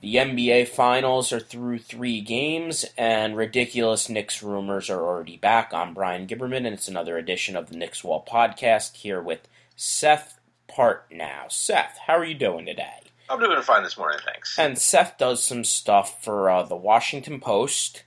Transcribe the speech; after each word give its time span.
The 0.00 0.14
NBA 0.14 0.68
Finals 0.68 1.32
are 1.32 1.40
through 1.40 1.80
three 1.80 2.20
games, 2.20 2.86
and 2.96 3.36
ridiculous 3.36 4.08
Knicks 4.08 4.44
rumors 4.44 4.88
are 4.88 5.02
already 5.02 5.36
back. 5.36 5.74
I'm 5.74 5.92
Brian 5.92 6.28
Gibberman, 6.28 6.58
and 6.58 6.68
it's 6.68 6.86
another 6.86 7.18
edition 7.18 7.56
of 7.56 7.68
the 7.68 7.76
Knicks 7.76 8.04
Wall 8.04 8.24
podcast 8.24 8.98
here 8.98 9.20
with 9.20 9.48
Seth 9.74 10.38
Partnow. 10.68 11.50
Seth, 11.50 11.98
how 12.06 12.16
are 12.16 12.24
you 12.24 12.36
doing 12.36 12.64
today? 12.66 13.00
I'm 13.28 13.40
doing 13.40 13.60
fine 13.62 13.82
this 13.82 13.98
morning, 13.98 14.20
thanks. 14.24 14.56
And 14.56 14.78
Seth 14.78 15.18
does 15.18 15.42
some 15.42 15.64
stuff 15.64 16.22
for 16.22 16.48
uh, 16.48 16.62
the 16.62 16.76
Washington 16.76 17.40
Post, 17.40 18.04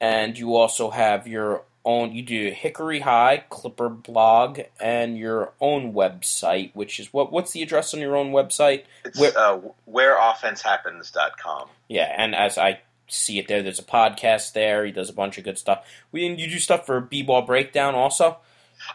and 0.00 0.38
you 0.38 0.54
also 0.54 0.90
have 0.90 1.26
your 1.26 1.64
own. 1.88 2.12
You 2.12 2.22
do 2.22 2.50
Hickory 2.50 3.00
High 3.00 3.44
Clipper 3.48 3.88
blog 3.88 4.60
and 4.78 5.16
your 5.16 5.54
own 5.58 5.94
website, 5.94 6.70
which 6.74 7.00
is 7.00 7.12
what? 7.12 7.32
What's 7.32 7.52
the 7.52 7.62
address 7.62 7.94
on 7.94 8.00
your 8.00 8.14
own 8.14 8.30
website? 8.30 8.84
It's 9.04 9.18
Where, 9.18 9.36
uh, 9.36 9.60
whereoffensehappens.com. 9.90 11.68
Yeah, 11.88 12.14
and 12.16 12.34
as 12.34 12.58
I 12.58 12.80
see 13.08 13.38
it 13.38 13.48
there, 13.48 13.62
there's 13.62 13.78
a 13.78 13.84
podcast 13.84 14.52
there. 14.52 14.84
He 14.84 14.92
does 14.92 15.08
a 15.08 15.14
bunch 15.14 15.38
of 15.38 15.44
good 15.44 15.58
stuff. 15.58 15.86
We 16.12 16.26
and 16.26 16.38
you 16.38 16.48
do 16.48 16.58
stuff 16.58 16.84
for 16.84 17.00
B-ball 17.00 17.42
breakdown 17.42 17.94
also. 17.94 18.36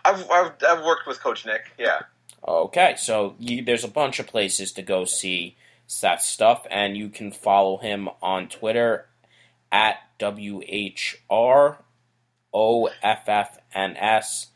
I've, 0.05 0.30
I've 0.30 0.52
I've 0.66 0.86
worked 0.86 1.08
with 1.08 1.20
Coach 1.20 1.45
Nick. 1.45 1.72
Yeah. 1.80 2.02
Okay, 2.48 2.95
so 2.98 3.36
you, 3.39 3.64
there's 3.64 3.84
a 3.84 3.89
bunch 3.89 4.20
of 4.20 4.28
places 4.28 4.72
to 4.73 4.81
go 4.81 5.05
see 5.05 5.55
that 6.02 6.22
stuff, 6.22 6.67
and 6.70 6.95
you 6.95 7.09
can 7.09 7.31
follow 7.31 7.78
him 7.78 8.09
on 8.22 8.50
Twitter 8.50 9.08
at 9.72 9.98
WHR 10.20 11.78
O 12.53 12.89
F 13.02 13.27
F 13.27 13.57
N 13.73 13.95
S 13.98 14.48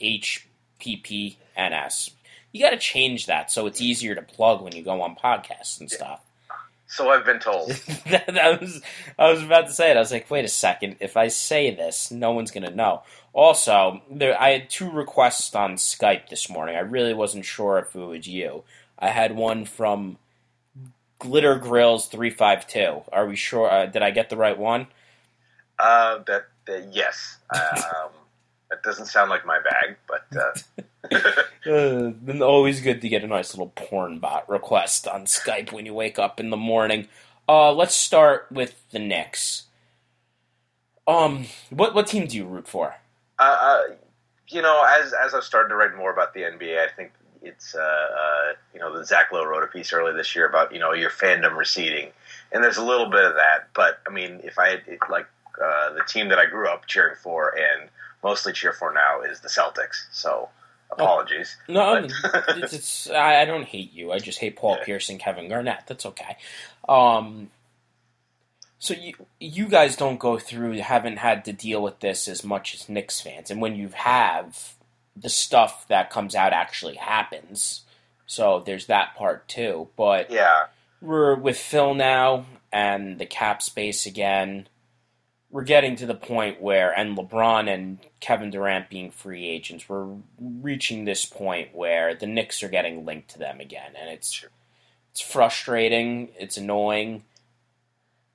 H 0.00 0.48
P 0.78 0.96
P 0.96 1.38
N 1.56 1.72
S. 1.72 2.10
You 2.52 2.62
got 2.62 2.70
to 2.70 2.78
change 2.78 3.26
that 3.26 3.50
so 3.50 3.66
it's 3.66 3.80
easier 3.80 4.14
to 4.14 4.22
plug 4.22 4.62
when 4.62 4.74
you 4.74 4.82
go 4.82 5.02
on 5.02 5.14
podcasts 5.14 5.78
and 5.78 5.90
stuff. 5.90 6.22
So 6.88 7.10
I've 7.10 7.24
been 7.24 7.40
told. 7.40 7.68
that, 8.10 8.26
that, 8.26 8.60
was 8.60 8.80
I 9.18 9.30
was 9.30 9.42
about 9.42 9.66
to 9.66 9.72
say 9.72 9.90
it. 9.90 9.96
I 9.96 10.00
was 10.00 10.12
like, 10.12 10.30
wait 10.30 10.44
a 10.44 10.48
second. 10.48 10.96
If 11.00 11.16
I 11.16 11.28
say 11.28 11.74
this, 11.74 12.10
no 12.10 12.32
one's 12.32 12.50
gonna 12.50 12.70
know. 12.70 13.02
Also, 13.32 14.00
there, 14.10 14.40
I 14.40 14.50
had 14.50 14.70
two 14.70 14.90
requests 14.90 15.54
on 15.54 15.74
Skype 15.74 16.28
this 16.28 16.48
morning. 16.48 16.76
I 16.76 16.80
really 16.80 17.12
wasn't 17.12 17.44
sure 17.44 17.78
if 17.78 17.94
it 17.94 17.98
was 17.98 18.26
you. 18.26 18.64
I 18.98 19.08
had 19.08 19.36
one 19.36 19.66
from 19.66 20.16
Glitter 21.18 21.56
Grills 21.56 22.08
three 22.08 22.30
five 22.30 22.66
two. 22.66 23.02
Are 23.12 23.26
we 23.26 23.36
sure? 23.36 23.70
Uh, 23.70 23.86
did 23.86 24.02
I 24.02 24.10
get 24.10 24.30
the 24.30 24.36
right 24.36 24.56
one? 24.56 24.86
Uh, 25.78 26.18
that 26.26 26.46
uh, 26.68 26.82
yes. 26.90 27.38
Um, 27.54 28.10
that 28.70 28.82
doesn't 28.82 29.06
sound 29.06 29.30
like 29.30 29.46
my 29.46 29.58
bag, 29.60 29.96
but 30.08 30.26
uh. 30.36 30.82
uh, 31.66 32.12
always 32.42 32.80
good 32.80 33.00
to 33.00 33.08
get 33.08 33.22
a 33.22 33.26
nice 33.26 33.54
little 33.54 33.72
porn 33.74 34.18
bot 34.18 34.48
request 34.48 35.06
on 35.06 35.24
Skype 35.24 35.72
when 35.72 35.86
you 35.86 35.94
wake 35.94 36.18
up 36.18 36.40
in 36.40 36.50
the 36.50 36.56
morning. 36.56 37.08
Uh, 37.48 37.72
let's 37.72 37.94
start 37.94 38.46
with 38.50 38.82
the 38.90 38.98
Knicks. 38.98 39.64
Um, 41.06 41.46
what 41.70 41.94
what 41.94 42.08
team 42.08 42.26
do 42.26 42.36
you 42.36 42.44
root 42.44 42.66
for? 42.66 42.96
Uh, 43.38 43.56
uh, 43.60 43.82
you 44.48 44.62
know, 44.62 44.84
as 45.00 45.12
as 45.12 45.34
I've 45.34 45.44
started 45.44 45.68
to 45.68 45.76
write 45.76 45.96
more 45.96 46.12
about 46.12 46.34
the 46.34 46.40
NBA, 46.40 46.78
I 46.78 46.88
think 46.88 47.12
it's 47.42 47.74
uh, 47.74 47.78
uh, 47.80 48.52
you 48.74 48.80
know 48.80 48.96
the 48.96 49.04
Zach 49.04 49.30
Lowe 49.32 49.44
wrote 49.44 49.62
a 49.62 49.68
piece 49.68 49.92
earlier 49.92 50.16
this 50.16 50.34
year 50.34 50.48
about 50.48 50.72
you 50.72 50.80
know 50.80 50.92
your 50.92 51.10
fandom 51.10 51.56
receding, 51.56 52.10
and 52.50 52.64
there's 52.64 52.78
a 52.78 52.84
little 52.84 53.08
bit 53.08 53.24
of 53.24 53.34
that. 53.34 53.68
But 53.74 54.00
I 54.08 54.12
mean, 54.12 54.40
if 54.42 54.58
I 54.58 54.70
had, 54.70 54.82
like 55.08 55.26
the 55.96 56.04
team 56.04 56.28
that 56.28 56.38
I 56.38 56.46
grew 56.46 56.68
up 56.68 56.86
cheering 56.86 57.16
for 57.16 57.54
and 57.56 57.88
mostly 58.22 58.52
cheer 58.52 58.72
for 58.72 58.92
now 58.92 59.22
is 59.22 59.40
the 59.40 59.48
Celtics. 59.48 60.06
So 60.12 60.48
apologies. 60.90 61.56
Oh, 61.68 61.72
no, 61.72 61.94
it's, 62.48 62.72
it's, 62.72 63.10
I 63.10 63.44
don't 63.44 63.64
hate 63.64 63.92
you. 63.92 64.12
I 64.12 64.18
just 64.18 64.38
hate 64.38 64.56
Paul 64.56 64.76
yeah. 64.78 64.84
Pierce 64.84 65.08
and 65.08 65.20
Kevin 65.20 65.48
Garnett. 65.48 65.84
That's 65.86 66.06
okay. 66.06 66.36
Um, 66.88 67.50
so 68.78 68.94
you 68.94 69.14
you 69.40 69.68
guys 69.68 69.96
don't 69.96 70.18
go 70.18 70.38
through, 70.38 70.78
haven't 70.78 71.16
had 71.16 71.44
to 71.46 71.52
deal 71.52 71.82
with 71.82 72.00
this 72.00 72.28
as 72.28 72.44
much 72.44 72.74
as 72.74 72.88
Knicks 72.88 73.20
fans, 73.20 73.50
and 73.50 73.60
when 73.60 73.74
you 73.74 73.88
have, 73.94 74.74
the 75.16 75.30
stuff 75.30 75.86
that 75.88 76.10
comes 76.10 76.34
out 76.34 76.52
actually 76.52 76.96
happens. 76.96 77.82
So 78.26 78.62
there's 78.64 78.86
that 78.86 79.14
part 79.16 79.48
too. 79.48 79.88
But 79.96 80.30
yeah, 80.30 80.66
we're 81.00 81.34
with 81.34 81.56
Phil 81.56 81.94
now 81.94 82.44
and 82.72 83.18
the 83.18 83.26
cap 83.26 83.62
space 83.62 84.04
again 84.04 84.68
we're 85.50 85.64
getting 85.64 85.96
to 85.96 86.06
the 86.06 86.14
point 86.14 86.60
where, 86.60 86.90
and 86.92 87.16
LeBron 87.16 87.72
and 87.72 87.98
Kevin 88.20 88.50
Durant 88.50 88.90
being 88.90 89.10
free 89.10 89.46
agents, 89.46 89.88
we're 89.88 90.08
reaching 90.40 91.04
this 91.04 91.24
point 91.24 91.74
where 91.74 92.14
the 92.14 92.26
Knicks 92.26 92.62
are 92.62 92.68
getting 92.68 93.04
linked 93.04 93.30
to 93.30 93.38
them 93.38 93.60
again, 93.60 93.92
and 93.98 94.10
it's 94.10 94.44
it's 95.12 95.20
frustrating. 95.20 96.30
It's 96.38 96.56
annoying. 96.56 97.24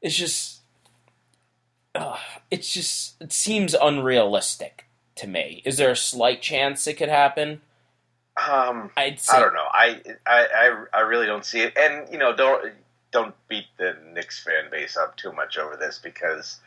It's 0.01 0.15
just, 0.15 0.61
uh, 1.93 2.17
it's 2.49 2.73
just, 2.73 3.21
it 3.21 3.31
seems 3.31 3.75
unrealistic 3.75 4.85
to 5.17 5.27
me. 5.27 5.61
Is 5.63 5.77
there 5.77 5.91
a 5.91 5.95
slight 5.95 6.41
chance 6.41 6.87
it 6.87 6.95
could 6.95 7.09
happen? 7.09 7.61
Um, 8.49 8.89
I'd 8.97 9.19
say, 9.19 9.37
I 9.37 9.39
don't 9.41 9.53
know. 9.53 9.67
I, 9.71 10.01
I, 10.25 10.85
I 10.91 10.99
really 11.01 11.27
don't 11.27 11.45
see 11.45 11.61
it, 11.61 11.77
and 11.77 12.11
you 12.11 12.17
know, 12.17 12.35
don't 12.35 12.73
don't 13.11 13.35
beat 13.47 13.65
the 13.77 13.97
Knicks 14.13 14.41
fan 14.41 14.71
base 14.71 14.97
up 14.97 15.17
too 15.17 15.33
much 15.33 15.57
over 15.57 15.75
this 15.75 15.99
because 16.01 16.61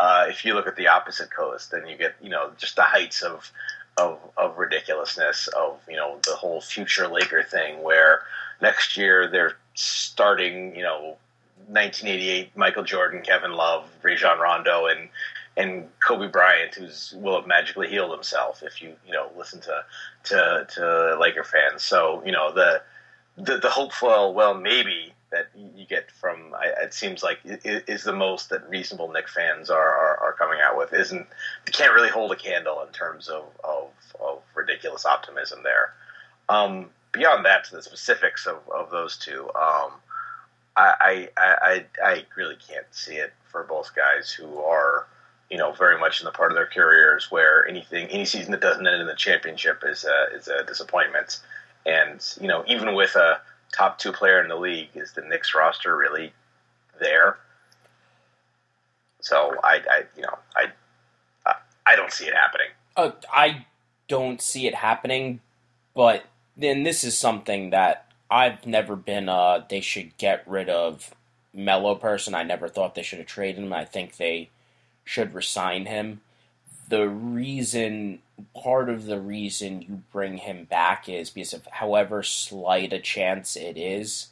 uh, 0.00 0.24
if 0.30 0.46
you 0.46 0.54
look 0.54 0.66
at 0.66 0.76
the 0.76 0.88
opposite 0.88 1.30
coast, 1.30 1.70
then 1.72 1.86
you 1.86 1.94
get 1.94 2.14
you 2.22 2.30
know 2.30 2.50
just 2.56 2.74
the 2.74 2.82
heights 2.82 3.20
of 3.20 3.52
of, 3.98 4.18
of 4.38 4.56
ridiculousness 4.56 5.46
of 5.48 5.78
you 5.86 5.96
know 5.96 6.18
the 6.24 6.34
whole 6.34 6.62
future 6.62 7.06
Laker 7.06 7.42
thing, 7.42 7.82
where 7.82 8.22
next 8.62 8.96
year 8.96 9.28
they're 9.28 9.58
starting 9.74 10.74
you 10.74 10.82
know 10.82 11.18
1988 11.66 12.56
Michael 12.56 12.82
Jordan, 12.82 13.20
Kevin 13.20 13.52
Love, 13.52 13.90
Rajon 14.02 14.38
Rondo, 14.38 14.86
and 14.86 15.10
and 15.58 15.86
Kobe 16.02 16.28
Bryant, 16.28 16.74
who's 16.74 17.12
will 17.18 17.38
have 17.38 17.46
magically 17.46 17.88
healed 17.88 18.12
himself 18.12 18.62
if 18.62 18.80
you 18.80 18.96
you 19.06 19.12
know 19.12 19.30
listen 19.36 19.60
to 19.60 19.84
to 20.24 20.66
to 20.76 21.18
Laker 21.20 21.44
fans. 21.44 21.82
So 21.82 22.22
you 22.24 22.32
know 22.32 22.54
the 22.54 22.80
the, 23.36 23.58
the 23.58 23.68
hopeful 23.68 24.32
well 24.32 24.54
maybe 24.54 25.12
that 25.30 25.48
you 25.54 25.86
get 25.86 26.10
from 26.10 26.54
it 26.82 26.92
seems 26.92 27.22
like 27.22 27.38
is 27.44 28.02
the 28.02 28.12
most 28.12 28.50
that 28.50 28.68
reasonable 28.68 29.10
Knicks 29.12 29.32
fans 29.32 29.70
are, 29.70 29.78
are, 29.78 30.18
are, 30.18 30.32
coming 30.32 30.58
out 30.60 30.76
with 30.76 30.92
isn't 30.92 31.26
can't 31.66 31.94
really 31.94 32.08
hold 32.08 32.32
a 32.32 32.36
candle 32.36 32.82
in 32.86 32.92
terms 32.92 33.28
of, 33.28 33.44
of, 33.62 33.88
of 34.20 34.40
ridiculous 34.54 35.06
optimism 35.06 35.60
there. 35.62 35.94
Um, 36.48 36.90
beyond 37.12 37.44
that, 37.44 37.64
to 37.64 37.76
the 37.76 37.82
specifics 37.82 38.46
of, 38.46 38.58
of 38.74 38.90
those 38.90 39.16
two, 39.16 39.44
um, 39.54 39.92
I, 40.76 41.28
I, 41.36 41.48
I 41.62 41.84
I 42.04 42.24
really 42.36 42.56
can't 42.56 42.86
see 42.90 43.14
it 43.14 43.32
for 43.50 43.64
both 43.64 43.94
guys 43.94 44.30
who 44.30 44.58
are 44.58 45.06
you 45.50 45.58
know 45.58 45.72
very 45.72 45.98
much 45.98 46.20
in 46.20 46.24
the 46.24 46.30
part 46.30 46.52
of 46.52 46.56
their 46.56 46.66
careers 46.66 47.30
where 47.30 47.66
anything 47.68 48.08
any 48.08 48.24
season 48.24 48.52
that 48.52 48.60
doesn't 48.60 48.86
end 48.86 49.00
in 49.00 49.06
the 49.06 49.14
championship 49.14 49.82
is 49.86 50.04
a, 50.04 50.36
is 50.36 50.48
a 50.48 50.64
disappointment, 50.64 51.40
and 51.86 52.34
you 52.40 52.48
know 52.48 52.64
even 52.66 52.94
with 52.94 53.14
a 53.16 53.40
top 53.72 53.98
two 53.98 54.12
player 54.12 54.42
in 54.42 54.48
the 54.48 54.56
league. 54.56 54.90
Is 54.94 55.12
the 55.12 55.22
Knicks 55.22 55.54
roster 55.54 55.96
really 55.96 56.32
there? 57.00 57.38
So 59.20 59.54
I, 59.62 59.80
I 59.90 60.02
you 60.16 60.22
know, 60.22 60.38
I, 60.56 60.66
I 61.90 61.96
don't 61.96 62.12
see 62.12 62.26
it 62.26 62.34
happening. 62.34 62.68
Uh, 62.96 63.10
I 63.32 63.66
don't 64.08 64.40
see 64.40 64.66
it 64.66 64.74
happening, 64.74 65.40
but 65.94 66.24
then 66.56 66.82
this 66.82 67.04
is 67.04 67.18
something 67.18 67.70
that 67.70 68.06
I've 68.30 68.66
never 68.66 68.96
been. 68.96 69.28
Uh, 69.28 69.64
they 69.68 69.80
should 69.80 70.16
get 70.16 70.46
rid 70.46 70.68
of 70.68 71.14
Melo 71.52 71.94
person. 71.94 72.34
I 72.34 72.42
never 72.42 72.68
thought 72.68 72.94
they 72.94 73.02
should 73.02 73.18
have 73.18 73.26
traded 73.26 73.64
him. 73.64 73.72
I 73.72 73.84
think 73.84 74.16
they 74.16 74.50
should 75.04 75.34
resign 75.34 75.86
him. 75.86 76.20
The 76.88 77.08
reason 77.08 78.20
part 78.60 78.88
of 78.88 79.06
the 79.06 79.20
reason 79.20 79.82
you 79.82 80.02
bring 80.12 80.38
him 80.38 80.64
back 80.64 81.08
is 81.08 81.30
because 81.30 81.52
of 81.52 81.66
however 81.70 82.22
slight 82.22 82.92
a 82.92 82.98
chance 82.98 83.56
it 83.56 83.76
is, 83.76 84.28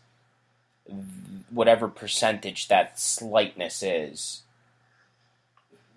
whatever 1.50 1.88
percentage 1.88 2.68
that 2.68 2.98
slightness 2.98 3.82
is, 3.82 4.42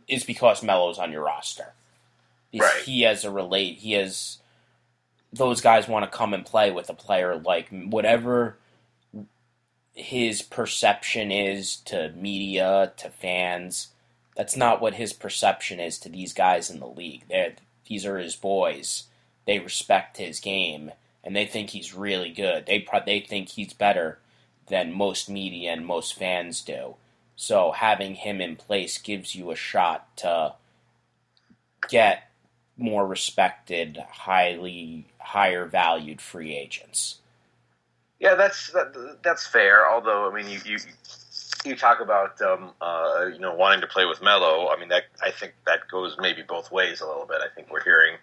is 0.07 0.23
because 0.23 0.63
Melo's 0.63 0.99
on 0.99 1.11
your 1.11 1.23
roster. 1.23 1.73
Because 2.51 2.69
right. 2.69 2.83
he 2.83 3.01
has 3.01 3.23
a 3.23 3.31
relate. 3.31 3.77
He 3.77 3.93
has 3.93 4.39
those 5.31 5.61
guys 5.61 5.87
want 5.87 6.09
to 6.09 6.17
come 6.17 6.33
and 6.33 6.45
play 6.45 6.71
with 6.71 6.89
a 6.89 6.93
player 6.93 7.37
like 7.37 7.69
whatever 7.69 8.57
his 9.93 10.41
perception 10.41 11.31
is 11.31 11.77
to 11.77 12.11
media 12.15 12.91
to 12.97 13.09
fans. 13.09 13.89
That's 14.35 14.57
not 14.57 14.81
what 14.81 14.95
his 14.95 15.13
perception 15.13 15.79
is 15.79 15.97
to 15.99 16.09
these 16.09 16.33
guys 16.33 16.69
in 16.69 16.79
the 16.79 16.87
league. 16.87 17.23
They're 17.29 17.55
these 17.91 18.05
are 18.05 18.17
his 18.17 18.37
boys. 18.37 19.03
They 19.45 19.59
respect 19.59 20.15
his 20.15 20.39
game 20.39 20.91
and 21.25 21.35
they 21.35 21.45
think 21.45 21.71
he's 21.71 21.93
really 21.93 22.31
good. 22.31 22.65
They 22.65 22.79
pro- 22.79 23.03
they 23.05 23.19
think 23.19 23.49
he's 23.49 23.73
better 23.73 24.19
than 24.67 24.93
most 24.93 25.29
media 25.29 25.71
and 25.73 25.85
most 25.85 26.13
fans 26.17 26.61
do. 26.61 26.95
So 27.35 27.71
having 27.71 28.15
him 28.15 28.39
in 28.39 28.55
place 28.55 28.97
gives 28.97 29.35
you 29.35 29.51
a 29.51 29.57
shot 29.57 30.15
to 30.17 30.53
get 31.89 32.31
more 32.77 33.05
respected, 33.05 34.01
highly 34.09 35.05
higher 35.19 35.65
valued 35.65 36.21
free 36.21 36.55
agents. 36.55 37.17
Yeah, 38.21 38.35
that's 38.35 38.71
that, 38.71 39.17
that's 39.21 39.45
fair. 39.45 39.91
Although, 39.91 40.31
I 40.31 40.33
mean, 40.33 40.49
you 40.49 40.59
you, 40.63 40.77
you 41.65 41.75
talk 41.75 41.99
about 41.99 42.41
um, 42.41 42.71
uh, 42.81 43.25
you 43.31 43.39
know 43.39 43.53
wanting 43.53 43.81
to 43.81 43.87
play 43.87 44.05
with 44.05 44.21
Melo. 44.21 44.69
I 44.69 44.79
mean, 44.79 44.89
that 44.89 45.03
I 45.21 45.31
think 45.31 45.53
that 45.65 45.87
goes 45.89 46.15
maybe 46.19 46.41
both 46.41 46.71
ways 46.71 47.01
a 47.01 47.07
little 47.07 47.25
bit. 47.25 47.41
I 47.41 47.53
think 47.53 47.71
we're 47.71 47.83
hearing, 47.83 48.15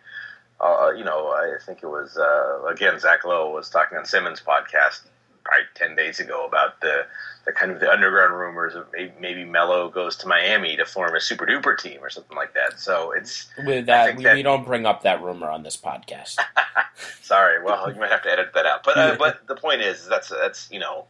uh, 0.60 0.90
you 0.96 1.04
know, 1.04 1.28
I 1.28 1.56
think 1.64 1.82
it 1.82 1.86
was 1.86 2.16
uh, 2.16 2.64
again 2.66 2.98
Zach 2.98 3.24
Lowe 3.24 3.52
was 3.52 3.68
talking 3.68 3.98
on 3.98 4.04
Simmons' 4.04 4.40
podcast 4.40 5.02
probably 5.44 5.66
ten 5.74 5.96
days 5.96 6.20
ago 6.20 6.46
about 6.46 6.80
the 6.80 7.06
the 7.46 7.52
kind 7.52 7.70
of 7.70 7.80
the 7.80 7.90
underground 7.90 8.34
rumors 8.34 8.74
of 8.74 8.86
maybe, 8.92 9.12
maybe 9.20 9.44
Melo 9.44 9.88
goes 9.88 10.16
to 10.16 10.26
Miami 10.26 10.76
to 10.76 10.84
form 10.84 11.14
a 11.14 11.20
super 11.20 11.46
duper 11.46 11.78
team 11.78 12.02
or 12.02 12.10
something 12.10 12.36
like 12.36 12.54
that. 12.54 12.78
So 12.78 13.12
it's 13.12 13.48
with 13.64 13.86
that 13.86 14.16
we, 14.16 14.24
that, 14.24 14.34
we 14.34 14.42
don't 14.42 14.66
bring 14.66 14.84
up 14.84 15.02
that 15.04 15.22
rumor 15.22 15.48
on 15.48 15.62
this 15.62 15.76
podcast. 15.76 16.36
Sorry, 17.22 17.62
well 17.62 17.90
you 17.92 18.00
might 18.00 18.10
have 18.10 18.22
to 18.22 18.30
edit 18.30 18.50
that 18.54 18.66
out. 18.66 18.84
But 18.84 18.98
uh, 18.98 19.16
but 19.18 19.46
the 19.46 19.56
point 19.56 19.80
is 19.80 20.06
that's 20.06 20.28
that's 20.28 20.70
you 20.70 20.80
know 20.80 21.06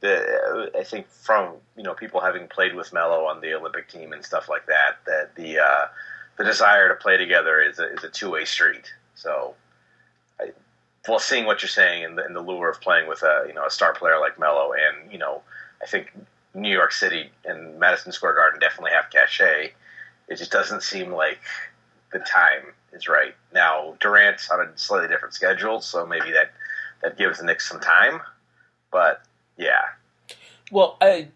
the 0.00 0.70
I 0.78 0.84
think 0.84 1.08
from 1.10 1.54
you 1.76 1.82
know 1.82 1.94
people 1.94 2.20
having 2.20 2.48
played 2.48 2.74
with 2.74 2.92
Melo 2.92 3.26
on 3.26 3.40
the 3.40 3.54
Olympic 3.54 3.88
team 3.88 4.12
and 4.12 4.24
stuff 4.24 4.48
like 4.48 4.66
that 4.66 4.98
that 5.06 5.34
the 5.34 5.58
uh, 5.58 5.86
the 6.38 6.44
desire 6.44 6.88
to 6.88 6.94
play 6.94 7.16
together 7.16 7.60
is 7.60 7.78
a, 7.78 7.92
is 7.92 8.04
a 8.04 8.08
two 8.08 8.30
way 8.30 8.44
street. 8.44 8.92
So 9.14 9.54
well, 11.08 11.18
seeing 11.18 11.46
what 11.46 11.62
you're 11.62 11.68
saying 11.68 12.04
and 12.04 12.18
the, 12.18 12.24
and 12.24 12.36
the 12.36 12.40
lure 12.40 12.68
of 12.68 12.80
playing 12.80 13.08
with 13.08 13.22
a 13.22 13.44
you 13.46 13.54
know 13.54 13.64
a 13.64 13.70
star 13.70 13.94
player 13.94 14.18
like 14.20 14.38
Melo, 14.38 14.72
and 14.72 15.10
you 15.10 15.18
know, 15.18 15.42
I 15.82 15.86
think 15.86 16.12
New 16.54 16.70
York 16.70 16.92
City 16.92 17.30
and 17.44 17.78
Madison 17.78 18.12
Square 18.12 18.34
Garden 18.34 18.60
definitely 18.60 18.92
have 18.92 19.10
cachet. 19.10 19.72
It 20.28 20.36
just 20.36 20.52
doesn't 20.52 20.82
seem 20.82 21.12
like 21.12 21.40
the 22.12 22.18
time 22.18 22.74
is 22.92 23.08
right 23.08 23.34
now. 23.52 23.96
Durant's 24.00 24.50
on 24.50 24.60
a 24.60 24.70
slightly 24.76 25.08
different 25.08 25.34
schedule, 25.34 25.80
so 25.80 26.06
maybe 26.06 26.32
that 26.32 26.52
that 27.02 27.16
gives 27.16 27.38
the 27.38 27.44
Knicks 27.44 27.68
some 27.68 27.80
time. 27.80 28.20
But 28.90 29.22
yeah, 29.60 30.36
well, 30.70 30.96
I, 31.00 31.28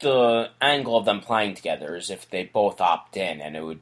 the 0.00 0.50
angle 0.60 0.96
of 0.96 1.04
them 1.04 1.20
playing 1.20 1.54
together 1.54 1.96
is 1.96 2.10
if 2.10 2.28
they 2.28 2.44
both 2.44 2.80
opt 2.80 3.16
in, 3.16 3.40
and 3.40 3.56
it 3.56 3.64
would 3.64 3.80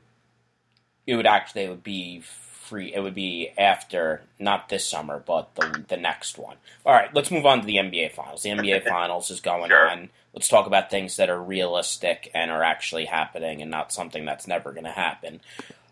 it 1.06 1.16
would 1.16 1.26
actually 1.26 1.62
it 1.62 1.70
would 1.70 1.84
be 1.84 2.20
free. 2.20 2.92
It 2.94 3.00
would 3.00 3.14
be 3.14 3.50
after 3.56 4.22
not 4.38 4.68
this 4.68 4.86
summer, 4.86 5.22
but 5.24 5.54
the 5.54 5.84
the 5.88 5.96
next 5.96 6.38
one. 6.38 6.56
All 6.84 6.92
right, 6.92 7.12
let's 7.14 7.30
move 7.30 7.46
on 7.46 7.60
to 7.60 7.66
the 7.66 7.76
NBA 7.76 8.12
Finals. 8.12 8.42
The 8.42 8.50
NBA 8.50 8.84
Finals 8.88 9.30
is 9.30 9.40
going 9.40 9.70
sure. 9.70 9.90
on. 9.90 10.10
Let's 10.34 10.48
talk 10.48 10.66
about 10.66 10.90
things 10.90 11.16
that 11.16 11.30
are 11.30 11.42
realistic 11.42 12.30
and 12.34 12.50
are 12.50 12.62
actually 12.62 13.06
happening, 13.06 13.62
and 13.62 13.70
not 13.70 13.92
something 13.92 14.24
that's 14.24 14.46
never 14.46 14.72
going 14.72 14.84
to 14.84 14.90
happen. 14.90 15.40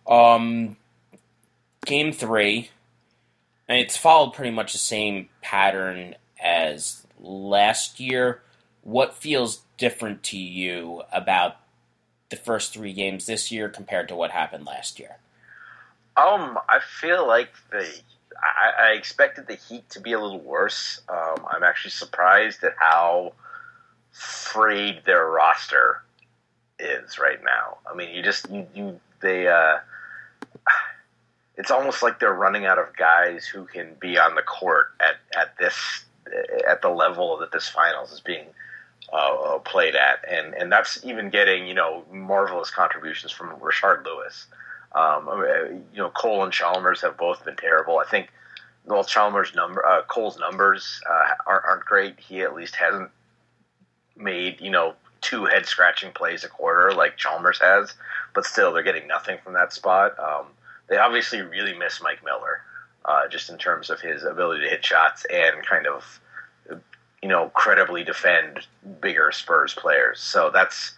Um, 0.06 0.76
game 1.85 2.12
three, 2.12 2.70
and 3.67 3.79
it's 3.79 3.97
followed 3.97 4.35
pretty 4.35 4.53
much 4.53 4.73
the 4.73 4.79
same 4.79 5.31
pattern 5.41 6.14
as 6.41 7.06
last 7.19 8.01
year. 8.01 8.43
What 8.83 9.15
feels 9.15 9.63
different 9.79 10.23
to 10.25 10.39
you 10.39 11.03
about 11.13 11.57
the 12.29 12.37
first 12.37 12.73
three 12.73 12.93
games 12.93 13.27
this 13.27 13.51
year 13.51 13.69
compared 13.69 14.09
to 14.09 14.17
what 14.17 14.31
happened 14.31 14.67
last 14.67 14.99
year? 14.99 15.17
Um, 16.17 16.59
I 16.69 16.81
feel 16.81 17.27
like 17.27 17.51
the 17.71 17.87
I, 18.43 18.89
I 18.89 18.93
expected 18.93 19.47
the 19.47 19.55
Heat 19.55 19.89
to 19.91 20.01
be 20.01 20.13
a 20.13 20.21
little 20.21 20.41
worse. 20.41 21.01
Um, 21.09 21.47
I'm 21.51 21.63
actually 21.63 21.91
surprised 21.91 22.63
at 22.65 22.75
how 22.79 23.33
frayed 24.13 25.03
their 25.05 25.27
roster 25.27 26.03
is 26.79 27.19
right 27.19 27.43
now. 27.43 27.79
I 27.91 27.95
mean, 27.95 28.15
you 28.15 28.23
just 28.23 28.51
you, 28.51 28.67
you 28.75 29.01
they 29.21 29.49
uh, 29.49 29.79
it's 31.57 31.71
almost 31.71 32.03
like 32.03 32.19
they're 32.19 32.33
running 32.33 32.67
out 32.67 32.79
of 32.79 32.97
guys 32.97 33.47
who 33.47 33.65
can 33.65 33.95
be 34.01 34.19
on 34.19 34.35
the 34.35 34.43
court 34.43 34.89
at 35.01 35.17
at 35.39 35.57
this 35.59 36.06
at 36.69 36.82
the 36.82 36.88
level 36.88 37.38
that 37.38 37.52
this 37.52 37.69
finals 37.69 38.12
is 38.12 38.20
being 38.20 38.46
uh, 39.12 39.58
played 39.58 39.94
at, 39.94 40.25
and 40.28 40.55
and 40.55 40.70
that's 40.70 41.05
even 41.05 41.31
getting 41.31 41.67
you 41.67 41.75
know 41.75 42.05
marvelous 42.12 42.70
contributions 42.70 43.32
from 43.32 43.50
Rashard 43.61 44.05
Lewis. 44.05 44.46
Um, 44.94 45.28
you 45.93 45.99
know, 45.99 46.11
Cole 46.11 46.43
and 46.43 46.52
Chalmers 46.52 47.02
have 47.02 47.17
both 47.17 47.44
been 47.44 47.56
terrible. 47.56 47.99
I 47.99 48.08
think 48.08 48.31
well, 48.87 49.05
Chalmers' 49.05 49.55
number, 49.55 49.84
uh, 49.84 50.02
Cole's 50.02 50.38
numbers 50.38 51.00
uh, 51.08 51.34
aren't, 51.46 51.64
aren't 51.64 51.84
great. 51.84 52.20
He 52.20 52.43
at 52.43 52.55
least 52.55 52.76
hasn't 52.76 53.11
made 54.17 54.61
you 54.61 54.70
know 54.70 54.94
two 55.20 55.44
head 55.44 55.67
scratching 55.67 56.12
plays 56.12 56.44
a 56.44 56.49
quarter 56.49 56.93
like 56.93 57.17
Chalmers 57.17 57.61
has, 57.61 57.94
but 58.34 58.44
still 58.44 58.72
they're 58.72 58.82
getting 58.82 59.06
nothing 59.06 59.38
from 59.43 59.55
that 59.55 59.72
spot. 59.72 60.19
Um, 60.19 60.46
they 60.88 60.96
obviously 60.96 61.43
really 61.43 61.76
miss 61.76 62.00
Mike 62.00 62.25
Miller, 62.25 62.62
uh, 63.06 63.29
just 63.29 63.49
in 63.49 63.56
terms 63.56 63.88
of 63.88 64.00
his 64.00 64.25
ability 64.25 64.64
to 64.64 64.70
hit 64.70 64.85
shots 64.85 65.25
and 65.32 65.64
kind 65.64 65.87
of 65.87 66.20
you 67.23 67.29
know 67.29 67.50
credibly 67.55 68.05
defend 68.05 68.67
bigger 69.00 69.32
Spurs 69.32 69.75
players. 69.75 70.20
So 70.20 70.50
that's 70.53 70.94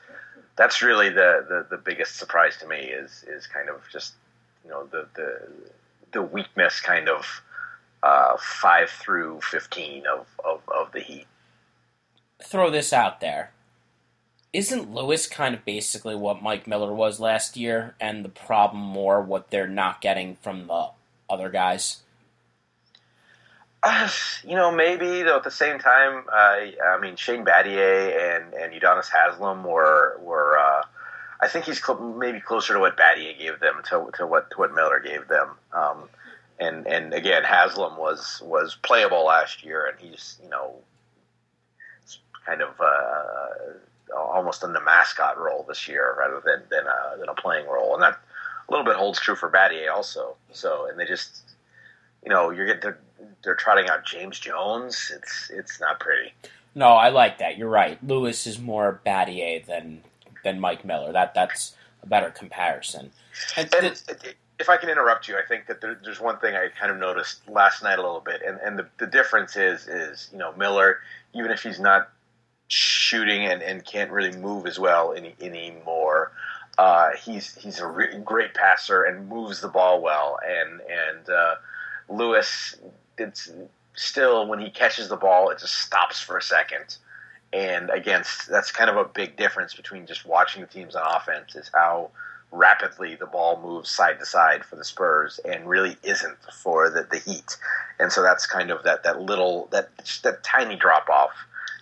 that's 0.56 0.82
really 0.82 1.08
the, 1.08 1.46
the, 1.49 1.66
the 1.70 1.78
biggest 1.78 2.16
surprise 2.16 2.56
to 2.58 2.66
me 2.66 2.76
is 2.76 3.25
is 3.28 3.46
kind 3.46 3.69
of 3.69 3.82
just 3.93 4.14
you 4.64 4.70
know 4.70 4.87
the 4.87 5.06
the 5.14 5.49
the 6.12 6.22
weakness 6.22 6.81
kind 6.81 7.08
of 7.08 7.43
uh, 8.02 8.37
five 8.38 8.90
through 8.90 9.40
fifteen 9.43 10.05
of, 10.06 10.26
of, 10.44 10.60
of 10.69 10.93
the 10.93 11.00
Heat. 11.00 11.26
Throw 12.43 12.70
this 12.70 12.93
out 12.93 13.20
there. 13.20 13.52
Isn't 14.52 14.94
Lewis 14.94 15.26
kind 15.26 15.55
of 15.55 15.64
basically 15.64 16.14
what 16.14 16.43
Mike 16.43 16.66
Miller 16.66 16.93
was 16.93 17.20
last 17.20 17.56
year, 17.56 17.94
and 18.00 18.25
the 18.25 18.31
problem 18.31 18.82
more 18.82 19.20
what 19.20 19.50
they're 19.50 19.69
not 19.69 20.00
getting 20.00 20.37
from 20.37 20.66
the 20.66 20.88
other 21.28 21.48
guys? 21.48 22.02
Uh, 23.82 24.08
you 24.44 24.56
know, 24.56 24.72
maybe 24.72 25.22
though. 25.22 25.36
At 25.36 25.44
the 25.44 25.50
same 25.50 25.78
time, 25.78 26.25
uh, 26.32 26.56
I 26.92 26.98
mean, 27.00 27.16
Shane 27.16 27.44
Battier 27.44 28.36
and 28.36 28.52
and 28.54 28.72
Udonis 28.72 29.08
Haslem 29.08 29.64
were 29.64 30.19
were. 30.20 30.58
Uh, 30.58 30.82
I 31.40 31.46
think 31.46 31.66
he's 31.66 31.84
cl- 31.84 32.00
maybe 32.00 32.40
closer 32.40 32.75
to 32.75 32.80
what 32.80 32.96
Battier 32.96 33.38
gave 33.38 33.60
them 33.60 33.80
to 33.90 34.10
to 34.16 34.26
what 34.26 34.50
to 34.50 34.56
what 34.56 34.75
Miller 34.75 34.98
gave 35.00 35.28
them. 35.28 35.50
Um, 35.72 36.08
and 36.58 36.86
and 36.88 37.14
again, 37.14 37.44
Haslem 37.44 37.96
was 37.96 38.42
was 38.44 38.76
playable 38.82 39.24
last 39.24 39.64
year, 39.64 39.86
and 39.86 39.98
he's 40.00 40.40
you 40.42 40.50
know 40.50 40.74
kind 42.44 42.62
of 42.62 42.70
uh, 42.81 44.16
almost 44.16 44.64
in 44.64 44.72
the 44.72 44.81
mascot 44.81 45.38
role 45.38 45.64
this 45.69 45.86
year 45.86 46.16
rather 46.19 46.42
than 46.44 46.62
than 46.70 46.86
a, 46.86 47.19
than 47.19 47.28
a 47.28 47.34
playing 47.34 47.69
role, 47.69 47.94
and 47.94 48.02
that 48.02 48.19
a 48.69 48.73
little 48.73 48.85
bit 48.85 48.97
holds 48.97 49.20
true 49.20 49.35
for 49.35 49.50
Battier 49.50 49.93
also. 49.93 50.37
So, 50.53 50.88
and 50.88 50.99
they 50.99 51.05
just 51.05 51.43
you 52.25 52.31
know 52.31 52.50
you're 52.50 52.67
getting 52.67 52.94
they're 53.44 53.55
trotting 53.55 53.88
out 53.88 54.05
James 54.05 54.38
Jones. 54.38 55.12
It's 55.15 55.50
it's 55.50 55.81
not 55.81 56.00
pretty. 56.00 56.32
No, 56.75 56.88
I 56.91 57.09
like 57.09 57.38
that. 57.38 57.56
You're 57.56 57.69
right. 57.69 57.99
Lewis 58.06 58.47
is 58.47 58.59
more 58.59 59.00
Battier 59.05 59.65
than 59.65 60.03
than 60.44 60.60
Mike 60.60 60.84
Miller. 60.84 61.13
That 61.13 61.34
that's 61.34 61.75
a 62.03 62.06
better 62.06 62.31
comparison. 62.31 63.10
And, 63.56 63.72
and 63.75 63.94
th- 63.94 64.37
if 64.58 64.69
I 64.69 64.77
can 64.77 64.89
interrupt 64.89 65.29
you, 65.29 65.37
I 65.37 65.43
think 65.46 65.67
that 65.67 65.81
there, 65.81 65.98
there's 66.03 66.20
one 66.20 66.39
thing 66.39 66.55
I 66.56 66.69
kind 66.69 66.91
of 66.91 66.98
noticed 66.98 67.48
last 67.48 67.82
night 67.82 67.98
a 67.98 68.03
little 68.03 68.20
bit, 68.20 68.43
and, 68.44 68.58
and 68.58 68.79
the, 68.79 68.87
the 68.98 69.06
difference 69.06 69.56
is 69.56 69.87
is 69.87 70.29
you 70.32 70.39
know 70.39 70.53
Miller, 70.56 70.98
even 71.34 71.51
if 71.51 71.63
he's 71.63 71.81
not 71.81 72.10
shooting 72.69 73.46
and, 73.46 73.63
and 73.63 73.84
can't 73.84 74.10
really 74.10 74.37
move 74.37 74.67
as 74.67 74.79
well 74.79 75.15
any, 75.15 75.34
anymore, 75.41 76.32
uh, 76.79 77.11
he's 77.23 77.55
he's 77.56 77.81
a 77.81 77.87
re- 77.87 78.19
great 78.25 78.55
passer 78.55 79.03
and 79.03 79.29
moves 79.29 79.61
the 79.61 79.69
ball 79.69 80.01
well, 80.01 80.39
and 80.47 80.81
and 80.81 81.29
uh, 81.29 81.55
Lewis 82.08 82.77
it's 83.19 83.51
still 83.94 84.47
when 84.47 84.61
he 84.61 84.70
catches 84.70 85.08
the 85.08 85.17
ball, 85.17 85.51
it 85.51 85.58
just 85.58 85.75
stops 85.75 86.20
for 86.20 86.37
a 86.37 86.43
second. 86.43 86.97
And 87.53 87.91
against 87.91 88.49
that's 88.49 88.70
kind 88.70 88.91
of 88.91 88.97
a 88.97 89.05
big 89.05 89.37
difference 89.37 89.75
between 89.75 90.06
just 90.06 90.27
watching 90.27 90.61
the 90.61 90.69
teams 90.69 90.94
on 90.94 91.03
offense 91.17 91.56
is 91.56 91.70
how 91.75 92.11
rapidly 92.53 93.15
the 93.15 93.27
ball 93.27 93.61
moves 93.61 93.91
side 93.91 94.19
to 94.19 94.27
side 94.27 94.65
for 94.65 94.77
the 94.77 94.85
Spurs 94.85 95.41
and 95.44 95.69
really 95.69 95.97
isn't 96.03 96.39
for 96.63 96.91
the, 96.91 97.06
the 97.11 97.19
Heat. 97.19 97.56
And 97.99 98.13
so 98.13 98.23
that's 98.23 98.47
kind 98.47 98.70
of 98.70 98.85
that, 98.85 99.03
that 99.03 99.20
little 99.20 99.69
that 99.73 99.91
that 100.23 100.44
tiny 100.44 100.77
drop 100.77 101.08
off, 101.08 101.32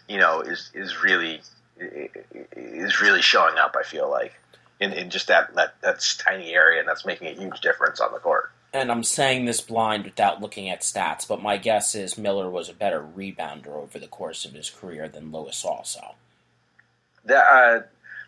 you 0.08 0.18
know, 0.18 0.40
is 0.40 0.70
is 0.72 1.02
really 1.02 1.40
is 1.78 3.00
really 3.00 3.20
showing 3.20 3.58
up. 3.58 3.76
I 3.78 3.82
feel 3.82 4.10
like 4.10 4.32
in, 4.80 4.92
in 4.92 5.10
just 5.10 5.28
that 5.28 5.54
that 5.54 5.74
that's 5.80 6.16
tiny 6.16 6.52
area, 6.52 6.80
and 6.80 6.88
that's 6.88 7.04
making 7.04 7.28
a 7.28 7.40
huge 7.40 7.60
difference 7.60 8.00
on 8.00 8.12
the 8.12 8.18
court 8.18 8.50
and 8.76 8.90
I'm 8.92 9.04
saying 9.04 9.44
this 9.44 9.60
blind 9.60 10.04
without 10.04 10.42
looking 10.42 10.68
at 10.68 10.82
stats, 10.82 11.26
but 11.26 11.42
my 11.42 11.56
guess 11.56 11.94
is 11.94 12.18
Miller 12.18 12.50
was 12.50 12.68
a 12.68 12.74
better 12.74 13.00
rebounder 13.00 13.68
over 13.68 13.98
the 13.98 14.06
course 14.06 14.44
of 14.44 14.52
his 14.52 14.68
career 14.68 15.08
than 15.08 15.32
Lewis 15.32 15.64
also. 15.64 16.14
That, 17.24 17.46
uh, 17.46 17.82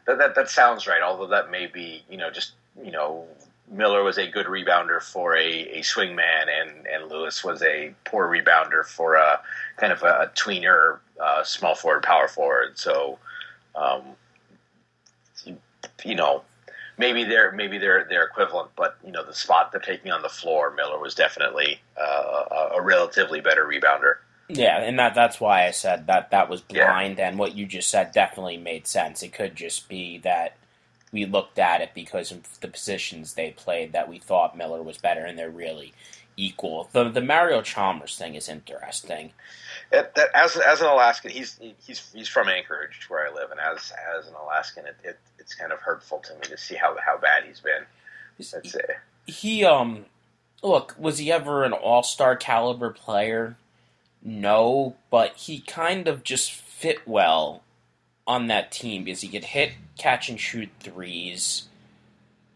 that, 0.06 0.18
that, 0.18 0.34
that 0.34 0.48
sounds 0.48 0.86
right, 0.86 1.02
although 1.02 1.26
that 1.28 1.50
may 1.50 1.66
be, 1.66 2.02
you 2.10 2.16
know, 2.16 2.30
just, 2.30 2.52
you 2.82 2.90
know, 2.90 3.26
Miller 3.70 4.02
was 4.02 4.16
a 4.16 4.26
good 4.26 4.46
rebounder 4.46 5.02
for 5.02 5.36
a, 5.36 5.78
a 5.78 5.82
swing 5.82 6.16
man, 6.16 6.46
and, 6.48 6.86
and 6.86 7.10
Lewis 7.10 7.44
was 7.44 7.62
a 7.62 7.94
poor 8.04 8.26
rebounder 8.26 8.84
for 8.84 9.16
a 9.16 9.40
kind 9.76 9.92
of 9.92 10.02
a, 10.02 10.22
a 10.22 10.26
tweener, 10.34 10.98
uh, 11.22 11.44
small 11.44 11.74
forward, 11.74 12.02
power 12.02 12.26
forward. 12.26 12.78
So, 12.78 13.18
um, 13.74 14.02
you 16.04 16.14
know, 16.14 16.42
maybe 16.98 17.24
they're 17.24 17.52
maybe 17.52 17.78
they're 17.78 18.06
they're 18.08 18.24
equivalent, 18.24 18.70
but 18.76 18.96
you 19.04 19.12
know 19.12 19.24
the 19.24 19.34
spot 19.34 19.72
they're 19.72 19.80
taking 19.80 20.10
on 20.10 20.22
the 20.22 20.28
floor, 20.28 20.72
Miller 20.74 20.98
was 20.98 21.14
definitely 21.14 21.80
uh, 21.96 22.70
a, 22.74 22.82
relatively 22.82 23.40
better 23.40 23.64
rebounder. 23.64 24.16
Yeah, 24.48 24.80
and 24.80 24.98
that 24.98 25.14
that's 25.14 25.40
why 25.40 25.66
I 25.66 25.70
said 25.70 26.06
that 26.06 26.30
that 26.30 26.48
was 26.48 26.60
blind, 26.60 27.18
yeah. 27.18 27.28
and 27.28 27.38
what 27.38 27.54
you 27.54 27.66
just 27.66 27.88
said 27.88 28.12
definitely 28.12 28.56
made 28.56 28.86
sense. 28.86 29.22
It 29.22 29.32
could 29.32 29.54
just 29.54 29.88
be 29.88 30.18
that 30.18 30.56
we 31.12 31.24
looked 31.24 31.58
at 31.58 31.80
it 31.80 31.90
because 31.94 32.30
of 32.30 32.60
the 32.60 32.68
positions 32.68 33.34
they 33.34 33.50
played 33.50 33.92
that 33.92 34.08
we 34.08 34.18
thought 34.18 34.56
Miller 34.56 34.82
was 34.82 34.98
better, 34.98 35.24
and 35.24 35.38
they're 35.38 35.50
really 35.50 35.94
equal. 36.36 36.88
The 36.92 37.08
the 37.10 37.20
Mario 37.20 37.62
Chalmers 37.62 38.16
thing 38.16 38.34
is 38.34 38.48
interesting. 38.48 39.32
It, 39.90 40.14
that, 40.16 40.28
as 40.34 40.56
as 40.56 40.80
an 40.80 40.88
Alaskan, 40.88 41.30
he's 41.30 41.58
he's 41.78 42.10
he's 42.12 42.28
from 42.28 42.48
Anchorage, 42.48 43.06
where 43.08 43.26
I 43.26 43.34
live, 43.34 43.50
and 43.50 43.58
as 43.58 43.92
as 44.18 44.28
an 44.28 44.34
Alaskan, 44.34 44.86
it, 44.86 44.96
it 45.02 45.18
it's 45.38 45.54
kind 45.54 45.72
of 45.72 45.78
hurtful 45.80 46.18
to 46.18 46.34
me 46.34 46.42
to 46.42 46.58
see 46.58 46.74
how 46.74 46.94
how 47.04 47.16
bad 47.16 47.44
he's 47.44 47.60
been. 47.60 47.86
Let's 48.38 48.72
say 48.72 48.80
he 49.26 49.64
um 49.64 50.06
look 50.62 50.94
was 50.98 51.18
he 51.18 51.32
ever 51.32 51.64
an 51.64 51.72
All 51.72 52.02
Star 52.02 52.36
caliber 52.36 52.90
player? 52.90 53.56
No, 54.22 54.96
but 55.10 55.36
he 55.36 55.60
kind 55.60 56.08
of 56.08 56.24
just 56.24 56.52
fit 56.52 57.06
well 57.06 57.62
on 58.26 58.48
that 58.48 58.70
team 58.70 59.04
because 59.04 59.22
he 59.22 59.28
could 59.28 59.44
hit, 59.44 59.72
catch, 59.96 60.28
and 60.28 60.38
shoot 60.38 60.68
threes. 60.80 61.68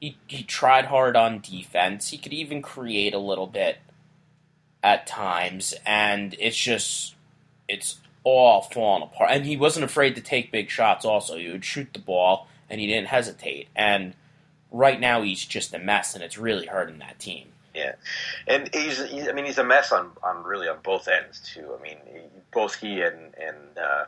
He, 0.01 0.17
he 0.27 0.43
tried 0.43 0.87
hard 0.87 1.17
on 1.17 1.41
defense. 1.41 2.11
He 2.11 2.19
could 2.19 2.33
even 2.33 2.61
create 2.61 3.15
a 3.15 3.19
little 3.19 3.47
bit 3.47 3.79
at 4.83 5.07
times, 5.07 5.75
and 5.87 6.35
it's 6.41 6.57
just 6.57 7.15
it's 7.73 7.99
all 8.25 8.63
falling 8.63 9.03
apart. 9.03 9.31
And 9.33 9.45
he 9.45 9.57
wasn't 9.57 9.85
afraid 9.85 10.15
to 10.15 10.21
take 10.21 10.53
big 10.53 10.71
shots. 10.71 11.05
Also, 11.05 11.37
he 11.37 11.51
would 11.51 11.65
shoot 11.65 11.93
the 11.93 11.99
ball, 11.99 12.47
and 12.71 12.81
he 12.81 12.87
didn't 12.87 13.09
hesitate. 13.09 13.69
And 13.75 14.15
right 14.71 15.01
now, 15.01 15.23
he's 15.23 15.45
just 15.45 15.75
a 15.75 15.79
mess, 15.79 16.15
and 16.15 16.23
it's 16.23 16.39
really 16.39 16.67
hurting 16.67 16.99
that 16.99 17.19
team. 17.19 17.49
Yeah, 17.75 17.95
and 18.47 18.69
he's, 18.75 19.03
he's, 19.09 19.29
I 19.29 19.33
mean 19.33 19.47
he's 19.47 19.57
a 19.57 19.65
mess 19.65 19.93
on, 19.93 20.11
on 20.23 20.45
really 20.45 20.69
on 20.69 20.77
both 20.83 21.09
ends 21.09 21.41
too. 21.41 21.71
I 21.79 21.83
mean 21.83 21.97
both 22.53 22.75
he 22.75 23.01
and 23.01 23.35
and 23.41 23.79
uh, 23.79 24.05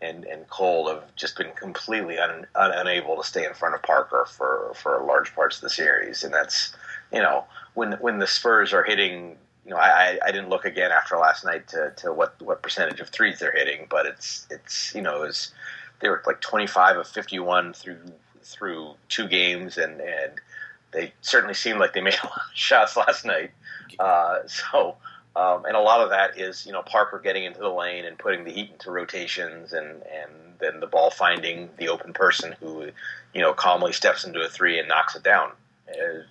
and 0.00 0.24
and 0.24 0.48
Cole 0.48 0.88
have 0.88 1.02
just 1.16 1.36
been 1.36 1.50
completely 1.52 2.18
un, 2.18 2.46
un, 2.54 2.70
unable 2.70 3.16
to 3.16 3.24
stay 3.24 3.44
in 3.44 3.54
front 3.54 3.74
of 3.74 3.82
Parker 3.82 4.24
for 4.30 4.72
for 4.76 5.02
large 5.04 5.34
parts 5.34 5.56
of 5.56 5.62
the 5.62 5.70
series, 5.70 6.22
and 6.22 6.32
that's 6.32 6.76
you 7.12 7.20
know 7.20 7.44
when 7.74 7.94
when 7.94 8.18
the 8.18 8.26
Spurs 8.26 8.72
are 8.72 8.84
hitting. 8.84 9.36
You 9.68 9.74
know, 9.74 9.80
I, 9.80 10.18
I 10.24 10.32
didn't 10.32 10.48
look 10.48 10.64
again 10.64 10.90
after 10.90 11.18
last 11.18 11.44
night 11.44 11.68
to, 11.68 11.92
to 11.98 12.10
what 12.10 12.40
what 12.40 12.62
percentage 12.62 13.00
of 13.00 13.10
threes 13.10 13.38
they're 13.38 13.52
hitting, 13.52 13.86
but 13.90 14.06
it's 14.06 14.46
it's 14.48 14.94
you 14.94 15.02
know 15.02 15.16
it 15.22 15.26
was, 15.26 15.52
they 16.00 16.08
were 16.08 16.22
like 16.26 16.40
twenty 16.40 16.66
five 16.66 16.96
of 16.96 17.06
fifty 17.06 17.38
one 17.38 17.74
through 17.74 17.98
through 18.42 18.94
two 19.10 19.28
games, 19.28 19.76
and 19.76 20.00
and 20.00 20.32
they 20.92 21.12
certainly 21.20 21.52
seemed 21.52 21.80
like 21.80 21.92
they 21.92 22.00
made 22.00 22.14
a 22.22 22.26
lot 22.26 22.40
of 22.50 22.54
shots 22.56 22.96
last 22.96 23.26
night. 23.26 23.50
Uh, 23.98 24.38
so, 24.46 24.96
um, 25.36 25.66
and 25.66 25.76
a 25.76 25.80
lot 25.80 26.00
of 26.00 26.08
that 26.08 26.38
is 26.38 26.64
you 26.64 26.72
know 26.72 26.82
Parker 26.82 27.18
getting 27.22 27.44
into 27.44 27.60
the 27.60 27.68
lane 27.68 28.06
and 28.06 28.18
putting 28.18 28.44
the 28.44 28.50
Heat 28.50 28.70
into 28.72 28.90
rotations, 28.90 29.74
and 29.74 30.02
and 30.02 30.32
then 30.60 30.80
the 30.80 30.86
ball 30.86 31.10
finding 31.10 31.68
the 31.76 31.90
open 31.90 32.14
person 32.14 32.54
who 32.58 32.86
you 33.34 33.42
know 33.42 33.52
calmly 33.52 33.92
steps 33.92 34.24
into 34.24 34.40
a 34.40 34.48
three 34.48 34.78
and 34.78 34.88
knocks 34.88 35.14
it 35.14 35.22
down 35.22 35.50
uh, 35.90 36.22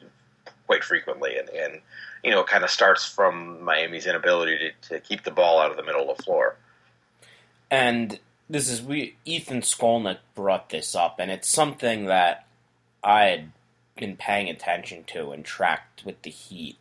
quite 0.66 0.84
frequently, 0.84 1.38
and 1.38 1.50
and 1.50 1.82
you 2.28 2.34
know 2.34 2.44
kind 2.44 2.66
of 2.66 2.70
starts 2.70 3.06
from 3.06 3.64
Miami's 3.64 4.06
inability 4.06 4.58
to, 4.58 4.90
to 4.90 5.00
keep 5.00 5.24
the 5.24 5.32
ball 5.32 5.60
out 5.60 5.72
of 5.72 5.78
the 5.78 5.84
middle 5.84 6.12
of 6.12 6.18
the 6.18 6.24
floor. 6.24 6.58
And 7.72 8.20
this 8.50 8.70
is 8.70 8.82
we 8.82 9.16
Ethan 9.24 9.62
Skolnick 9.62 10.18
brought 10.36 10.70
this 10.70 10.94
up, 10.94 11.20
and 11.20 11.32
it's 11.32 11.48
something 11.48 12.06
that 12.06 12.46
I 13.02 13.26
had 13.26 13.52
been 13.96 14.18
paying 14.18 14.50
attention 14.50 15.06
to 15.06 15.32
and 15.32 15.46
tracked 15.46 16.04
with 16.04 16.22
the 16.24 16.30
Heat 16.30 16.76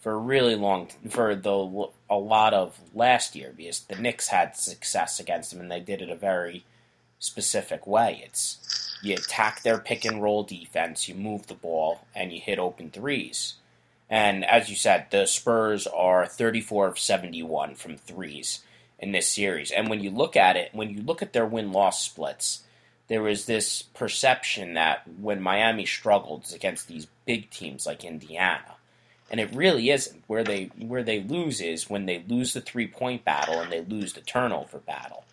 for 0.00 0.14
a 0.14 0.18
really 0.18 0.56
long 0.56 0.88
for 1.08 1.36
the 1.36 1.88
a 2.10 2.16
lot 2.16 2.52
of 2.52 2.80
last 2.92 3.36
year 3.36 3.54
because 3.56 3.80
the 3.82 3.94
Knicks 3.94 4.28
had 4.28 4.56
success 4.56 5.20
against 5.20 5.52
them 5.52 5.60
and 5.60 5.70
they 5.70 5.78
did 5.78 6.02
it 6.02 6.10
a 6.10 6.16
very 6.16 6.64
specific 7.20 7.86
way. 7.86 8.20
It's 8.26 8.98
you 9.00 9.14
attack 9.14 9.62
their 9.62 9.78
pick 9.78 10.04
and 10.04 10.20
roll 10.20 10.42
defense, 10.42 11.08
you 11.08 11.14
move 11.14 11.46
the 11.46 11.54
ball, 11.54 12.04
and 12.16 12.32
you 12.32 12.40
hit 12.40 12.58
open 12.58 12.90
threes. 12.90 13.54
And 14.12 14.44
as 14.44 14.68
you 14.68 14.76
said, 14.76 15.06
the 15.08 15.24
Spurs 15.24 15.86
are 15.86 16.26
34 16.26 16.88
of 16.88 16.98
71 16.98 17.76
from 17.76 17.96
threes 17.96 18.60
in 18.98 19.12
this 19.12 19.26
series. 19.26 19.70
And 19.70 19.88
when 19.88 20.00
you 20.00 20.10
look 20.10 20.36
at 20.36 20.54
it, 20.54 20.68
when 20.74 20.90
you 20.90 21.00
look 21.00 21.22
at 21.22 21.32
their 21.32 21.46
win 21.46 21.72
loss 21.72 22.04
splits, 22.04 22.62
there 23.08 23.22
was 23.22 23.46
this 23.46 23.80
perception 23.80 24.74
that 24.74 25.08
when 25.18 25.40
Miami 25.40 25.86
struggled 25.86 26.44
against 26.54 26.88
these 26.88 27.06
big 27.24 27.48
teams 27.48 27.86
like 27.86 28.04
Indiana, 28.04 28.74
and 29.30 29.40
it 29.40 29.54
really 29.54 29.88
isn't. 29.88 30.24
Where 30.26 30.44
they 30.44 30.64
where 30.76 31.02
they 31.02 31.22
lose 31.22 31.62
is 31.62 31.88
when 31.88 32.04
they 32.04 32.22
lose 32.28 32.52
the 32.52 32.60
three 32.60 32.88
point 32.88 33.24
battle 33.24 33.60
and 33.60 33.72
they 33.72 33.80
lose 33.80 34.12
the 34.12 34.20
turnover 34.20 34.76
battle. 34.76 35.24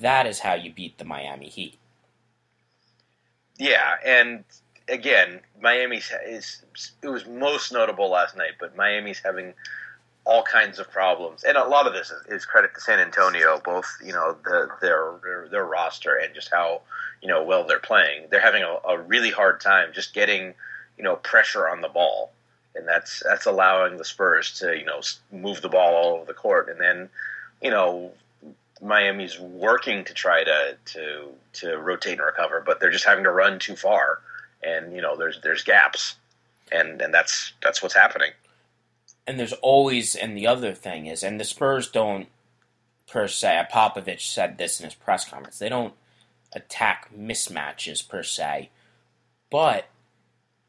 That 0.00 0.26
is 0.26 0.40
how 0.40 0.54
you 0.54 0.72
beat 0.72 0.98
the 0.98 1.04
Miami 1.04 1.48
Heat. 1.48 1.78
Yeah, 3.56 3.94
and 4.04 4.44
again, 4.88 5.40
Miami 5.60 6.00
is 6.26 6.62
it 7.02 7.08
was 7.08 7.26
most 7.26 7.72
notable 7.72 8.10
last 8.10 8.36
night, 8.36 8.52
but 8.58 8.76
Miami's 8.76 9.20
having 9.24 9.54
all 10.24 10.42
kinds 10.42 10.78
of 10.78 10.90
problems, 10.90 11.44
and 11.44 11.56
a 11.56 11.64
lot 11.64 11.86
of 11.86 11.92
this 11.92 12.10
is, 12.10 12.26
is 12.26 12.44
credit 12.44 12.74
to 12.74 12.80
San 12.80 12.98
Antonio, 12.98 13.60
both 13.64 13.86
you 14.04 14.12
know 14.12 14.36
the, 14.44 14.68
their, 14.80 15.12
their, 15.22 15.48
their 15.48 15.64
roster 15.64 16.16
and 16.16 16.34
just 16.34 16.50
how 16.50 16.80
you 17.22 17.28
know 17.28 17.42
well 17.42 17.64
they're 17.64 17.78
playing. 17.78 18.26
They're 18.30 18.40
having 18.40 18.62
a, 18.62 18.76
a, 18.88 18.98
really 18.98 19.30
hard 19.30 19.60
time 19.60 19.90
just 19.92 20.14
getting 20.14 20.54
you 20.98 21.04
know 21.04 21.16
pressure 21.16 21.68
on 21.68 21.80
the 21.80 21.88
ball, 21.88 22.32
and 22.74 22.86
that's 22.86 23.22
that's 23.24 23.46
allowing 23.46 23.96
the 23.96 24.04
Spurs 24.04 24.58
to 24.60 24.76
you 24.76 24.84
know 24.84 25.00
move 25.32 25.62
the 25.62 25.68
ball 25.68 25.94
all 25.94 26.16
over 26.16 26.24
the 26.24 26.34
court, 26.34 26.68
and 26.68 26.80
then 26.80 27.08
you 27.62 27.70
know 27.70 28.12
Miami's 28.82 29.38
working 29.38 30.04
to 30.04 30.14
try 30.14 30.44
to 30.44 30.76
to 30.86 31.28
to 31.54 31.76
rotate 31.78 32.18
and 32.18 32.26
recover, 32.26 32.62
but 32.64 32.80
they're 32.80 32.90
just 32.90 33.06
having 33.06 33.24
to 33.24 33.30
run 33.30 33.58
too 33.58 33.76
far, 33.76 34.20
and 34.66 34.94
you 34.94 35.00
know 35.00 35.16
there's 35.16 35.40
there's 35.42 35.62
gaps, 35.62 36.16
and 36.72 37.00
and 37.00 37.14
that's 37.14 37.52
that's 37.62 37.82
what's 37.82 37.94
happening 37.94 38.32
and 39.26 39.38
there's 39.38 39.52
always 39.54 40.14
and 40.14 40.36
the 40.36 40.46
other 40.46 40.72
thing 40.72 41.06
is 41.06 41.22
and 41.22 41.40
the 41.40 41.44
Spurs 41.44 41.88
don't 41.88 42.28
per 43.06 43.28
se 43.28 43.66
Popovich 43.72 44.20
said 44.20 44.58
this 44.58 44.80
in 44.80 44.84
his 44.84 44.94
press 44.94 45.28
conference 45.28 45.58
they 45.58 45.68
don't 45.68 45.94
attack 46.52 47.10
mismatches 47.16 48.06
per 48.06 48.22
se 48.22 48.70
but 49.50 49.88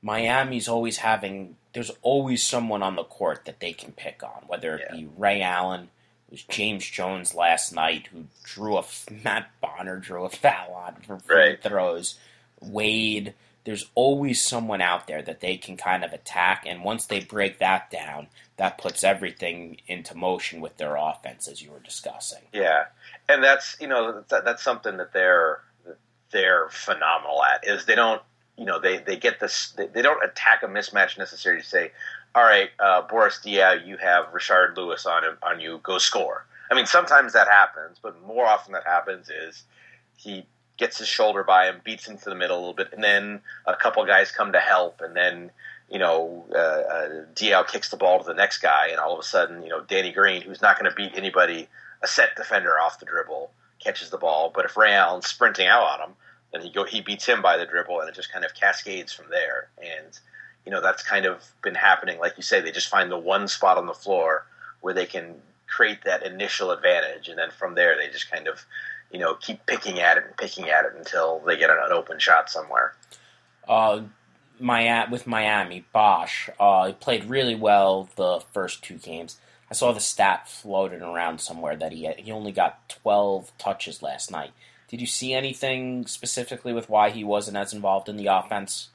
Miami's 0.01 0.67
always 0.67 0.97
having 0.97 1.55
there's 1.73 1.91
always 2.01 2.43
someone 2.43 2.81
on 2.81 2.95
the 2.95 3.03
court 3.03 3.45
that 3.45 3.59
they 3.59 3.73
can 3.73 3.91
pick 3.91 4.23
on 4.23 4.43
whether 4.47 4.75
it 4.75 4.87
yeah. 4.89 4.95
be 4.95 5.07
Ray 5.17 5.41
Allen 5.41 5.89
it 6.27 6.31
was 6.31 6.43
James 6.43 6.85
Jones 6.85 7.35
last 7.35 7.73
night 7.73 8.07
who 8.07 8.25
drew 8.43 8.77
a 8.77 8.83
Matt 9.23 9.49
Bonner 9.61 9.97
drew 9.97 10.25
a 10.25 10.29
foul 10.29 10.73
on 10.73 10.95
for 11.05 11.19
free 11.19 11.35
right. 11.35 11.61
throws 11.63 12.15
Wade 12.59 13.33
there's 13.67 13.91
always 13.95 14.41
someone 14.41 14.79
out 14.79 15.07
there 15.07 15.21
that 15.21 15.41
they 15.41 15.57
can 15.57 15.75
kind 15.75 16.05
of 16.05 16.13
attack. 16.13 16.63
And 16.65 16.85
once 16.85 17.05
they 17.05 17.19
break 17.19 17.59
that 17.59 17.91
down, 17.91 18.27
that 18.55 18.77
puts 18.77 19.03
everything 19.03 19.81
into 19.87 20.15
motion 20.15 20.61
with 20.61 20.77
their 20.77 20.95
offense, 20.95 21.49
as 21.49 21.61
you 21.61 21.71
were 21.71 21.81
discussing. 21.81 22.43
Yeah, 22.53 22.85
and 23.27 23.43
that's 23.43 23.75
you 23.81 23.89
know 23.89 24.23
that, 24.29 24.45
that's 24.45 24.63
something 24.63 24.95
that 24.95 25.11
they're 25.11 25.59
they're 26.31 26.69
phenomenal 26.69 27.43
at. 27.43 27.67
Is 27.67 27.85
they 27.85 27.95
don't 27.95 28.21
you 28.57 28.63
know 28.63 28.79
they 28.79 28.99
they 28.99 29.17
get 29.17 29.41
this 29.41 29.71
they, 29.71 29.87
they 29.87 30.01
don't 30.01 30.23
attack 30.23 30.63
a 30.63 30.67
mismatch 30.67 31.17
necessarily 31.17 31.61
to 31.61 31.67
say, 31.67 31.91
all 32.33 32.43
right, 32.43 32.69
uh, 32.79 33.01
Boris 33.01 33.41
Diaw, 33.45 33.85
you 33.85 33.97
have 33.97 34.27
Rashard 34.27 34.77
Lewis 34.77 35.05
on 35.05 35.23
on 35.43 35.59
you, 35.59 35.81
go 35.83 35.97
score. 35.97 36.45
I 36.71 36.75
mean, 36.75 36.85
sometimes 36.85 37.33
that 37.33 37.49
happens, 37.49 37.97
but 38.01 38.25
more 38.25 38.45
often 38.45 38.71
that 38.71 38.85
happens 38.85 39.29
is 39.29 39.63
he 40.15 40.45
gets 40.77 40.99
his 40.99 41.07
shoulder 41.07 41.43
by 41.43 41.67
him, 41.67 41.81
beats 41.83 42.07
him 42.07 42.17
to 42.17 42.29
the 42.29 42.35
middle 42.35 42.57
a 42.57 42.59
little 42.59 42.73
bit, 42.73 42.93
and 42.93 43.03
then 43.03 43.41
a 43.65 43.75
couple 43.75 44.05
guys 44.05 44.31
come 44.31 44.51
to 44.53 44.59
help, 44.59 45.01
and 45.01 45.15
then 45.15 45.51
you 45.89 45.99
know 45.99 46.45
uh, 46.53 47.55
uh, 47.55 47.63
kicks 47.63 47.89
the 47.89 47.97
ball 47.97 48.19
to 48.19 48.25
the 48.25 48.33
next 48.33 48.59
guy, 48.59 48.87
and 48.89 48.99
all 48.99 49.13
of 49.13 49.19
a 49.19 49.23
sudden 49.23 49.63
you 49.63 49.69
know 49.69 49.81
Danny 49.81 50.11
Green, 50.11 50.41
who's 50.41 50.61
not 50.61 50.79
going 50.79 50.89
to 50.89 50.95
beat 50.95 51.13
anybody, 51.15 51.67
a 52.01 52.07
set 52.07 52.35
defender 52.35 52.79
off 52.79 52.99
the 52.99 53.05
dribble, 53.05 53.51
catches 53.79 54.09
the 54.09 54.17
ball, 54.17 54.51
but 54.53 54.65
if 54.65 54.77
Ray 54.77 54.93
Allen's 54.93 55.27
sprinting 55.27 55.67
out 55.67 55.83
on 55.83 56.09
him, 56.09 56.15
then 56.53 56.61
he 56.61 56.71
go 56.71 56.83
he 56.83 57.01
beats 57.01 57.25
him 57.25 57.41
by 57.41 57.57
the 57.57 57.65
dribble, 57.65 57.99
and 57.99 58.09
it 58.09 58.15
just 58.15 58.31
kind 58.31 58.45
of 58.45 58.53
cascades 58.53 59.13
from 59.13 59.29
there, 59.29 59.69
and 59.79 60.19
you 60.65 60.71
know 60.71 60.81
that's 60.81 61.03
kind 61.03 61.25
of 61.25 61.43
been 61.63 61.75
happening. 61.75 62.19
Like 62.19 62.37
you 62.37 62.43
say, 62.43 62.61
they 62.61 62.71
just 62.71 62.89
find 62.89 63.11
the 63.11 63.17
one 63.17 63.47
spot 63.47 63.77
on 63.77 63.85
the 63.85 63.93
floor 63.93 64.45
where 64.81 64.93
they 64.93 65.05
can 65.05 65.35
create 65.67 66.03
that 66.05 66.25
initial 66.25 66.71
advantage, 66.71 67.27
and 67.27 67.37
then 67.37 67.49
from 67.51 67.75
there 67.75 67.97
they 67.97 68.09
just 68.09 68.31
kind 68.31 68.47
of 68.47 68.65
you 69.11 69.19
know, 69.19 69.35
keep 69.35 69.65
picking 69.65 69.99
at 69.99 70.17
it 70.17 70.25
and 70.25 70.37
picking 70.37 70.69
at 70.69 70.85
it 70.85 70.93
until 70.97 71.39
they 71.39 71.57
get 71.57 71.69
an, 71.69 71.77
open 71.91 72.19
shot 72.19 72.49
somewhere. 72.49 72.93
Uh, 73.67 74.01
Miami, 74.59 75.11
with 75.11 75.27
Miami, 75.27 75.85
Bosh 75.93 76.49
uh, 76.59 76.91
played 76.99 77.25
really 77.25 77.55
well 77.55 78.09
the 78.15 78.41
first 78.51 78.83
two 78.83 78.95
games. 78.95 79.37
I 79.69 79.73
saw 79.73 79.91
the 79.91 79.99
stat 79.99 80.47
floating 80.47 81.01
around 81.01 81.41
somewhere 81.41 81.75
that 81.75 81.91
he 81.91 82.05
had, 82.05 82.19
he 82.19 82.31
only 82.31 82.51
got 82.51 82.89
12 82.89 83.51
touches 83.57 84.01
last 84.01 84.31
night. 84.31 84.51
Did 84.87 85.01
you 85.01 85.07
see 85.07 85.33
anything 85.33 86.07
specifically 86.07 86.71
with 86.71 86.89
why 86.89 87.09
he 87.09 87.23
wasn't 87.23 87.57
as 87.57 87.73
involved 87.73 88.07
in 88.07 88.15
the 88.15 88.27
offense? 88.27 88.89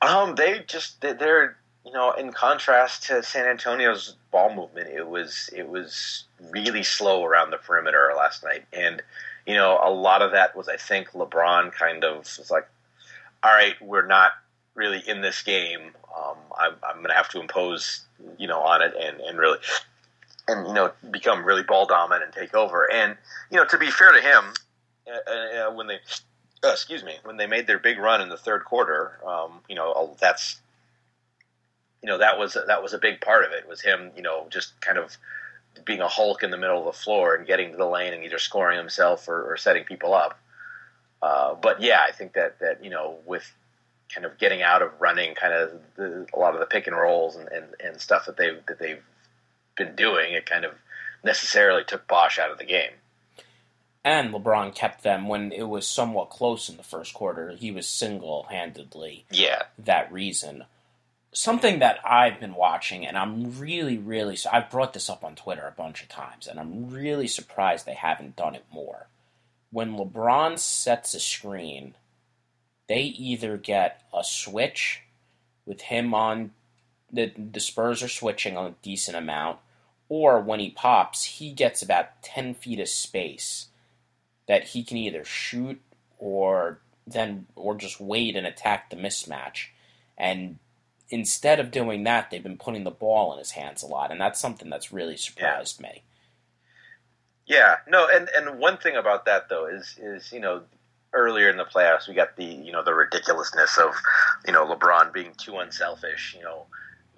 Um, 0.00 0.34
they 0.36 0.64
just 0.66 1.00
they're 1.00 1.56
you 1.84 1.92
know, 1.92 2.12
in 2.12 2.32
contrast 2.32 3.04
to 3.04 3.22
San 3.22 3.46
Antonio's 3.46 4.16
ball 4.30 4.54
movement, 4.54 4.88
it 4.88 5.08
was 5.08 5.50
it 5.54 5.68
was 5.68 6.24
really 6.50 6.82
slow 6.82 7.24
around 7.24 7.50
the 7.50 7.56
perimeter 7.56 8.12
last 8.16 8.44
night, 8.44 8.64
and 8.72 9.02
you 9.46 9.54
know, 9.54 9.80
a 9.82 9.90
lot 9.90 10.22
of 10.22 10.32
that 10.32 10.56
was 10.56 10.68
I 10.68 10.76
think 10.76 11.10
LeBron 11.10 11.72
kind 11.72 12.04
of 12.04 12.18
was 12.18 12.50
like, 12.50 12.68
all 13.42 13.52
right, 13.52 13.74
we're 13.82 14.06
not 14.06 14.32
really 14.74 15.02
in 15.06 15.20
this 15.20 15.42
game. 15.42 15.92
Um, 16.16 16.36
I'm, 16.58 16.74
I'm 16.86 16.96
going 16.96 17.08
to 17.08 17.14
have 17.14 17.28
to 17.30 17.40
impose, 17.40 18.02
you 18.38 18.46
know, 18.46 18.60
on 18.60 18.82
it 18.82 18.94
and, 18.98 19.20
and 19.20 19.38
really, 19.38 19.58
and 20.48 20.66
you 20.66 20.74
know, 20.74 20.92
become 21.10 21.44
really 21.44 21.62
ball 21.62 21.86
dominant 21.86 22.24
and 22.24 22.32
take 22.32 22.54
over. 22.54 22.90
And 22.90 23.16
you 23.50 23.56
know, 23.56 23.64
to 23.66 23.78
be 23.78 23.90
fair 23.90 24.12
to 24.12 24.20
him, 24.20 24.44
uh, 25.08 25.68
uh, 25.68 25.74
when 25.74 25.88
they, 25.88 25.98
uh, 26.64 26.70
excuse 26.70 27.02
me, 27.02 27.16
when 27.24 27.36
they 27.36 27.46
made 27.46 27.66
their 27.66 27.78
big 27.78 27.98
run 27.98 28.20
in 28.20 28.28
the 28.28 28.36
third 28.36 28.64
quarter, 28.64 29.18
um, 29.26 29.60
you 29.68 29.74
know, 29.74 30.16
that's, 30.20 30.60
you 32.02 32.08
know, 32.08 32.18
that 32.18 32.38
was 32.38 32.56
that 32.66 32.82
was 32.82 32.92
a 32.92 32.98
big 32.98 33.20
part 33.20 33.44
of 33.44 33.52
it. 33.52 33.68
Was 33.68 33.80
him, 33.80 34.10
you 34.16 34.22
know, 34.22 34.46
just 34.50 34.80
kind 34.80 34.98
of 34.98 35.16
being 35.84 36.00
a 36.00 36.08
Hulk 36.08 36.42
in 36.42 36.50
the 36.50 36.58
middle 36.58 36.78
of 36.78 36.84
the 36.84 36.98
floor 36.98 37.34
and 37.34 37.46
getting 37.46 37.70
to 37.70 37.76
the 37.76 37.86
lane 37.86 38.12
and 38.12 38.24
either 38.24 38.38
scoring 38.38 38.76
himself 38.76 39.28
or, 39.28 39.52
or 39.52 39.56
setting 39.56 39.84
people 39.84 40.14
up. 40.14 40.38
Uh, 41.22 41.54
but 41.54 41.80
yeah, 41.80 42.00
I 42.06 42.12
think 42.12 42.32
that 42.34 42.58
that 42.58 42.84
you 42.84 42.90
know 42.90 43.18
with 43.24 43.50
kind 44.12 44.26
of 44.26 44.36
getting 44.38 44.62
out 44.62 44.82
of 44.82 44.90
running 45.00 45.34
kind 45.34 45.54
of 45.54 45.80
the, 45.96 46.26
a 46.34 46.38
lot 46.38 46.54
of 46.54 46.60
the 46.60 46.66
pick 46.66 46.86
and 46.86 46.96
rolls 46.96 47.36
and, 47.36 47.48
and, 47.48 47.66
and 47.82 48.00
stuff 48.00 48.26
that 48.26 48.36
they've 48.36 48.58
that 48.66 48.78
they've 48.78 49.02
been 49.76 49.94
doing, 49.94 50.32
it 50.32 50.46
kind 50.46 50.64
of 50.64 50.72
necessarily 51.24 51.84
took 51.84 52.06
Bosh 52.06 52.38
out 52.38 52.50
of 52.50 52.58
the 52.58 52.64
game. 52.64 52.90
And 54.04 54.34
LeBron 54.34 54.74
kept 54.74 55.04
them 55.04 55.28
when 55.28 55.52
it 55.52 55.68
was 55.68 55.86
somewhat 55.86 56.28
close 56.28 56.68
in 56.68 56.76
the 56.76 56.82
first 56.82 57.14
quarter. 57.14 57.52
He 57.52 57.70
was 57.70 57.88
single 57.88 58.48
handedly 58.50 59.24
yeah 59.30 59.62
that 59.78 60.12
reason. 60.12 60.64
Something 61.34 61.78
that 61.78 61.98
I've 62.04 62.38
been 62.40 62.54
watching, 62.54 63.06
and 63.06 63.16
I'm 63.16 63.58
really, 63.58 63.96
really, 63.96 64.36
I've 64.52 64.70
brought 64.70 64.92
this 64.92 65.08
up 65.08 65.24
on 65.24 65.34
Twitter 65.34 65.66
a 65.66 65.72
bunch 65.72 66.02
of 66.02 66.08
times, 66.08 66.46
and 66.46 66.60
I'm 66.60 66.90
really 66.90 67.26
surprised 67.26 67.86
they 67.86 67.94
haven't 67.94 68.36
done 68.36 68.54
it 68.54 68.64
more. 68.70 69.06
When 69.70 69.96
LeBron 69.96 70.58
sets 70.58 71.14
a 71.14 71.20
screen, 71.20 71.94
they 72.86 73.00
either 73.02 73.56
get 73.56 74.02
a 74.12 74.22
switch 74.22 75.02
with 75.64 75.80
him 75.82 76.12
on 76.12 76.50
the 77.10 77.32
the 77.36 77.60
Spurs 77.60 78.02
are 78.02 78.08
switching 78.08 78.56
a 78.56 78.74
decent 78.82 79.16
amount, 79.16 79.58
or 80.08 80.40
when 80.40 80.60
he 80.60 80.70
pops, 80.70 81.24
he 81.24 81.52
gets 81.52 81.82
about 81.82 82.22
ten 82.22 82.54
feet 82.54 82.80
of 82.80 82.88
space 82.88 83.68
that 84.48 84.68
he 84.68 84.82
can 84.82 84.96
either 84.96 85.24
shoot 85.24 85.80
or 86.18 86.80
then 87.06 87.46
or 87.54 87.74
just 87.74 88.00
wait 88.00 88.36
and 88.36 88.46
attack 88.46 88.90
the 88.90 88.96
mismatch. 88.96 89.68
And 90.16 90.58
instead 91.08 91.60
of 91.60 91.70
doing 91.70 92.04
that, 92.04 92.30
they've 92.30 92.42
been 92.42 92.58
putting 92.58 92.84
the 92.84 92.90
ball 92.90 93.32
in 93.32 93.38
his 93.38 93.52
hands 93.52 93.82
a 93.82 93.86
lot, 93.86 94.10
and 94.10 94.20
that's 94.20 94.40
something 94.40 94.70
that's 94.70 94.92
really 94.92 95.16
surprised 95.16 95.80
yeah. 95.80 95.88
me. 95.88 96.02
Yeah, 97.46 97.76
no, 97.88 98.08
and 98.12 98.28
and 98.36 98.58
one 98.58 98.78
thing 98.78 98.96
about 98.96 99.24
that 99.26 99.48
though 99.48 99.66
is 99.66 99.98
is 100.00 100.32
you 100.32 100.40
know 100.40 100.62
earlier 101.12 101.50
in 101.50 101.56
the 101.56 101.64
playoffs, 101.64 102.08
we 102.08 102.14
got 102.14 102.36
the 102.36 102.44
you 102.44 102.72
know 102.72 102.82
the 102.82 102.94
ridiculousness 102.94 103.78
of 103.78 103.94
you 104.46 104.52
know 104.52 104.66
LeBron 104.66 105.12
being 105.12 105.32
too 105.36 105.58
unselfish. 105.58 106.34
You 106.38 106.44
know, 106.44 106.66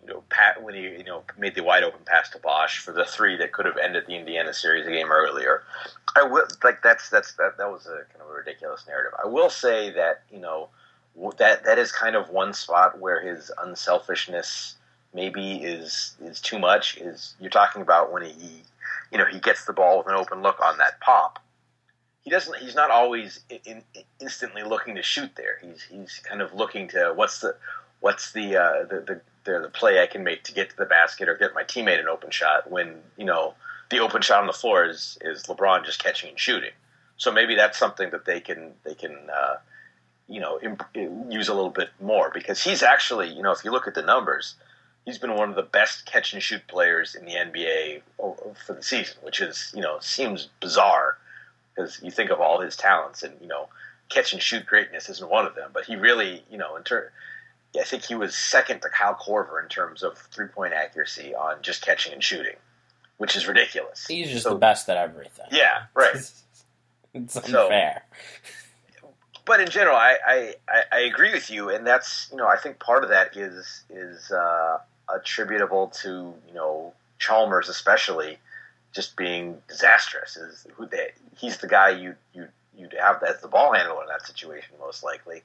you 0.02 0.08
know 0.12 0.24
Pat 0.30 0.62
when 0.62 0.74
he 0.74 0.82
you 0.82 1.04
know 1.04 1.22
made 1.38 1.54
the 1.54 1.62
wide 1.62 1.84
open 1.84 2.00
pass 2.06 2.30
to 2.30 2.38
Bosh 2.38 2.78
for 2.78 2.92
the 2.92 3.04
three 3.04 3.36
that 3.36 3.52
could 3.52 3.66
have 3.66 3.76
ended 3.76 4.04
the 4.06 4.16
Indiana 4.16 4.52
series 4.52 4.86
a 4.86 4.90
game 4.90 5.12
earlier. 5.12 5.62
I 6.16 6.22
will 6.22 6.46
like 6.62 6.82
that's 6.82 7.10
that's 7.10 7.34
that 7.34 7.58
that 7.58 7.70
was 7.70 7.86
a 7.86 8.04
kind 8.10 8.22
of 8.22 8.28
a 8.28 8.34
ridiculous 8.34 8.86
narrative. 8.86 9.12
I 9.22 9.28
will 9.28 9.50
say 9.50 9.90
that 9.92 10.22
you 10.30 10.40
know 10.40 10.68
that 11.38 11.64
that 11.64 11.78
is 11.78 11.92
kind 11.92 12.16
of 12.16 12.30
one 12.30 12.52
spot 12.52 12.98
where 12.98 13.20
his 13.20 13.50
unselfishness 13.62 14.76
maybe 15.12 15.56
is 15.56 16.16
is 16.22 16.40
too 16.40 16.58
much. 16.58 16.96
Is 16.98 17.34
you're 17.40 17.50
talking 17.50 17.82
about 17.82 18.12
when 18.12 18.24
he 18.24 18.62
you 19.12 19.18
know 19.18 19.26
he 19.26 19.38
gets 19.38 19.64
the 19.64 19.72
ball 19.72 19.98
with 19.98 20.08
an 20.08 20.14
open 20.14 20.42
look 20.42 20.60
on 20.60 20.78
that 20.78 21.00
pop 21.00 21.40
he 22.24 22.30
doesn't. 22.30 22.58
He's 22.58 22.74
not 22.74 22.90
always 22.90 23.40
in, 23.50 23.82
in, 23.94 24.02
instantly 24.18 24.62
looking 24.62 24.94
to 24.96 25.02
shoot 25.02 25.30
there. 25.36 25.58
He's 25.62 25.82
he's 25.82 26.20
kind 26.24 26.40
of 26.40 26.54
looking 26.54 26.88
to 26.88 27.12
what's 27.14 27.40
the 27.40 27.54
what's 28.00 28.32
the, 28.32 28.56
uh, 28.56 28.84
the, 28.84 29.00
the 29.00 29.20
the 29.44 29.60
the 29.60 29.68
play 29.68 30.02
I 30.02 30.06
can 30.06 30.24
make 30.24 30.42
to 30.44 30.54
get 30.54 30.70
to 30.70 30.76
the 30.76 30.86
basket 30.86 31.28
or 31.28 31.36
get 31.36 31.54
my 31.54 31.64
teammate 31.64 32.00
an 32.00 32.08
open 32.08 32.30
shot 32.30 32.70
when 32.70 32.96
you 33.18 33.26
know 33.26 33.54
the 33.90 33.98
open 33.98 34.22
shot 34.22 34.40
on 34.40 34.46
the 34.46 34.54
floor 34.54 34.86
is 34.86 35.18
is 35.20 35.44
LeBron 35.44 35.84
just 35.84 36.02
catching 36.02 36.30
and 36.30 36.40
shooting. 36.40 36.72
So 37.18 37.30
maybe 37.30 37.54
that's 37.54 37.78
something 37.78 38.10
that 38.10 38.24
they 38.24 38.40
can 38.40 38.72
they 38.84 38.94
can 38.94 39.14
uh, 39.30 39.56
you 40.28 40.40
know 40.40 40.58
imp- 40.62 40.84
use 40.94 41.48
a 41.48 41.54
little 41.54 41.70
bit 41.70 41.90
more 42.00 42.30
because 42.32 42.62
he's 42.62 42.82
actually 42.82 43.28
you 43.28 43.42
know 43.42 43.52
if 43.52 43.64
you 43.64 43.70
look 43.70 43.86
at 43.86 43.94
the 43.94 44.02
numbers, 44.02 44.54
he's 45.04 45.18
been 45.18 45.34
one 45.34 45.50
of 45.50 45.56
the 45.56 45.62
best 45.62 46.06
catch 46.06 46.32
and 46.32 46.42
shoot 46.42 46.66
players 46.66 47.14
in 47.14 47.24
the 47.24 47.32
NBA 47.32 48.02
for 48.66 48.72
the 48.72 48.82
season, 48.82 49.16
which 49.22 49.40
is 49.40 49.72
you 49.74 49.82
know 49.82 49.98
seems 50.00 50.48
bizarre 50.60 51.18
because 51.74 52.00
you 52.02 52.10
think 52.10 52.30
of 52.30 52.40
all 52.40 52.60
his 52.60 52.76
talents 52.76 53.22
and 53.22 53.34
you 53.40 53.48
know 53.48 53.68
catch 54.08 54.32
and 54.32 54.42
shoot 54.42 54.66
greatness 54.66 55.08
isn't 55.08 55.30
one 55.30 55.46
of 55.46 55.54
them, 55.54 55.70
but 55.72 55.84
he 55.84 55.96
really 55.96 56.42
you 56.50 56.58
know 56.58 56.76
in 56.76 56.82
ter- 56.82 57.12
I 57.78 57.82
think 57.82 58.04
he 58.04 58.14
was 58.14 58.36
second 58.36 58.80
to 58.82 58.88
Kyle 58.88 59.14
Korver 59.14 59.62
in 59.62 59.68
terms 59.68 60.02
of 60.02 60.16
three 60.16 60.46
point 60.46 60.72
accuracy 60.72 61.34
on 61.34 61.60
just 61.62 61.82
catching 61.82 62.12
and 62.12 62.22
shooting, 62.22 62.56
which 63.18 63.36
is 63.36 63.46
ridiculous. 63.46 64.06
He's 64.06 64.30
just 64.30 64.44
so, 64.44 64.50
the 64.50 64.56
best 64.56 64.88
at 64.88 64.96
everything. 64.96 65.46
Yeah, 65.50 65.84
right. 65.94 66.14
it's 67.14 67.36
unfair. 67.36 68.04
So, 68.12 68.63
but 69.46 69.60
in 69.60 69.68
general, 69.68 69.96
I, 69.96 70.16
I, 70.26 70.54
I, 70.90 71.00
agree 71.00 71.32
with 71.32 71.50
you, 71.50 71.68
and 71.68 71.86
that's 71.86 72.28
you 72.30 72.38
know 72.38 72.46
I 72.46 72.56
think 72.56 72.78
part 72.78 73.04
of 73.04 73.10
that 73.10 73.36
is 73.36 73.84
is 73.90 74.30
uh, 74.30 74.78
attributable 75.14 75.88
to 76.02 76.34
you 76.48 76.54
know 76.54 76.94
Chalmers 77.18 77.68
especially 77.68 78.38
just 78.94 79.16
being 79.16 79.60
disastrous. 79.68 80.36
Is 80.36 80.66
who 80.74 80.86
they, 80.86 81.10
he's 81.36 81.58
the 81.58 81.68
guy 81.68 81.90
you 81.90 82.14
you 82.32 82.48
you'd 82.76 82.94
have 82.98 83.22
as 83.22 83.40
the 83.40 83.48
ball 83.48 83.74
handler 83.74 84.02
in 84.02 84.08
that 84.08 84.26
situation 84.26 84.74
most 84.80 85.02
likely, 85.04 85.42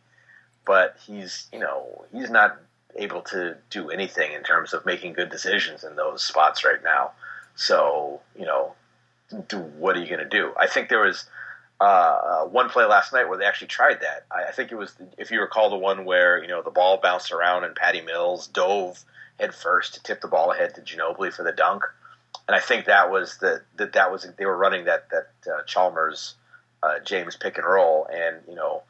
but 0.65 0.97
he's 1.05 1.47
you 1.51 1.59
know 1.59 2.05
he's 2.13 2.29
not 2.29 2.57
able 2.95 3.21
to 3.21 3.55
do 3.69 3.89
anything 3.89 4.31
in 4.31 4.43
terms 4.43 4.73
of 4.73 4.85
making 4.85 5.13
good 5.13 5.29
decisions 5.29 5.83
in 5.83 5.95
those 5.95 6.23
spots 6.23 6.63
right 6.63 6.83
now. 6.83 7.11
So 7.55 8.21
you 8.37 8.45
know, 8.45 8.73
do, 9.49 9.57
what 9.57 9.97
are 9.97 9.99
you 9.99 10.07
going 10.07 10.23
to 10.23 10.29
do? 10.29 10.53
I 10.57 10.67
think 10.67 10.87
there 10.87 11.01
was. 11.01 11.25
Uh, 11.79 12.43
one 12.45 12.69
play 12.69 12.83
last 12.85 13.13
night 13.13 13.29
where 13.29 13.37
they 13.37 13.45
actually 13.45 13.67
tried 13.67 14.01
that. 14.01 14.25
I, 14.31 14.49
I 14.49 14.51
think 14.51 14.71
it 14.71 14.75
was, 14.75 14.93
if 15.17 15.31
you 15.31 15.39
recall, 15.39 15.69
the 15.69 15.77
one 15.77 16.03
where 16.03 16.41
you 16.41 16.49
know 16.49 16.61
the 16.61 16.71
ball 16.71 16.97
bounced 16.97 17.31
around 17.31 17.63
and 17.63 17.75
Patty 17.75 18.01
Mills 18.01 18.47
dove 18.47 19.03
head 19.39 19.55
first 19.55 19.93
to 19.93 20.03
tip 20.03 20.19
the 20.19 20.27
ball 20.27 20.51
ahead 20.51 20.75
to 20.75 20.81
Ginobili 20.81 21.33
for 21.33 21.43
the 21.43 21.53
dunk 21.53 21.83
and 22.49 22.55
I 22.55 22.59
think 22.59 22.85
that 22.85 23.11
was 23.11 23.37
the 23.37 23.61
that 23.77 23.93
that 23.93 24.11
was 24.11 24.27
they 24.37 24.45
were 24.47 24.57
running 24.57 24.85
that 24.85 25.07
that 25.11 25.27
uh, 25.47 25.61
Chalmers 25.67 26.33
uh, 26.81 26.97
James 27.05 27.35
pick 27.35 27.59
and 27.59 27.67
roll, 27.67 28.07
and 28.11 28.37
you 28.47 28.55
know 28.55 28.81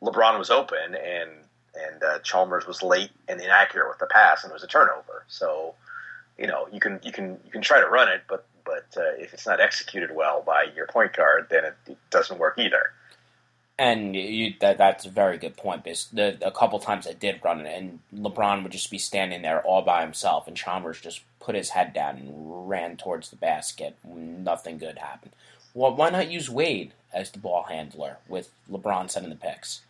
LeBron 0.00 0.38
was 0.38 0.48
open, 0.48 0.94
and 0.94 1.30
and 1.74 2.02
uh, 2.04 2.20
Chalmers 2.20 2.68
was 2.68 2.84
late 2.84 3.10
and 3.28 3.40
inaccurate 3.40 3.88
with 3.88 3.98
the 3.98 4.06
pass, 4.06 4.44
and 4.44 4.52
it 4.52 4.54
was 4.54 4.62
a 4.62 4.68
turnover. 4.68 5.24
So 5.26 5.74
you 6.40 6.46
know 6.46 6.66
you 6.72 6.80
can 6.80 6.98
you 7.04 7.12
can 7.12 7.38
you 7.44 7.52
can 7.52 7.60
try 7.60 7.80
to 7.80 7.86
run 7.86 8.08
it, 8.08 8.22
but 8.28 8.46
but 8.64 8.86
uh, 8.96 9.14
if 9.18 9.34
it's 9.34 9.46
not 9.46 9.60
executed 9.60 10.14
well 10.14 10.42
by 10.44 10.66
your 10.74 10.86
point 10.86 11.12
guard, 11.12 11.46
then 11.50 11.64
it, 11.64 11.74
it 11.86 11.98
doesn't 12.10 12.38
work 12.38 12.58
either. 12.58 12.92
And 13.78 14.14
you, 14.14 14.54
that 14.60 14.78
that's 14.78 15.06
a 15.06 15.10
very 15.10 15.38
good 15.38 15.56
point. 15.56 15.84
Because 15.84 16.08
the, 16.12 16.38
a 16.42 16.50
couple 16.50 16.78
times 16.78 17.06
I 17.06 17.12
did 17.12 17.40
run 17.44 17.66
it, 17.66 17.76
and 17.76 18.00
LeBron 18.14 18.62
would 18.62 18.72
just 18.72 18.90
be 18.90 18.98
standing 18.98 19.42
there 19.42 19.62
all 19.62 19.82
by 19.82 20.02
himself, 20.02 20.48
and 20.48 20.56
Chalmers 20.56 21.00
just 21.00 21.22
put 21.40 21.54
his 21.54 21.70
head 21.70 21.92
down 21.92 22.16
and 22.16 22.68
ran 22.68 22.96
towards 22.96 23.30
the 23.30 23.36
basket. 23.36 23.96
Nothing 24.04 24.78
good 24.78 24.98
happened. 24.98 25.32
Well, 25.74 25.94
why 25.94 26.10
not 26.10 26.30
use 26.30 26.50
Wade 26.50 26.92
as 27.12 27.30
the 27.30 27.38
ball 27.38 27.64
handler 27.64 28.18
with 28.28 28.50
LeBron 28.70 29.10
setting 29.10 29.30
the 29.30 29.36
picks? 29.36 29.82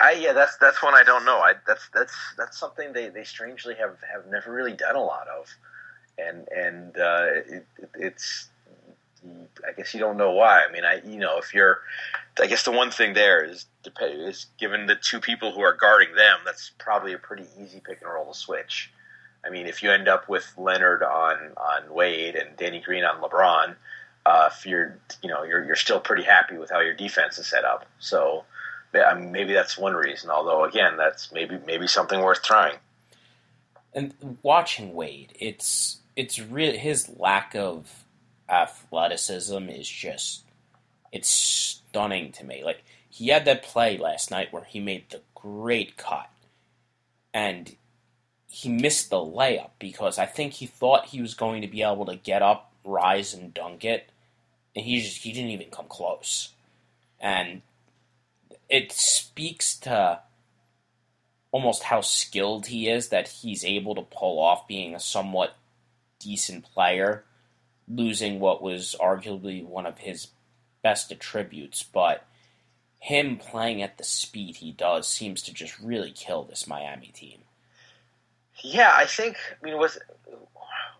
I 0.00 0.12
yeah, 0.12 0.32
that's 0.32 0.56
that's 0.56 0.82
one 0.82 0.94
I 0.94 1.02
don't 1.02 1.24
know. 1.24 1.38
I 1.38 1.54
that's 1.66 1.88
that's 1.94 2.14
that's 2.36 2.58
something 2.58 2.92
they, 2.92 3.08
they 3.08 3.24
strangely 3.24 3.74
have, 3.74 3.96
have 4.12 4.26
never 4.30 4.52
really 4.52 4.72
done 4.72 4.96
a 4.96 5.02
lot 5.02 5.28
of, 5.28 5.46
and 6.18 6.48
and 6.48 6.96
uh, 6.96 7.26
it, 7.34 7.66
it, 7.78 7.90
it's 7.94 8.48
I 9.66 9.72
guess 9.72 9.92
you 9.94 10.00
don't 10.00 10.16
know 10.16 10.32
why. 10.32 10.64
I 10.64 10.72
mean, 10.72 10.84
I 10.84 11.00
you 11.04 11.18
know 11.18 11.38
if 11.38 11.52
you're, 11.54 11.80
I 12.40 12.46
guess 12.46 12.64
the 12.64 12.72
one 12.72 12.90
thing 12.90 13.14
there 13.14 13.44
is 13.44 13.66
is 14.00 14.46
given 14.58 14.86
the 14.86 14.96
two 14.96 15.20
people 15.20 15.52
who 15.52 15.60
are 15.60 15.74
guarding 15.74 16.14
them, 16.14 16.38
that's 16.44 16.72
probably 16.78 17.12
a 17.12 17.18
pretty 17.18 17.44
easy 17.60 17.80
pick 17.80 18.00
and 18.02 18.10
roll 18.10 18.32
to 18.32 18.38
switch. 18.38 18.92
I 19.44 19.50
mean, 19.50 19.66
if 19.66 19.82
you 19.82 19.90
end 19.90 20.08
up 20.08 20.28
with 20.28 20.52
Leonard 20.56 21.02
on 21.02 21.52
on 21.56 21.92
Wade 21.92 22.34
and 22.36 22.56
Danny 22.56 22.80
Green 22.80 23.04
on 23.04 23.20
LeBron, 23.20 23.74
uh, 24.26 24.50
if 24.52 24.66
you're 24.66 24.98
you 25.22 25.28
know 25.28 25.42
you're 25.42 25.64
you're 25.64 25.76
still 25.76 26.00
pretty 26.00 26.24
happy 26.24 26.56
with 26.56 26.70
how 26.70 26.80
your 26.80 26.94
defense 26.94 27.38
is 27.38 27.46
set 27.46 27.64
up. 27.64 27.86
So 27.98 28.44
maybe 28.92 29.52
that's 29.52 29.78
one 29.78 29.94
reason. 29.94 30.30
Although 30.30 30.64
again, 30.64 30.96
that's 30.96 31.32
maybe 31.32 31.58
maybe 31.66 31.86
something 31.86 32.20
worth 32.20 32.42
trying. 32.42 32.76
And 33.94 34.38
watching 34.42 34.94
Wade, 34.94 35.32
it's 35.38 35.98
it's 36.16 36.36
his 36.36 37.08
lack 37.18 37.54
of 37.54 38.04
athleticism 38.48 39.68
is 39.68 39.88
just 39.88 40.44
it's 41.12 41.28
stunning 41.28 42.32
to 42.32 42.44
me. 42.44 42.64
Like 42.64 42.82
he 43.08 43.28
had 43.28 43.44
that 43.46 43.62
play 43.62 43.96
last 43.96 44.30
night 44.30 44.52
where 44.52 44.64
he 44.64 44.80
made 44.80 45.10
the 45.10 45.20
great 45.34 45.96
cut, 45.96 46.30
and 47.32 47.76
he 48.48 48.68
missed 48.68 49.10
the 49.10 49.16
layup 49.16 49.70
because 49.78 50.18
I 50.18 50.26
think 50.26 50.54
he 50.54 50.66
thought 50.66 51.06
he 51.06 51.20
was 51.20 51.34
going 51.34 51.62
to 51.62 51.68
be 51.68 51.82
able 51.82 52.06
to 52.06 52.16
get 52.16 52.42
up, 52.42 52.72
rise, 52.84 53.34
and 53.34 53.54
dunk 53.54 53.84
it, 53.84 54.10
and 54.74 54.84
he 54.84 55.00
just 55.00 55.22
he 55.22 55.32
didn't 55.32 55.50
even 55.50 55.70
come 55.70 55.86
close. 55.88 56.50
And 57.20 57.62
it 58.68 58.92
speaks 58.92 59.76
to 59.78 60.20
almost 61.50 61.84
how 61.84 62.00
skilled 62.00 62.66
he 62.66 62.88
is 62.88 63.08
that 63.08 63.28
he's 63.28 63.64
able 63.64 63.94
to 63.94 64.02
pull 64.02 64.38
off 64.38 64.68
being 64.68 64.94
a 64.94 65.00
somewhat 65.00 65.54
decent 66.18 66.64
player, 66.64 67.24
losing 67.88 68.38
what 68.38 68.62
was 68.62 68.94
arguably 69.00 69.64
one 69.64 69.86
of 69.86 69.98
his 69.98 70.28
best 70.82 71.10
attributes, 71.10 71.82
but 71.82 72.26
him 72.98 73.36
playing 73.36 73.80
at 73.82 73.96
the 73.96 74.04
speed 74.04 74.56
he 74.56 74.72
does 74.72 75.08
seems 75.08 75.42
to 75.42 75.54
just 75.54 75.78
really 75.80 76.10
kill 76.10 76.44
this 76.44 76.66
Miami 76.66 77.08
team. 77.08 77.40
Yeah, 78.62 78.92
I 78.94 79.06
think. 79.06 79.36
I 79.50 79.64
mean, 79.64 79.78
was 79.78 79.98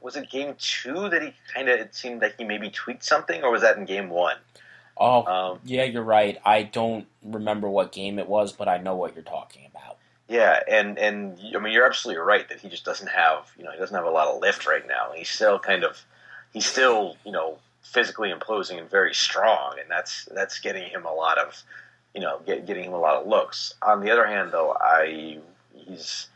was 0.00 0.16
it 0.16 0.30
game 0.30 0.54
two 0.58 1.08
that 1.08 1.22
he 1.22 1.34
kind 1.52 1.68
of? 1.68 1.80
It 1.80 1.94
seemed 1.94 2.22
like 2.22 2.36
he 2.38 2.44
maybe 2.44 2.70
tweaked 2.70 3.04
something, 3.04 3.42
or 3.42 3.50
was 3.50 3.62
that 3.62 3.76
in 3.76 3.84
game 3.84 4.10
one? 4.10 4.36
Oh, 4.98 5.24
um, 5.24 5.60
yeah, 5.64 5.84
you're 5.84 6.02
right. 6.02 6.38
I 6.44 6.64
don't 6.64 7.06
remember 7.22 7.68
what 7.68 7.92
game 7.92 8.18
it 8.18 8.28
was, 8.28 8.52
but 8.52 8.68
I 8.68 8.78
know 8.78 8.96
what 8.96 9.14
you're 9.14 9.22
talking 9.22 9.66
about. 9.70 9.96
Yeah, 10.28 10.60
and 10.68 10.98
and 10.98 11.38
I 11.54 11.58
mean, 11.58 11.72
you're 11.72 11.86
absolutely 11.86 12.20
right 12.20 12.46
that 12.48 12.60
he 12.60 12.68
just 12.68 12.84
doesn't 12.84 13.08
have 13.08 13.50
you 13.56 13.64
know 13.64 13.70
he 13.70 13.78
doesn't 13.78 13.96
have 13.96 14.04
a 14.04 14.10
lot 14.10 14.28
of 14.28 14.40
lift 14.40 14.66
right 14.66 14.86
now. 14.86 15.12
He's 15.14 15.30
still 15.30 15.58
kind 15.58 15.84
of 15.84 16.04
he's 16.52 16.66
still 16.66 17.16
you 17.24 17.32
know 17.32 17.58
physically 17.82 18.30
imposing 18.30 18.78
and 18.78 18.90
very 18.90 19.14
strong, 19.14 19.76
and 19.80 19.90
that's 19.90 20.28
that's 20.34 20.58
getting 20.58 20.90
him 20.90 21.06
a 21.06 21.12
lot 21.12 21.38
of 21.38 21.62
you 22.14 22.20
know 22.20 22.40
get, 22.44 22.66
getting 22.66 22.84
him 22.84 22.92
a 22.92 22.98
lot 22.98 23.16
of 23.16 23.26
looks. 23.26 23.74
On 23.82 24.00
the 24.00 24.10
other 24.10 24.26
hand, 24.26 24.52
though, 24.52 24.76
I 24.78 25.38
he's 25.74 26.28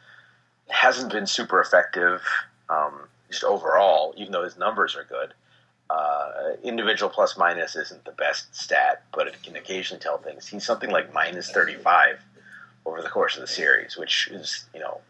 hasn't 0.69 1.13
been 1.13 1.27
super 1.27 1.61
effective 1.61 2.23
um, 2.71 2.95
just 3.29 3.45
overall, 3.45 4.15
even 4.17 4.33
though 4.33 4.45
his 4.45 4.57
numbers 4.57 4.97
are 4.97 5.05
good. 5.05 5.35
Uh, 5.93 6.57
individual 6.63 7.11
plus 7.11 7.37
minus 7.37 7.77
isn't 7.77 8.05
the 8.05 8.13
best 8.13 8.55
stat, 8.55 9.03
but 9.15 9.27
it 9.27 9.37
can 9.43 9.57
occasionally 9.57 10.01
tell 10.01 10.17
things. 10.17 10.47
He's 10.47 10.65
something 10.65 10.91
like 10.91 11.13
minus 11.13 11.51
35 11.51 12.19
over 12.87 13.03
the 13.03 13.09
course 13.09 13.35
of 13.37 13.43
the 13.43 13.47
series, 13.47 13.97
which 13.97 14.29
is, 14.29 14.65
you 14.73 14.81
know, 14.81 15.01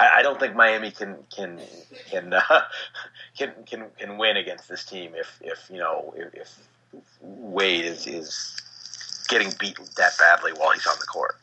I, 0.00 0.18
I 0.18 0.22
don't 0.22 0.40
think 0.40 0.56
Miami 0.56 0.90
can 0.90 1.16
can 1.34 1.60
can, 2.10 2.32
uh, 2.32 2.42
can 3.38 3.52
can 3.66 3.84
can 3.98 4.18
win 4.18 4.36
against 4.36 4.68
this 4.68 4.84
team 4.84 5.12
if 5.14 5.38
if 5.40 5.70
you 5.70 5.78
know 5.78 6.12
if, 6.16 6.34
if 6.92 7.04
Wade 7.20 7.84
is 7.84 8.06
is 8.06 8.56
getting 9.28 9.52
beat 9.60 9.78
that 9.96 10.18
badly 10.18 10.52
while 10.52 10.72
he's 10.72 10.86
on 10.86 10.96
the 10.98 11.06
court. 11.06 11.36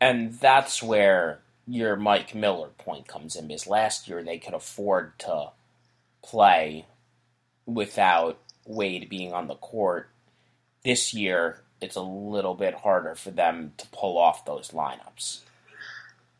And 0.00 0.34
that's 0.38 0.82
where 0.82 1.40
your 1.66 1.96
Mike 1.96 2.34
Miller 2.34 2.68
point 2.78 3.06
comes 3.06 3.36
in 3.36 3.48
because 3.48 3.66
last 3.66 4.08
year 4.08 4.22
they 4.22 4.38
could 4.38 4.54
afford 4.54 5.18
to 5.20 5.50
play 6.22 6.86
without 7.66 8.38
Wade 8.66 9.08
being 9.08 9.32
on 9.32 9.48
the 9.48 9.54
court. 9.54 10.08
This 10.84 11.12
year, 11.12 11.62
it's 11.80 11.96
a 11.96 12.02
little 12.02 12.54
bit 12.54 12.74
harder 12.74 13.14
for 13.14 13.30
them 13.30 13.72
to 13.76 13.86
pull 13.88 14.18
off 14.18 14.44
those 14.44 14.70
lineups. 14.70 15.40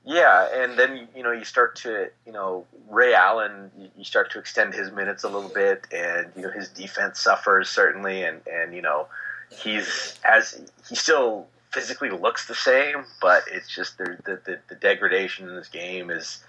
Yeah, 0.05 0.49
and 0.63 0.79
then 0.79 1.09
you 1.15 1.23
know 1.23 1.33
you 1.33 1.45
start 1.45 1.77
to 1.77 2.09
you 2.25 2.33
know 2.33 2.67
Ray 2.89 3.15
Allen 3.15 3.71
you 3.97 4.05
start 4.05 4.31
to 4.33 4.39
extend 4.39 4.75
his 4.75 4.91
minutes 4.91 5.25
a 5.25 5.29
little 5.29 5.51
bit, 5.51 5.87
and 5.93 6.31
you 6.35 6.43
know 6.43 6.51
his 6.51 6.69
defense 6.69 7.21
suffers 7.21 7.69
certainly, 7.69 8.23
and 8.23 8.41
and 8.51 8.75
you 8.75 8.81
know 8.81 9.09
he's 9.51 10.19
as 10.25 10.71
he 10.89 10.95
still 10.95 11.47
physically 11.71 12.11
looks 12.11 12.47
the 12.47 12.55
same, 12.55 13.05
but 13.21 13.45
it's 13.51 13.69
just 13.69 13.99
the, 13.99 14.19
the, 14.25 14.59
the 14.69 14.75
degradation 14.75 15.49
in 15.49 15.55
this 15.55 15.69
game 15.69 16.11
is 16.11 16.43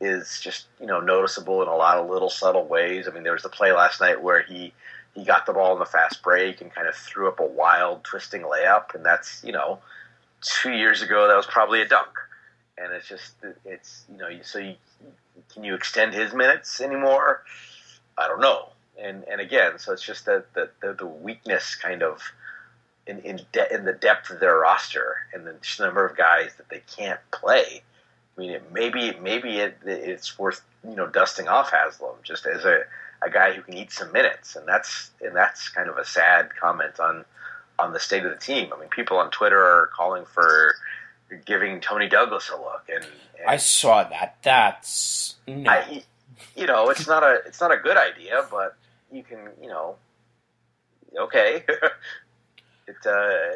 is 0.00 0.40
just 0.40 0.66
you 0.80 0.86
know 0.86 1.00
noticeable 1.00 1.62
in 1.62 1.68
a 1.68 1.76
lot 1.76 1.98
of 1.98 2.08
little 2.08 2.30
subtle 2.30 2.66
ways. 2.66 3.08
I 3.08 3.12
mean, 3.12 3.22
there 3.22 3.32
was 3.32 3.42
the 3.42 3.48
play 3.48 3.72
last 3.72 4.00
night 4.00 4.22
where 4.22 4.42
he 4.42 4.72
he 5.14 5.24
got 5.24 5.46
the 5.46 5.52
ball 5.52 5.72
in 5.72 5.78
the 5.78 5.86
fast 5.86 6.22
break 6.22 6.60
and 6.60 6.74
kind 6.74 6.88
of 6.88 6.94
threw 6.94 7.28
up 7.28 7.40
a 7.40 7.46
wild 7.46 8.04
twisting 8.04 8.42
layup, 8.42 8.94
and 8.94 9.04
that's 9.04 9.42
you 9.44 9.52
know 9.52 9.78
two 10.42 10.72
years 10.72 11.02
ago 11.02 11.28
that 11.28 11.36
was 11.36 11.46
probably 11.46 11.80
a 11.80 11.88
dunk, 11.88 12.10
and 12.76 12.92
it's 12.92 13.08
just 13.08 13.34
it's 13.64 14.04
you 14.10 14.18
know 14.18 14.28
so 14.42 14.58
you, 14.58 14.74
can 15.52 15.64
you 15.64 15.74
extend 15.74 16.14
his 16.14 16.34
minutes 16.34 16.80
anymore? 16.80 17.42
I 18.18 18.28
don't 18.28 18.40
know, 18.40 18.70
and 19.00 19.24
and 19.24 19.40
again, 19.40 19.78
so 19.78 19.92
it's 19.92 20.02
just 20.02 20.26
that 20.26 20.52
the, 20.54 20.70
the, 20.82 20.94
the 20.94 21.06
weakness 21.06 21.74
kind 21.76 22.02
of 22.02 22.20
in 23.06 23.20
in, 23.20 23.40
de- 23.52 23.72
in 23.74 23.84
the 23.84 23.92
depth 23.92 24.30
of 24.30 24.40
their 24.40 24.58
roster 24.58 25.16
and 25.32 25.46
the 25.46 25.54
number 25.80 26.04
of 26.04 26.16
guys 26.16 26.54
that 26.56 26.68
they 26.68 26.82
can't 26.96 27.20
play. 27.30 27.82
I 28.36 28.40
mean, 28.40 28.50
it, 28.50 28.72
maybe 28.72 29.12
maybe 29.20 29.58
it, 29.58 29.78
it's 29.84 30.38
worth 30.38 30.62
you 30.88 30.96
know 30.96 31.06
dusting 31.06 31.48
off 31.48 31.70
Haslem 31.70 32.16
just 32.22 32.46
as 32.46 32.64
a, 32.64 32.82
a 33.22 33.30
guy 33.30 33.52
who 33.52 33.62
can 33.62 33.74
eat 33.74 33.92
some 33.92 34.12
minutes, 34.12 34.56
and 34.56 34.66
that's 34.66 35.10
and 35.20 35.34
that's 35.34 35.68
kind 35.68 35.88
of 35.88 35.96
a 35.98 36.04
sad 36.04 36.50
comment 36.60 36.98
on 36.98 37.24
on 37.78 37.92
the 37.92 38.00
state 38.00 38.24
of 38.24 38.30
the 38.30 38.38
team. 38.38 38.72
I 38.74 38.80
mean, 38.80 38.88
people 38.88 39.18
on 39.18 39.30
Twitter 39.30 39.60
are 39.60 39.90
calling 39.94 40.24
for 40.24 40.74
giving 41.44 41.80
Toney 41.80 42.08
Douglas 42.08 42.50
a 42.50 42.56
look, 42.56 42.84
and, 42.92 43.04
and 43.04 43.48
I 43.48 43.56
saw 43.56 44.04
that. 44.04 44.36
That's 44.42 45.36
no. 45.46 45.70
I, 45.70 46.02
you 46.56 46.66
know, 46.66 46.90
it's 46.90 47.06
not 47.06 47.22
a 47.22 47.40
it's 47.46 47.60
not 47.60 47.72
a 47.72 47.76
good 47.76 47.96
idea, 47.96 48.46
but 48.50 48.76
you 49.12 49.22
can 49.22 49.38
you 49.62 49.68
know, 49.68 49.96
okay, 51.16 51.64
it 52.88 52.96
uh, 53.06 53.50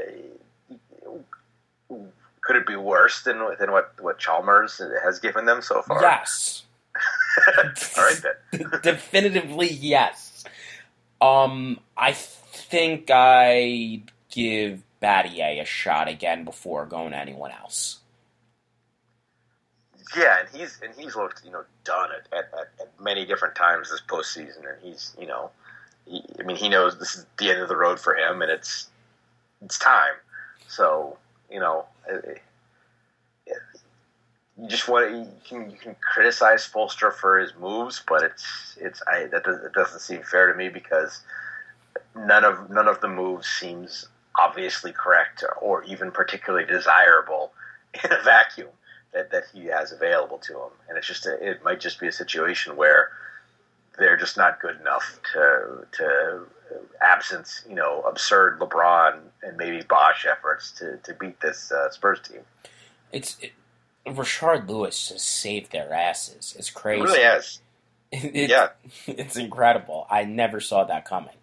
could 2.49 2.57
it 2.57 2.67
be 2.67 2.77
worse 2.77 3.23
than 3.23 3.41
than 3.61 3.71
what 3.71 3.93
what 4.01 4.19
Chalmers 4.19 4.81
has 5.05 5.19
given 5.19 5.45
them 5.45 5.61
so 5.61 5.83
far? 5.83 6.01
Yes. 6.01 6.63
All 7.97 8.05
right 8.05 8.23
then. 8.53 8.71
Definitively 8.83 9.71
yes. 9.71 10.45
Um, 11.21 11.79
I 11.95 12.13
think 12.13 13.11
I'd 13.11 14.05
give 14.31 14.83
Battier 15.03 15.61
a 15.61 15.65
shot 15.67 16.09
again 16.09 16.45
before 16.45 16.87
going 16.87 17.11
to 17.11 17.19
anyone 17.19 17.51
else. 17.51 17.99
Yeah, 20.17 20.41
and 20.41 20.49
he's 20.49 20.81
and 20.83 20.95
he's 20.97 21.15
looked 21.17 21.45
you 21.45 21.51
know 21.51 21.65
done 21.85 22.09
at, 22.13 22.39
at, 22.39 22.51
at 22.81 22.89
many 22.99 23.27
different 23.27 23.57
times 23.57 23.91
this 23.91 24.01
postseason, 24.09 24.61
and 24.61 24.83
he's 24.83 25.15
you 25.21 25.27
know, 25.27 25.51
he, 26.07 26.25
I 26.41 26.45
mean 26.45 26.57
he 26.57 26.71
knows 26.71 26.99
this 26.99 27.15
is 27.15 27.27
the 27.39 27.51
end 27.51 27.61
of 27.61 27.69
the 27.69 27.77
road 27.77 28.01
for 28.01 28.17
him, 28.17 28.41
and 28.41 28.51
it's 28.51 28.89
it's 29.61 29.79
time. 29.79 30.15
So 30.67 31.19
you 31.51 31.61
know, 31.61 31.87
it, 31.98 31.98
it, 31.98 31.98
you 34.61 34.69
just 34.69 34.89
want 34.89 35.11
to, 35.11 35.19
you 35.19 35.27
can 35.49 35.71
you 35.71 35.77
can 35.77 35.95
criticize 36.01 36.69
Spoelstra 36.69 37.13
for 37.13 37.39
his 37.39 37.53
moves, 37.61 38.03
but 38.07 38.23
it's 38.23 38.77
it's 38.81 39.03
I 39.07 39.27
that 39.27 39.45
does, 39.45 39.63
it 39.65 39.73
doesn't 39.73 40.01
seem 40.01 40.23
fair 40.23 40.51
to 40.51 40.59
me 40.59 40.69
because 40.69 41.21
none 42.17 42.45
of 42.45 42.69
none 42.69 42.89
of 42.89 43.01
the 43.01 43.09
moves 43.09 43.47
seems 43.47 44.09
obviously 44.37 44.93
correct 44.93 45.45
or 45.61 45.85
even 45.85 46.11
particularly 46.11 46.67
desirable 46.67 47.53
in 48.05 48.13
a 48.13 48.23
vacuum 48.23 48.69
that, 49.13 49.31
that 49.31 49.45
he 49.53 49.67
has 49.67 49.93
available 49.93 50.39
to 50.39 50.55
him. 50.55 50.71
And 50.89 50.99
it's 50.99 51.07
just 51.07 51.27
a, 51.27 51.39
it 51.41 51.65
might 51.65 51.81
just 51.81 52.01
be 52.01 52.09
a 52.09 52.13
situation 52.13 52.77
where 52.77 53.11
they're 53.99 54.17
just 54.17 54.37
not 54.37 54.61
good 54.61 54.81
enough 54.81 55.21
to 55.35 55.87
to 55.99 56.47
absence, 57.01 57.65
you 57.69 57.75
know, 57.75 58.03
absurd 58.03 58.59
LeBron 58.61 59.21
and 59.43 59.57
maybe 59.57 59.83
Bosh 59.83 60.27
efforts 60.27 60.73
to, 60.73 60.99
to 60.99 61.15
beat 61.15 61.41
this 61.41 61.73
uh, 61.73 61.91
Spurs 61.91 62.21
team. 62.21 62.41
It's 63.13 63.37
it, 63.41 63.53
Rashard 64.07 64.69
Lewis 64.69 65.11
has 65.11 65.23
saved 65.23 65.73
their 65.73 65.93
asses. 65.93 66.55
It's 66.59 66.71
crazy. 66.71 67.01
It 67.01 67.05
really 67.05 67.23
has. 67.23 67.61
It, 68.11 68.49
yeah, 68.49 68.69
it's 69.07 69.37
incredible. 69.37 70.07
I 70.09 70.25
never 70.25 70.61
saw 70.61 70.85
that 70.85 71.05
coming. 71.05 71.35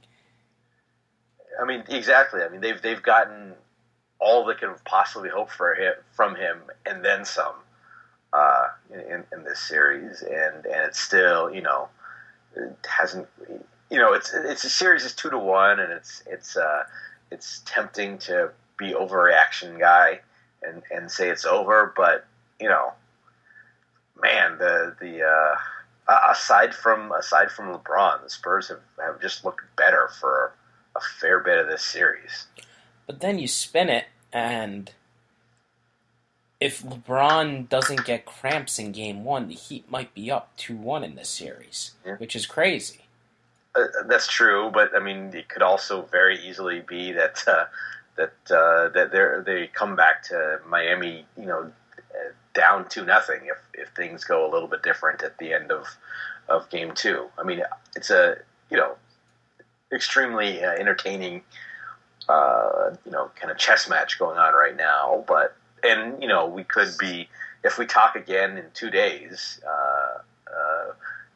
I 1.62 1.66
mean, 1.66 1.84
exactly. 1.88 2.42
I 2.42 2.50
mean, 2.50 2.60
they've 2.60 2.82
they've 2.82 3.04
gotten 3.04 3.54
all 4.18 4.46
they 4.46 4.56
can 4.56 4.74
possibly 4.84 5.30
hope 5.30 5.52
for 5.52 5.76
him 5.76 5.94
from 6.14 6.36
him, 6.36 6.58
and 6.84 7.06
then 7.06 7.24
some 7.24 7.54
uh, 8.34 8.70
in, 8.92 9.24
in 9.32 9.44
this 9.44 9.60
series, 9.60 10.24
and 10.24 10.66
and 10.66 10.88
it's 10.88 11.00
still, 11.00 11.54
you 11.54 11.62
know, 11.62 11.90
it 12.56 12.76
hasn't 12.88 13.28
you 13.90 13.98
know, 13.98 14.14
it's 14.14 14.34
it's 14.34 14.64
a 14.64 14.70
series 14.70 15.06
is 15.06 15.14
two 15.14 15.30
to 15.30 15.38
one, 15.38 15.80
and 15.80 15.92
it's 15.92 16.24
it's 16.26 16.58
uh, 16.58 16.84
it's 17.32 17.62
tempting 17.66 18.18
to 18.20 18.52
be 18.78 18.94
overreaction 18.94 19.80
guy 19.80 20.20
and 20.64 20.84
and 20.92 21.12
say 21.12 21.30
it's 21.30 21.46
over, 21.46 21.94
but 21.96 22.26
you 22.60 22.70
know, 22.70 22.94
man, 24.22 24.58
the 24.58 24.96
the 25.00 25.24
uh, 25.24 25.56
aside 26.32 26.74
from 26.74 27.12
aside 27.12 27.52
from 27.52 27.74
LeBron, 27.74 28.24
the 28.24 28.30
Spurs 28.30 28.70
have, 28.70 28.82
have 29.00 29.22
just 29.22 29.46
looked 29.46 29.62
better 29.76 30.10
for 30.20 30.54
a 30.96 31.02
fair 31.20 31.40
bit 31.40 31.58
of 31.60 31.68
this 31.68 31.84
series. 31.84 32.48
But 33.06 33.20
then 33.20 33.38
you 33.38 33.48
spin 33.48 33.90
it, 33.90 34.06
and 34.34 34.92
if 36.60 36.82
LeBron 36.82 37.70
doesn't 37.70 38.06
get 38.06 38.26
cramps 38.26 38.80
in 38.80 38.92
Game 38.92 39.24
One, 39.24 39.48
the 39.48 39.54
Heat 39.54 39.90
might 39.90 40.14
be 40.14 40.32
up 40.32 40.56
two 40.58 40.76
one 40.76 41.04
in 41.04 41.16
this 41.16 41.30
series, 41.30 41.92
yeah. 42.06 42.16
which 42.16 42.36
is 42.36 42.46
crazy. 42.46 43.02
Uh, 43.76 43.88
that's 44.08 44.28
true, 44.28 44.72
but 44.74 44.96
I 44.96 45.00
mean, 45.00 45.32
it 45.34 45.50
could 45.50 45.62
also 45.62 46.04
very 46.04 46.40
easily 46.40 46.82
be 46.82 47.12
that 47.12 47.44
uh, 47.48 47.66
that 48.16 48.34
uh, 48.50 48.90
that 48.90 49.12
they 49.12 49.52
they 49.52 49.68
come 49.68 49.96
back 49.96 50.24
to 50.24 50.60
Miami, 50.68 51.26
you 51.38 51.46
know, 51.46 51.72
down 52.56 52.88
to 52.90 53.04
nothing 53.04 53.42
if 53.46 53.58
if 53.74 53.90
things 53.90 54.24
go 54.24 54.50
a 54.50 54.52
little 54.52 54.68
bit 54.68 54.82
different 54.82 55.22
at 55.22 55.38
the 55.38 55.54
end 55.54 55.72
of 55.72 55.86
of 56.50 56.70
game 56.70 56.94
two. 56.94 57.28
I 57.38 57.44
mean, 57.44 57.62
it's 57.96 58.10
a 58.10 58.38
you 58.72 58.78
know 58.78 58.96
extremely 59.92 60.64
uh, 60.64 60.72
entertaining 60.72 61.44
uh, 62.28 62.96
you 63.06 63.12
know 63.12 63.30
kind 63.36 63.52
of 63.52 63.58
chess 63.58 63.88
match 63.88 64.18
going 64.18 64.38
on 64.38 64.54
right 64.54 64.76
now, 64.76 65.24
but 65.28 65.56
and 65.84 66.22
you 66.22 66.28
know 66.28 66.48
we 66.48 66.64
could 66.64 66.98
be 66.98 67.30
if 67.64 67.78
we 67.78 67.86
talk 67.86 68.16
again 68.16 68.58
in 68.58 68.66
two 68.74 68.90
days. 68.90 69.60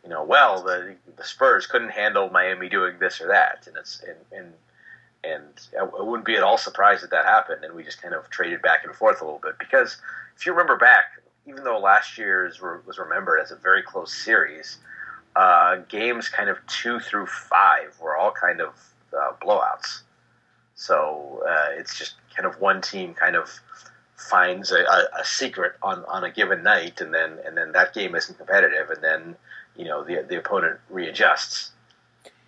You 0.10 0.16
know, 0.16 0.24
well, 0.24 0.64
the 0.64 0.96
the 1.18 1.24
Spurs 1.24 1.68
couldn't 1.68 1.92
handle 1.92 2.32
Miami 2.32 2.68
doing 2.68 2.98
this 2.98 3.22
or 3.22 3.28
that, 3.28 3.68
and 3.68 3.78
it's 3.78 4.02
and 4.02 4.18
and 4.36 4.54
and 5.24 5.44
I 5.80 5.84
wouldn't 5.84 6.26
be 6.26 6.36
at 6.36 6.42
all 6.42 6.58
surprised 6.58 7.04
that 7.04 7.12
that 7.12 7.26
happened, 7.26 7.64
and 7.64 7.76
we 7.76 7.84
just 7.84 8.02
kind 8.02 8.16
of 8.16 8.28
traded 8.32 8.64
back 8.64 8.84
and 8.84 8.96
forth 8.96 9.22
a 9.22 9.24
little 9.24 9.40
bit. 9.40 9.60
Because 9.60 9.98
if 10.36 10.48
you 10.48 10.52
remember 10.52 10.78
back, 10.78 11.22
even 11.46 11.64
though 11.64 11.78
last 11.78 12.18
year's 12.18 12.60
was 12.60 12.98
remembered 12.98 13.40
as 13.40 13.52
a 13.52 13.56
very 13.56 13.84
close 13.84 14.12
series, 14.12 14.80
uh, 15.36 15.76
games 15.88 16.28
kind 16.28 16.50
of 16.50 16.58
two 16.66 17.00
through 17.00 17.28
five 17.28 17.96
were 18.02 18.18
all 18.18 18.32
kind 18.32 18.62
of 18.62 18.74
uh, 19.16 19.34
blowouts. 19.40 20.02
So 20.74 21.44
uh, 21.48 21.78
it's 21.78 22.00
just 22.00 22.16
kind 22.36 22.48
of 22.48 22.60
one 22.60 22.82
team 22.82 23.14
kind 23.14 23.36
of 23.36 23.48
finds 24.16 24.72
a, 24.72 24.80
a, 24.80 25.22
a, 25.22 25.24
secret 25.24 25.74
on, 25.84 26.04
on 26.06 26.24
a 26.24 26.32
given 26.32 26.64
night, 26.64 27.00
and 27.00 27.14
then 27.14 27.38
and 27.46 27.56
then 27.56 27.74
that 27.74 27.94
game 27.94 28.16
isn't 28.16 28.40
competitive, 28.40 28.90
and 28.90 29.04
then 29.04 29.36
you 29.76 29.86
know 29.86 30.04
the 30.04 30.26
the 30.28 30.38
opponent 30.38 30.80
readjusts. 30.90 31.72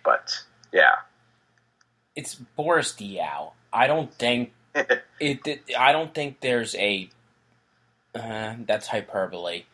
But 0.04 0.42
yeah, 0.72 0.96
it's 2.14 2.34
Boris 2.34 2.92
Diaw. 2.92 3.52
I 3.72 3.86
don't 3.86 4.12
think 4.14 4.52
it, 4.74 5.02
it, 5.20 5.62
I 5.78 5.92
don't 5.92 6.14
think 6.14 6.40
there's 6.40 6.74
a. 6.76 7.08
Uh, 8.14 8.56
that's 8.66 8.88
hyperbole. 8.88 9.64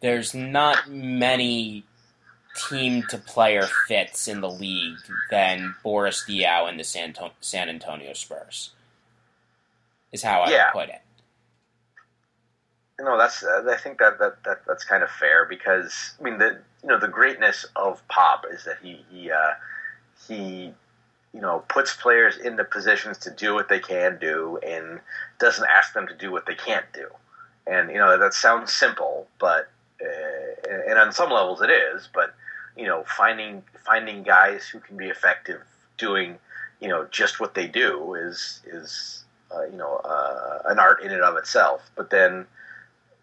There's 0.00 0.32
not 0.32 0.88
many 0.88 1.84
team 2.68 3.02
to 3.08 3.18
player 3.18 3.68
fits 3.88 4.28
in 4.28 4.40
the 4.40 4.50
league 4.50 4.98
than 5.30 5.74
Boris 5.82 6.24
Diaw 6.28 6.68
and 6.68 6.78
the 6.78 6.84
San, 6.84 7.14
San 7.40 7.68
Antonio 7.68 8.12
Spurs. 8.12 8.70
Is 10.12 10.22
how 10.22 10.42
I 10.42 10.50
yeah. 10.50 10.66
would 10.66 10.80
put 10.80 10.88
it. 10.94 11.00
No, 13.00 13.16
that's. 13.16 13.44
I 13.44 13.76
think 13.76 13.98
that, 13.98 14.18
that 14.18 14.42
that 14.44 14.62
that's 14.66 14.84
kind 14.84 15.02
of 15.02 15.10
fair 15.10 15.44
because 15.44 16.14
I 16.18 16.22
mean 16.22 16.38
the 16.38 16.58
you 16.82 16.88
know 16.88 16.98
the 16.98 17.08
greatness 17.08 17.64
of 17.76 18.06
Pop 18.08 18.44
is 18.52 18.64
that 18.64 18.78
he 18.82 19.04
he 19.10 19.30
uh, 19.30 19.54
he 20.26 20.74
you 21.32 21.40
know, 21.40 21.64
puts 21.68 21.94
players 21.94 22.36
in 22.36 22.56
the 22.56 22.64
positions 22.64 23.18
to 23.18 23.30
do 23.30 23.54
what 23.54 23.68
they 23.68 23.78
can 23.78 24.18
do 24.18 24.58
and 24.66 25.00
doesn't 25.38 25.68
ask 25.68 25.92
them 25.92 26.06
to 26.06 26.14
do 26.14 26.32
what 26.32 26.46
they 26.46 26.54
can't 26.54 26.86
do. 26.92 27.06
And 27.66 27.90
you 27.90 27.98
know 27.98 28.18
that 28.18 28.32
sounds 28.32 28.72
simple, 28.72 29.28
but 29.38 29.68
uh, 30.02 30.70
and 30.88 30.98
on 30.98 31.12
some 31.12 31.30
levels 31.30 31.60
it 31.60 31.70
is. 31.70 32.08
But 32.12 32.34
you 32.76 32.86
know, 32.86 33.04
finding 33.06 33.62
finding 33.84 34.22
guys 34.22 34.66
who 34.66 34.80
can 34.80 34.96
be 34.96 35.08
effective 35.08 35.60
doing 35.98 36.38
you 36.80 36.88
know 36.88 37.06
just 37.10 37.40
what 37.40 37.54
they 37.54 37.68
do 37.68 38.14
is 38.14 38.60
is 38.66 39.24
uh, 39.54 39.64
you 39.66 39.76
know 39.76 39.96
uh, 39.98 40.62
an 40.64 40.78
art 40.78 41.02
in 41.02 41.12
and 41.12 41.22
of 41.22 41.36
itself. 41.36 41.90
But 41.94 42.08
then 42.08 42.46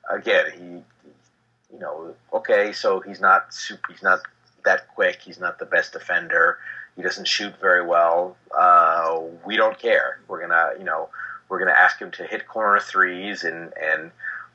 again, 0.10 0.46
he 0.54 1.74
you 1.74 1.80
know 1.80 2.15
okay, 2.34 2.72
so 2.74 3.00
he's 3.00 3.20
not 3.20 3.54
super, 3.54 3.91
he's 3.91 4.04
not 4.04 4.20
that 4.63 4.88
quick. 4.96 5.20
He's 5.22 5.39
not 5.39 5.60
the 5.60 5.65
best 5.65 5.94
defender 5.94 6.58
he 6.96 7.02
doesn't 7.02 7.28
shoot 7.28 7.54
very 7.60 7.86
well. 7.86 8.38
Uh, 8.58 9.20
we 9.46 9.58
don't 9.58 9.78
care. 9.78 10.20
We're 10.28 10.41
gonna, 10.41 10.72
you 10.78 10.86
know, 10.86 11.10
we're 11.50 11.60
gonna 11.60 11.72
ask 11.72 12.00
him 12.00 12.12
to 12.12 12.24
hit 12.24 12.48
corner 12.48 12.80
threes 12.80 13.44
and 13.44 13.74
and 13.82 14.12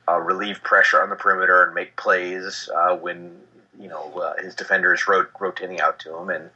uh, 0.07 0.19
relieve 0.19 0.63
pressure 0.63 1.01
on 1.01 1.09
the 1.09 1.15
perimeter 1.15 1.63
and 1.63 1.75
make 1.75 1.95
plays 1.95 2.69
uh, 2.75 2.95
when 2.95 3.37
you 3.79 3.87
know 3.87 4.11
uh, 4.19 4.41
his 4.41 4.55
defenders 4.55 5.07
rot- 5.07 5.29
rotating 5.39 5.79
out 5.79 5.99
to 5.99 6.17
him, 6.17 6.29
and 6.29 6.49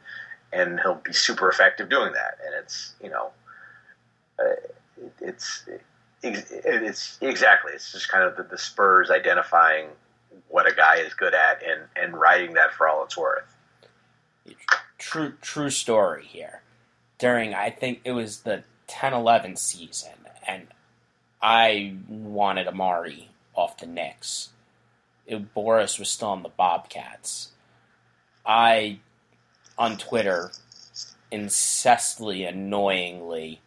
and 0.52 0.80
he'll 0.80 0.96
be 0.96 1.14
super 1.14 1.50
effective 1.50 1.88
doing 1.90 2.14
that. 2.14 2.38
And 2.46 2.56
it's 2.64 2.96
you 3.02 3.10
know, 3.10 3.30
uh, 4.40 4.56
it, 4.98 5.14
it's 5.22 5.66
it, 5.68 5.82
it's 6.34 7.18
exactly 7.22 7.74
it's 7.74 7.92
just 7.92 8.10
kind 8.10 8.24
of 8.24 8.36
the, 8.38 8.44
the 8.44 8.58
Spurs 8.58 9.12
identifying 9.12 9.88
what 10.50 10.68
a 10.72 10.76
guy 10.76 10.98
is 10.98 11.14
good 11.14 11.34
at 11.34 11.62
and 11.64 11.82
and 11.96 12.20
riding 12.20 12.54
that 12.54 12.74
for 12.74 12.88
all 12.88 13.04
it's 13.04 13.18
worth 13.18 13.56
true 14.98 15.34
true 15.42 15.70
story 15.70 16.26
here. 16.26 16.62
During 17.18 17.54
I 17.54 17.70
think 17.70 18.02
it 18.04 18.12
was 18.12 18.40
the 18.40 18.64
10-11 18.88 19.58
season, 19.58 20.14
and 20.48 20.68
I 21.42 21.96
wanted 22.08 22.68
Amar'e 22.68 23.28
off 23.54 23.78
the 23.78 23.86
Knicks. 23.86 24.50
It, 25.26 25.54
Boris 25.54 25.98
was 25.98 26.10
still 26.10 26.30
on 26.30 26.44
the 26.44 26.50
Bobcats. 26.50 27.52
I 28.46 29.00
on 29.78 29.98
Twitter 29.98 30.52
incessantly, 31.32 32.46
annoyingly, 32.46 33.62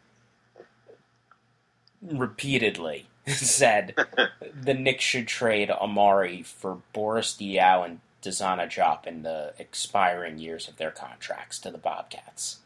repeatedly 2.03 3.07
said 3.27 3.95
the 4.63 4.75
Knicks 4.75 5.05
should 5.05 5.29
trade 5.29 5.69
Amar'e 5.69 6.45
for 6.45 6.79
Boris 6.93 7.37
Diaw 7.39 7.85
and 7.85 8.01
DeSagana 8.23 8.69
Diop 8.69 9.07
in 9.07 9.23
the 9.23 9.55
expiring 9.59 10.39
years 10.39 10.69
of 10.69 10.77
their 10.77 10.91
contracts 10.91 11.59
to 11.61 11.71
the 11.71 11.79
Bobcats. 11.79 12.59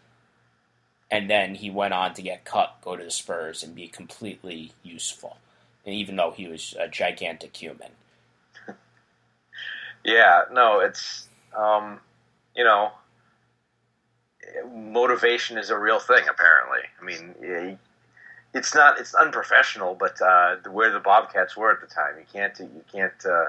And 1.11 1.29
then 1.29 1.57
he 1.57 1.71
went 1.71 1.93
on 1.93 2.15
to 2.15 2.23
get 2.23 2.45
cut, 2.45 2.79
go 2.81 2.97
to 2.97 3.05
the 3.05 3.11
Spurs, 3.11 3.63
and 3.63 3.75
be 3.75 3.87
completely 3.87 4.73
useful. 4.83 5.37
And 5.85 5.95
even 5.95 6.17
though 6.17 6.31
he 6.31 6.49
was 6.49 6.75
a 6.79 6.89
gigantic 6.89 7.55
human. 7.55 7.91
yeah, 10.05 10.43
no, 10.51 10.81
it's, 10.81 11.29
um, 11.55 12.01
you 12.57 12.65
know, 12.65 12.93
motivation 14.75 15.59
is 15.59 15.69
a 15.69 15.79
real 15.79 15.99
thing, 15.99 16.25
apparently. 16.31 16.81
I 16.99 17.05
mean, 17.05 17.79
it's 18.55 18.75
not, 18.75 18.99
it's 18.99 19.15
unprofessional, 19.15 19.95
but 19.95 20.21
uh, 20.21 20.57
where 20.71 20.91
the 20.91 21.01
Bobcats 21.01 21.57
were 21.57 21.73
at 21.73 21.81
the 21.81 21.87
time, 21.87 22.15
you 22.19 22.27
can't, 22.33 22.59
you 22.59 22.85
can't, 22.93 23.27
uh, 23.27 23.47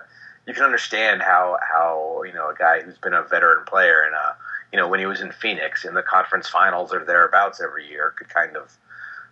you 0.47 0.53
can 0.53 0.63
understand 0.63 1.21
how 1.21 1.57
how 1.61 2.21
you 2.25 2.33
know 2.33 2.49
a 2.49 2.55
guy 2.55 2.81
who's 2.81 2.97
been 2.97 3.13
a 3.13 3.23
veteran 3.23 3.63
player 3.65 4.01
and 4.05 4.13
uh 4.13 4.33
you 4.73 4.77
know 4.79 4.87
when 4.87 4.99
he 4.99 5.05
was 5.05 5.21
in 5.21 5.31
Phoenix 5.31 5.85
in 5.85 5.93
the 5.93 6.01
conference 6.01 6.49
finals 6.49 6.93
or 6.93 7.05
thereabouts 7.05 7.61
every 7.61 7.87
year 7.87 8.13
could 8.17 8.27
kind 8.27 8.57
of 8.57 8.77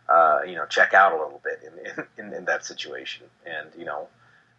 uh, 0.07 0.39
you 0.45 0.55
know 0.55 0.65
check 0.65 0.93
out 0.93 1.13
a 1.13 1.15
little 1.15 1.41
bit 1.43 1.62
in, 1.65 2.25
in, 2.25 2.34
in 2.34 2.45
that 2.45 2.65
situation. 2.65 3.25
And 3.45 3.69
you 3.77 3.86
know 3.86 4.07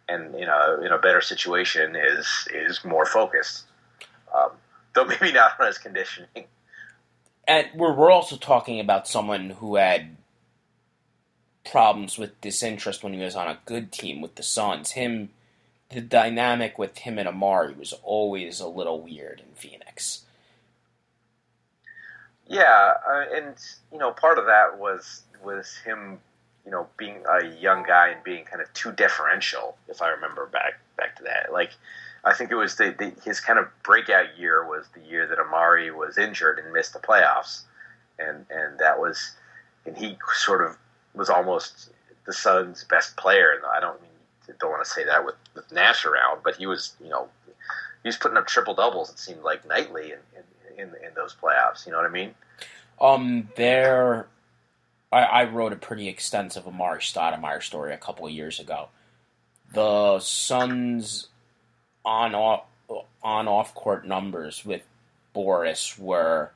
and 0.09 0.37
you 0.37 0.45
know 0.45 0.81
in 0.81 0.91
a 0.91 0.97
better 0.97 1.21
situation 1.21 1.95
is 1.95 2.47
is 2.53 2.83
more 2.83 3.05
focused. 3.05 3.65
Um, 4.35 4.51
though 4.93 5.05
maybe 5.05 5.31
not 5.31 5.59
on 5.59 5.67
his 5.67 5.77
conditioning. 5.77 6.45
And 7.47 7.67
we're, 7.75 7.93
we're 7.93 8.11
also 8.11 8.37
talking 8.37 8.79
about 8.79 9.07
someone 9.07 9.49
who 9.51 9.75
had 9.75 10.15
problems 11.65 12.17
with 12.17 12.39
disinterest 12.41 13.03
when 13.03 13.13
he 13.13 13.19
was 13.19 13.35
on 13.35 13.47
a 13.47 13.59
good 13.65 13.91
team 13.91 14.21
with 14.21 14.35
the 14.35 14.43
Suns 14.43 14.91
him 14.91 15.29
the 15.93 16.01
dynamic 16.01 16.77
with 16.77 16.99
him 16.99 17.19
and 17.19 17.27
Amar'e 17.27 17.77
was 17.77 17.93
always 18.03 18.59
a 18.59 18.67
little 18.67 19.01
weird 19.01 19.39
in 19.39 19.53
Phoenix. 19.55 20.25
Yeah, 22.47 22.93
uh, 23.07 23.25
and 23.33 23.55
you 23.91 23.97
know, 23.97 24.11
part 24.11 24.37
of 24.37 24.45
that 24.45 24.77
was 24.77 25.23
was 25.43 25.75
him, 25.85 26.19
you 26.65 26.71
know, 26.71 26.87
being 26.97 27.23
a 27.29 27.45
young 27.45 27.83
guy 27.83 28.09
and 28.09 28.23
being 28.23 28.43
kind 28.45 28.61
of 28.61 28.73
too 28.73 28.91
deferential. 28.91 29.77
If 29.87 30.01
I 30.01 30.09
remember 30.09 30.47
back 30.47 30.79
back 30.97 31.15
to 31.17 31.23
that, 31.23 31.53
like 31.53 31.71
I 32.23 32.33
think 32.33 32.51
it 32.51 32.55
was 32.55 32.75
the, 32.75 32.95
the, 32.97 33.13
his 33.23 33.39
kind 33.39 33.59
of 33.59 33.67
breakout 33.83 34.37
year 34.37 34.67
was 34.67 34.85
the 34.93 35.01
year 35.01 35.27
that 35.27 35.37
Amar'e 35.37 35.95
was 35.95 36.17
injured 36.17 36.59
and 36.59 36.73
missed 36.73 36.93
the 36.93 36.99
playoffs, 36.99 37.63
and 38.19 38.45
and 38.49 38.77
that 38.79 38.99
was, 38.99 39.35
and 39.85 39.97
he 39.97 40.17
sort 40.35 40.65
of 40.65 40.77
was 41.15 41.29
almost 41.29 41.91
the 42.25 42.33
Suns' 42.33 42.83
best 42.83 43.17
player. 43.17 43.61
I 43.71 43.79
don't 43.79 44.01
mean 44.01 44.09
don't 44.59 44.71
want 44.71 44.83
to 44.83 44.89
say 44.89 45.05
that 45.05 45.25
with, 45.25 45.35
with 45.55 45.71
Nash 45.71 46.05
around, 46.05 46.41
but 46.43 46.55
he 46.55 46.65
was, 46.65 46.95
you 47.01 47.09
know, 47.09 47.27
he 48.01 48.07
was 48.07 48.17
putting 48.17 48.37
up 48.37 48.47
triple 48.47 48.73
doubles. 48.73 49.09
It 49.09 49.19
seemed 49.19 49.43
like 49.43 49.67
nightly 49.67 50.11
in, 50.11 50.19
in, 50.77 50.83
in, 50.83 50.87
in 50.87 51.13
those 51.15 51.35
playoffs. 51.35 51.85
You 51.85 51.91
know 51.91 51.99
what 51.99 52.07
I 52.07 52.13
mean? 52.13 52.35
Um, 52.99 53.49
there, 53.55 54.27
I, 55.11 55.21
I 55.21 55.43
wrote 55.45 55.73
a 55.73 55.77
pretty 55.77 56.07
extensive 56.07 56.65
Amar'e 56.65 56.99
Stoudemire 56.99 57.61
story 57.63 57.93
a 57.93 57.97
couple 57.97 58.25
of 58.25 58.33
years 58.33 58.59
ago. 58.59 58.89
The 59.73 60.19
Suns 60.19 61.27
on 62.05 62.35
off 62.35 62.65
on 63.23 63.47
off 63.47 63.73
court 63.73 64.05
numbers 64.05 64.63
with 64.65 64.83
Boris 65.31 65.97
were 65.97 66.51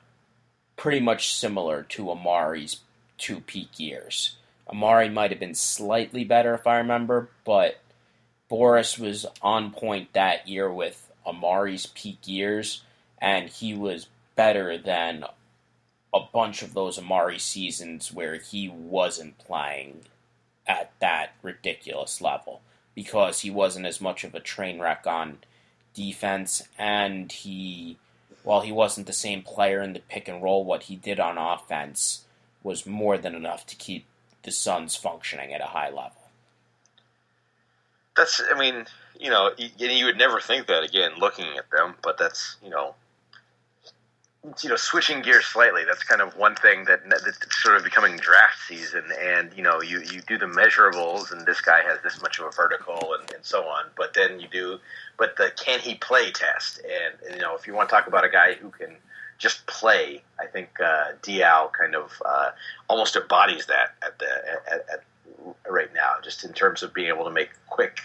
pretty 0.76 1.00
much 1.00 1.34
similar 1.34 1.82
to 1.82 2.04
Amar'e's 2.04 2.80
two 3.16 3.40
peak 3.40 3.80
years. 3.80 4.36
Amar'e 4.68 5.12
might 5.12 5.30
have 5.30 5.40
been 5.40 5.54
slightly 5.54 6.24
better 6.24 6.54
if 6.54 6.66
I 6.66 6.78
remember, 6.78 7.30
but 7.44 7.80
Boris 8.48 8.98
was 8.98 9.26
on 9.42 9.70
point 9.70 10.12
that 10.12 10.46
year 10.48 10.70
with 10.72 11.10
Amar'e's 11.26 11.86
peak 11.86 12.18
years, 12.26 12.82
and 13.18 13.48
he 13.48 13.74
was 13.74 14.08
better 14.36 14.78
than 14.78 15.24
a 16.14 16.20
bunch 16.32 16.62
of 16.62 16.74
those 16.74 16.98
Amar'e 16.98 17.38
seasons 17.40 18.12
where 18.12 18.36
he 18.36 18.68
wasn't 18.68 19.38
playing 19.38 20.02
at 20.66 20.92
that 21.00 21.34
ridiculous 21.42 22.20
level. 22.20 22.60
because 22.98 23.42
he 23.42 23.50
wasn't 23.50 23.86
as 23.86 24.00
much 24.00 24.24
of 24.24 24.34
a 24.34 24.40
train 24.40 24.80
wreck 24.80 25.06
on 25.06 25.38
defense, 25.94 26.64
and 26.76 27.30
he, 27.30 27.96
while 28.42 28.62
he 28.62 28.72
wasn't 28.72 29.06
the 29.06 29.12
same 29.12 29.40
player 29.40 29.80
in 29.80 29.92
the 29.92 30.00
pick 30.00 30.26
and 30.26 30.42
roll, 30.42 30.64
what 30.64 30.82
he 30.82 30.96
did 30.96 31.20
on 31.20 31.38
offense 31.38 32.24
was 32.64 32.86
more 32.86 33.16
than 33.16 33.36
enough 33.36 33.64
to 33.64 33.76
keep 33.76 34.04
the 34.42 34.52
Suns 34.52 34.96
functioning 34.96 35.52
at 35.52 35.60
a 35.60 35.66
high 35.66 35.90
level. 35.90 36.12
That's, 38.16 38.42
I 38.52 38.58
mean, 38.58 38.86
you 39.18 39.30
know, 39.30 39.50
you, 39.56 39.68
you 39.76 40.06
would 40.06 40.18
never 40.18 40.40
think 40.40 40.66
that 40.66 40.82
again 40.82 41.12
looking 41.18 41.56
at 41.56 41.70
them, 41.70 41.94
but 42.02 42.18
that's, 42.18 42.56
you 42.62 42.70
know, 42.70 42.94
you 44.62 44.70
know, 44.70 44.76
switching 44.76 45.20
gears 45.20 45.44
slightly, 45.44 45.84
that's 45.84 46.04
kind 46.04 46.22
of 46.22 46.36
one 46.36 46.54
thing 46.54 46.84
that 46.84 47.00
that's 47.10 47.62
sort 47.62 47.76
of 47.76 47.84
becoming 47.84 48.16
draft 48.16 48.58
season. 48.66 49.04
And, 49.20 49.52
you 49.54 49.62
know, 49.62 49.82
you, 49.82 50.00
you 50.00 50.22
do 50.26 50.38
the 50.38 50.46
measurables, 50.46 51.32
and 51.32 51.44
this 51.44 51.60
guy 51.60 51.82
has 51.82 51.98
this 52.02 52.22
much 52.22 52.38
of 52.38 52.46
a 52.46 52.50
vertical 52.50 53.14
and, 53.18 53.30
and 53.34 53.44
so 53.44 53.64
on. 53.64 53.86
But 53.96 54.14
then 54.14 54.40
you 54.40 54.46
do, 54.48 54.78
but 55.18 55.36
the 55.36 55.52
can 55.56 55.80
he 55.80 55.96
play 55.96 56.30
test. 56.30 56.80
And, 56.80 57.20
and, 57.26 57.34
you 57.34 57.42
know, 57.42 57.56
if 57.56 57.66
you 57.66 57.74
want 57.74 57.88
to 57.88 57.94
talk 57.94 58.06
about 58.06 58.24
a 58.24 58.30
guy 58.30 58.54
who 58.54 58.70
can 58.70 58.96
just 59.38 59.66
play, 59.66 60.22
I 60.38 60.46
think 60.46 60.68
uh, 60.84 61.12
Diaw 61.22 61.72
kind 61.72 61.94
of 61.94 62.12
uh, 62.24 62.50
almost 62.88 63.16
embodies 63.16 63.66
that 63.66 63.94
at 64.04 64.18
the 64.18 64.26
at, 64.70 64.86
at, 64.92 65.04
right 65.68 65.92
now, 65.94 66.14
just 66.22 66.44
in 66.44 66.52
terms 66.52 66.82
of 66.82 66.92
being 66.92 67.08
able 67.08 67.24
to 67.24 67.30
make 67.30 67.50
quick, 67.68 68.00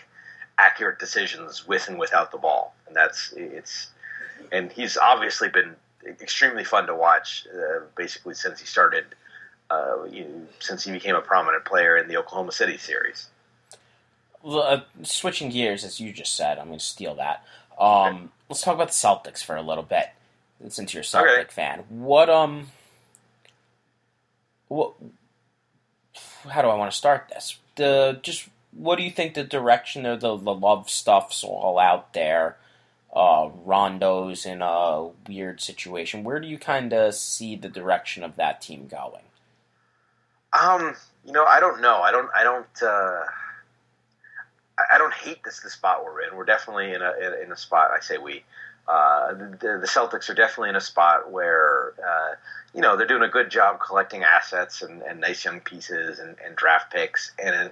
accurate 0.59 0.99
decisions 0.99 1.67
with 1.67 1.87
and 1.89 1.97
without 1.97 2.31
the 2.31 2.37
ball. 2.37 2.75
And 2.87 2.95
that's, 2.95 3.33
it's, 3.35 3.89
and 4.51 4.71
he's 4.71 4.97
obviously 4.97 5.49
been 5.49 5.75
extremely 6.21 6.63
fun 6.63 6.87
to 6.87 6.95
watch. 6.95 7.47
Uh, 7.53 7.85
basically, 7.97 8.35
since 8.35 8.59
he 8.59 8.67
started, 8.67 9.05
uh, 9.69 10.03
you 10.09 10.25
know, 10.25 10.47
since 10.59 10.83
he 10.83 10.91
became 10.91 11.15
a 11.15 11.21
prominent 11.21 11.65
player 11.65 11.97
in 11.97 12.07
the 12.07 12.17
Oklahoma 12.17 12.51
City 12.51 12.77
series. 12.77 13.29
Uh, 14.45 14.81
switching 15.03 15.49
gears, 15.49 15.83
as 15.83 15.99
you 15.99 16.11
just 16.11 16.35
said, 16.35 16.59
I'm 16.59 16.67
going 16.67 16.79
to 16.79 16.85
steal 16.85 17.15
that. 17.15 17.45
Um, 17.79 18.15
okay. 18.15 18.27
Let's 18.49 18.61
talk 18.61 18.75
about 18.75 18.89
the 18.89 18.93
Celtics 18.93 19.43
for 19.43 19.55
a 19.55 19.61
little 19.61 19.83
bit, 19.83 20.09
since 20.69 20.93
you're 20.93 21.01
a 21.01 21.05
Celtic 21.05 21.31
okay. 21.31 21.47
fan. 21.49 21.83
What 21.89 22.29
um, 22.29 22.67
what? 24.67 24.93
How 26.49 26.61
do 26.61 26.67
I 26.67 26.75
want 26.75 26.91
to 26.91 26.97
start 26.97 27.29
this? 27.29 27.57
The 27.75 28.19
just 28.21 28.49
what 28.71 28.97
do 28.97 29.03
you 29.03 29.11
think 29.11 29.33
the 29.33 29.43
direction 29.43 30.05
of 30.05 30.21
the, 30.21 30.35
the 30.35 30.53
love 30.53 30.89
stuff's 30.89 31.43
all 31.43 31.79
out 31.79 32.13
there? 32.13 32.57
uh, 33.15 33.49
Rondo's 33.63 34.45
in 34.45 34.61
a 34.61 35.09
weird 35.27 35.61
situation. 35.61 36.23
Where 36.23 36.39
do 36.39 36.47
you 36.47 36.57
kind 36.57 36.93
of 36.93 37.13
see 37.13 37.55
the 37.55 37.69
direction 37.69 38.23
of 38.23 38.35
that 38.37 38.61
team 38.61 38.87
going? 38.87 39.21
Um, 40.51 40.95
you 41.25 41.31
know, 41.31 41.45
I 41.45 41.59
don't 41.59 41.81
know. 41.81 42.01
I 42.01 42.11
don't. 42.11 42.29
I 42.35 42.43
don't. 42.43 42.81
Uh, 42.81 43.23
I 44.91 44.97
don't 44.97 45.13
hate 45.13 45.43
this 45.43 45.59
the 45.59 45.69
spot 45.69 46.03
we're 46.03 46.21
in. 46.21 46.35
We're 46.35 46.45
definitely 46.45 46.93
in 46.93 47.01
a 47.01 47.41
in 47.43 47.51
a 47.51 47.57
spot. 47.57 47.91
I 47.91 47.99
say 48.01 48.17
we. 48.17 48.43
Uh, 48.87 49.33
the, 49.33 49.79
the, 49.81 49.87
Celtics 49.87 50.29
are 50.29 50.33
definitely 50.33 50.69
in 50.69 50.75
a 50.75 50.81
spot 50.81 51.31
where 51.31 51.93
uh, 52.05 52.35
you 52.73 52.81
know 52.81 52.97
they're 52.97 53.07
doing 53.07 53.23
a 53.23 53.29
good 53.29 53.49
job 53.49 53.79
collecting 53.79 54.23
assets 54.23 54.81
and, 54.81 55.01
and 55.03 55.21
nice 55.21 55.45
young 55.45 55.61
pieces 55.61 56.19
and, 56.19 56.35
and 56.45 56.55
draft 56.55 56.91
picks, 56.91 57.31
and 57.41 57.71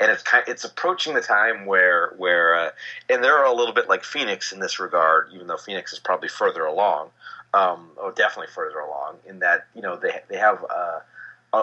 and 0.00 0.10
it's 0.10 0.22
kind 0.22 0.44
it's 0.48 0.64
approaching 0.64 1.14
the 1.14 1.20
time 1.20 1.66
where 1.66 2.12
where 2.16 2.54
uh, 2.56 2.70
and 3.08 3.22
they're 3.22 3.44
a 3.44 3.52
little 3.52 3.74
bit 3.74 3.88
like 3.88 4.02
Phoenix 4.02 4.52
in 4.52 4.58
this 4.58 4.80
regard, 4.80 5.28
even 5.32 5.46
though 5.46 5.56
Phoenix 5.56 5.92
is 5.92 6.00
probably 6.00 6.28
further 6.28 6.64
along, 6.64 7.10
um, 7.54 7.90
or 7.96 8.12
definitely 8.12 8.52
further 8.52 8.80
along 8.80 9.16
in 9.26 9.38
that 9.40 9.66
you 9.74 9.82
know 9.82 9.96
they 9.96 10.20
they 10.28 10.38
have 10.38 10.64
a, 10.64 11.02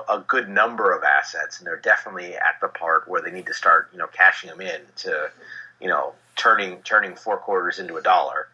a, 0.09 0.23
good 0.27 0.49
number 0.49 0.91
of 0.91 1.03
assets, 1.03 1.59
and 1.59 1.67
they're 1.67 1.77
definitely 1.77 2.35
at 2.35 2.59
the 2.61 2.67
part 2.67 3.07
where 3.07 3.21
they 3.21 3.31
need 3.31 3.45
to 3.45 3.53
start 3.53 3.89
you 3.91 3.99
know 3.99 4.07
cashing 4.07 4.49
them 4.49 4.61
in 4.61 4.81
to 4.97 5.31
you 5.79 5.87
know 5.87 6.13
turning 6.35 6.81
turning 6.83 7.15
four 7.15 7.37
quarters 7.37 7.79
into 7.79 7.97
a 7.97 8.01
dollar. 8.01 8.47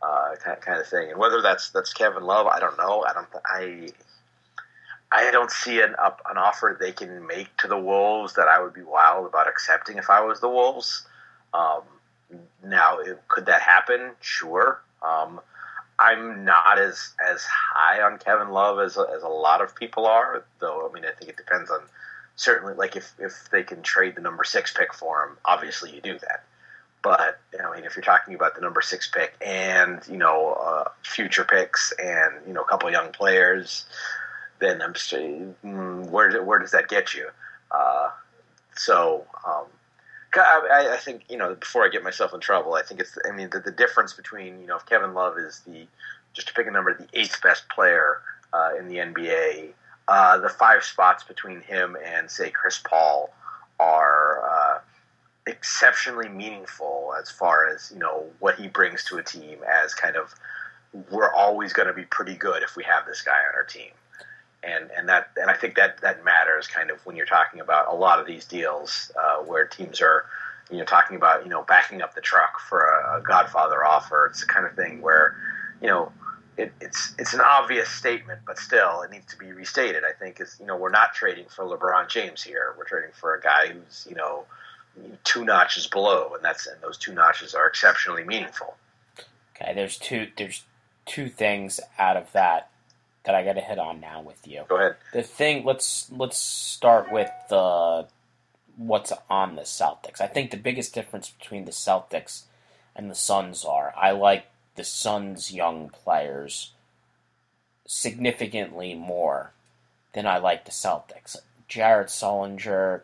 Uh, 0.00 0.36
kind, 0.36 0.60
kind 0.60 0.80
of 0.80 0.86
thing, 0.86 1.10
and 1.10 1.18
whether 1.18 1.42
that's 1.42 1.70
that's 1.70 1.92
Kevin 1.92 2.22
Love, 2.22 2.46
I 2.46 2.60
don't 2.60 2.78
know. 2.78 3.04
I 3.04 3.12
don't. 3.12 3.28
I 3.44 3.88
I 5.10 5.30
don't 5.30 5.50
see 5.50 5.80
an 5.80 5.96
up 5.98 6.20
an 6.30 6.36
offer 6.36 6.76
they 6.78 6.92
can 6.92 7.26
make 7.26 7.56
to 7.58 7.66
the 7.66 7.78
Wolves 7.78 8.34
that 8.34 8.46
I 8.46 8.62
would 8.62 8.74
be 8.74 8.82
wild 8.82 9.26
about 9.26 9.48
accepting 9.48 9.96
if 9.96 10.08
I 10.10 10.20
was 10.20 10.40
the 10.40 10.48
Wolves. 10.48 11.06
Um, 11.52 11.82
now, 12.64 12.98
could 13.26 13.46
that 13.46 13.62
happen? 13.62 14.12
Sure. 14.20 14.80
Um, 15.02 15.40
I'm 15.98 16.44
not 16.44 16.78
as 16.78 17.14
as 17.26 17.42
high 17.44 18.00
on 18.02 18.18
Kevin 18.18 18.50
Love 18.50 18.78
as 18.78 18.96
as 18.96 19.22
a 19.22 19.28
lot 19.28 19.62
of 19.62 19.74
people 19.74 20.06
are, 20.06 20.44
though. 20.60 20.88
I 20.88 20.92
mean, 20.92 21.04
I 21.04 21.10
think 21.10 21.30
it 21.30 21.36
depends 21.36 21.70
on 21.70 21.80
certainly 22.36 22.74
like 22.74 22.94
if 22.94 23.14
if 23.18 23.48
they 23.50 23.62
can 23.62 23.82
trade 23.82 24.14
the 24.14 24.20
number 24.20 24.44
six 24.44 24.72
pick 24.72 24.94
for 24.94 25.24
him, 25.24 25.38
obviously 25.44 25.94
you 25.94 26.00
do 26.00 26.18
that. 26.18 26.44
But 27.02 27.40
I 27.62 27.74
mean, 27.74 27.84
if 27.84 27.96
you're 27.96 28.02
talking 28.02 28.34
about 28.34 28.54
the 28.54 28.60
number 28.60 28.80
six 28.80 29.08
pick 29.08 29.34
and 29.44 30.00
you 30.08 30.18
know 30.18 30.52
uh, 30.54 30.88
future 31.02 31.44
picks 31.44 31.92
and 32.02 32.34
you 32.46 32.52
know 32.52 32.62
a 32.62 32.66
couple 32.66 32.90
young 32.90 33.12
players, 33.12 33.86
then 34.58 34.82
I'm 34.82 34.94
just, 34.94 35.12
mm, 35.12 36.08
where 36.10 36.42
where 36.42 36.58
does 36.58 36.72
that 36.72 36.88
get 36.88 37.14
you? 37.14 37.28
Uh, 37.70 38.10
so 38.74 39.26
um, 39.46 39.64
I, 40.34 40.90
I, 40.94 40.96
think 40.96 41.24
you 41.28 41.36
know 41.36 41.54
before 41.54 41.84
I 41.84 41.88
get 41.88 42.02
myself 42.02 42.34
in 42.34 42.40
trouble, 42.40 42.74
I 42.74 42.82
think 42.82 43.00
it's 43.00 43.16
I 43.28 43.34
mean 43.34 43.50
the, 43.50 43.60
the 43.60 43.70
difference 43.70 44.12
between 44.12 44.60
you 44.60 44.66
know 44.66 44.76
if 44.76 44.86
Kevin 44.86 45.14
Love 45.14 45.38
is 45.38 45.62
the 45.66 45.86
just 46.32 46.48
to 46.48 46.54
pick 46.54 46.66
a 46.66 46.70
number 46.70 46.94
the 46.94 47.08
eighth 47.18 47.40
best 47.42 47.68
player 47.68 48.20
uh, 48.52 48.70
in 48.78 48.88
the 48.88 48.96
NBA, 48.96 49.70
uh, 50.08 50.38
the 50.38 50.48
five 50.48 50.84
spots 50.84 51.24
between 51.24 51.60
him 51.60 51.96
and 52.04 52.30
say 52.30 52.50
Chris 52.50 52.78
Paul 52.78 53.32
are 53.80 54.42
uh, 54.44 54.57
exceptionally 55.48 56.28
meaningful 56.28 57.14
as 57.20 57.30
far 57.30 57.68
as 57.68 57.90
you 57.92 57.98
know 57.98 58.26
what 58.38 58.56
he 58.56 58.68
brings 58.68 59.04
to 59.04 59.18
a 59.18 59.22
team 59.22 59.58
as 59.84 59.94
kind 59.94 60.16
of 60.16 60.34
we're 61.10 61.32
always 61.32 61.72
going 61.72 61.88
to 61.88 61.94
be 61.94 62.04
pretty 62.04 62.34
good 62.34 62.62
if 62.62 62.76
we 62.76 62.84
have 62.84 63.04
this 63.06 63.22
guy 63.22 63.38
on 63.48 63.54
our 63.54 63.64
team 63.64 63.90
and 64.62 64.90
and 64.96 65.08
that 65.08 65.30
and 65.36 65.50
I 65.50 65.54
think 65.54 65.76
that 65.76 66.00
that 66.00 66.24
matters 66.24 66.66
kind 66.66 66.90
of 66.90 67.04
when 67.06 67.16
you're 67.16 67.26
talking 67.26 67.60
about 67.60 67.92
a 67.92 67.94
lot 67.94 68.18
of 68.18 68.26
these 68.26 68.44
deals 68.44 69.12
uh, 69.18 69.42
where 69.42 69.66
teams 69.66 70.00
are 70.00 70.26
you 70.70 70.78
know 70.78 70.84
talking 70.84 71.16
about 71.16 71.44
you 71.44 71.50
know 71.50 71.62
backing 71.62 72.02
up 72.02 72.14
the 72.14 72.20
truck 72.20 72.60
for 72.60 72.80
a, 72.80 73.18
a 73.18 73.22
Godfather 73.22 73.84
offer. 73.84 74.26
It's 74.26 74.40
the 74.40 74.46
kind 74.46 74.66
of 74.66 74.74
thing 74.74 75.00
where 75.00 75.36
you 75.80 75.88
know 75.88 76.12
it, 76.56 76.72
it's 76.80 77.14
it's 77.18 77.34
an 77.34 77.40
obvious 77.40 77.88
statement, 77.88 78.40
but 78.46 78.58
still 78.58 79.02
it 79.02 79.10
needs 79.10 79.26
to 79.26 79.38
be 79.38 79.52
restated. 79.52 80.02
I 80.04 80.12
think 80.12 80.40
is 80.40 80.56
you 80.58 80.66
know 80.66 80.76
we're 80.76 80.90
not 80.90 81.14
trading 81.14 81.46
for 81.48 81.64
LeBron 81.64 82.08
James 82.08 82.42
here. 82.42 82.74
We're 82.76 82.84
trading 82.84 83.12
for 83.12 83.34
a 83.34 83.40
guy 83.40 83.68
who's 83.68 84.06
you 84.08 84.16
know 84.16 84.44
two 85.24 85.44
notches 85.44 85.86
below, 85.86 86.32
and 86.34 86.44
that's 86.44 86.66
and 86.66 86.80
those 86.80 86.98
two 86.98 87.12
notches 87.12 87.54
are 87.54 87.66
exceptionally 87.66 88.24
meaningful. 88.24 88.76
Okay, 89.54 89.72
there's 89.74 89.98
two 89.98 90.28
there's 90.36 90.64
two 91.06 91.28
things 91.28 91.80
out 91.98 92.16
of 92.16 92.30
that 92.32 92.70
that 93.24 93.34
I 93.34 93.44
got 93.44 93.54
to 93.54 93.60
hit 93.60 93.78
on 93.78 94.00
now 94.00 94.22
with 94.22 94.46
you. 94.46 94.64
Go 94.68 94.76
ahead. 94.76 94.96
The 95.12 95.22
thing 95.22 95.64
let's 95.64 96.10
let's 96.10 96.38
start 96.38 97.10
with 97.12 97.30
the 97.50 98.06
what's 98.76 99.12
on 99.28 99.56
the 99.56 99.62
Celtics. 99.62 100.20
I 100.20 100.28
think 100.28 100.50
the 100.50 100.56
biggest 100.56 100.94
difference 100.94 101.30
between 101.30 101.64
the 101.64 101.72
Celtics 101.72 102.44
and 102.94 103.10
the 103.10 103.14
Suns 103.14 103.64
are 103.64 103.92
I 103.96 104.12
like 104.12 104.46
the 104.76 104.84
Suns' 104.84 105.52
young 105.52 105.90
players 105.90 106.72
significantly 107.86 108.94
more 108.94 109.52
than 110.12 110.26
I 110.26 110.38
like 110.38 110.64
the 110.64 110.70
Celtics. 110.70 111.36
Jared 111.66 112.08
Sullinger, 112.08 113.02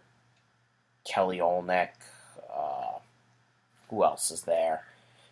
Kelly 1.04 1.38
Olynyk, 1.38 1.90
uh, 2.54 2.98
who 3.90 4.04
else 4.04 4.30
is 4.30 4.42
there? 4.42 4.84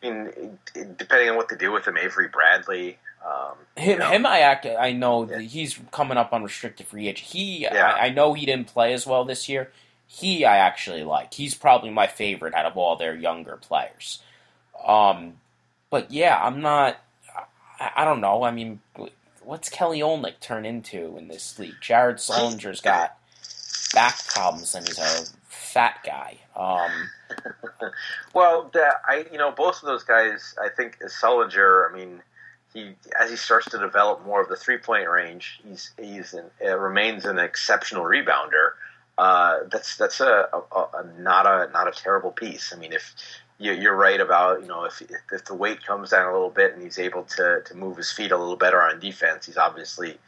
I 0.03 0.11
mean, 0.11 0.59
depending 0.75 1.31
on 1.31 1.37
what 1.37 1.49
they 1.49 1.57
do 1.57 1.73
with 1.73 1.87
him, 1.87 1.97
Avery 1.97 2.29
Bradley. 2.29 2.99
Um, 3.25 3.55
him, 3.77 3.99
know. 4.01 4.11
him, 4.11 4.27
I 4.27 4.41
act. 4.41 4.67
I 4.67 4.93
know 4.93 5.29
yeah. 5.29 5.39
he's 5.39 5.79
coming 5.93 6.19
up 6.19 6.33
on 6.33 6.43
restricted 6.43 6.87
free 6.89 7.07
agent. 7.07 7.29
He, 7.29 7.63
yeah. 7.63 7.95
I, 7.97 8.07
I, 8.07 8.09
know 8.11 8.35
he 8.35 8.47
didn't 8.47 8.67
play 8.67 8.93
as 8.93 9.07
well 9.07 9.25
this 9.25 9.49
year. 9.49 9.71
He, 10.09 10.45
I 10.45 10.57
actually 10.57 11.05
like. 11.05 11.33
He's 11.35 11.55
probably 11.55 11.91
my 11.91 12.09
favorite 12.09 12.53
out 12.55 12.67
of 12.67 12.77
all 12.77 12.97
their 12.97 13.15
younger 13.15 13.57
players. 13.57 14.21
Um, 14.85 15.35
but 15.89 16.11
yeah, 16.11 16.37
I'm 16.43 16.61
not. 16.61 16.99
I, 17.79 17.91
I 17.99 18.05
don't 18.05 18.21
know. 18.21 18.42
I 18.42 18.51
mean, 18.51 18.81
what's 19.44 19.69
Kelly 19.69 20.01
Olynyk 20.01 20.40
turn 20.40 20.67
into 20.67 21.17
in 21.17 21.29
this 21.29 21.59
league? 21.59 21.77
Jared 21.81 22.17
Sullinger's 22.17 22.81
got 22.81 23.17
back 23.94 24.19
problems 24.27 24.75
and 24.75 24.87
he's 24.87 24.99
a 24.99 25.25
fat 25.73 25.98
guy. 26.04 26.38
Um, 26.54 27.10
well, 28.35 28.70
the, 28.73 28.85
I 29.06 29.27
you 29.33 29.38
know 29.38 29.50
both 29.50 29.83
of 29.83 29.87
those 29.88 30.04
guys. 30.04 30.54
I 30.62 30.68
think 30.68 30.98
Sullinger. 31.00 31.90
I 31.90 31.94
mean 31.94 32.23
he 32.73 32.94
as 33.20 33.31
he 33.31 33.37
starts 33.37 33.68
to 33.70 33.79
develop 33.79 34.25
more 34.25 34.42
of 34.42 34.48
the 34.48 34.56
three 34.56 34.79
point 34.79 35.08
range, 35.08 35.60
he's 35.66 35.92
he's 35.98 36.35
an, 36.35 36.46
uh, 36.64 36.79
remains 36.79 37.25
an 37.25 37.38
exceptional 37.38 38.04
rebounder. 38.04 38.73
Uh, 39.18 39.58
that's 39.70 39.96
that's 39.96 40.20
a, 40.20 40.48
a, 40.52 40.79
a, 40.79 41.04
not 41.18 41.46
a 41.46 41.70
not 41.73 41.88
a 41.88 41.92
terrible 41.92 42.31
piece. 42.31 42.73
I 42.75 42.79
mean, 42.79 42.92
if 42.92 43.14
you, 43.58 43.90
are 43.90 43.96
right 43.96 44.20
about 44.20 44.62
you 44.62 44.68
know 44.68 44.85
if 44.85 45.02
if 45.33 45.44
the 45.44 45.54
weight 45.54 45.85
comes 45.85 46.10
down 46.10 46.29
a 46.29 46.33
little 46.33 46.50
bit 46.50 46.75
and 46.75 46.83
he's 46.83 46.98
able 46.98 47.25
to 47.25 47.62
to 47.64 47.75
move 47.75 47.96
his 47.96 48.10
feet 48.10 48.33
a 48.33 48.38
little 48.38 48.56
better 48.56 48.81
on 48.81 48.98
defense, 49.00 49.46
he's 49.46 49.58
obviously 49.58 50.18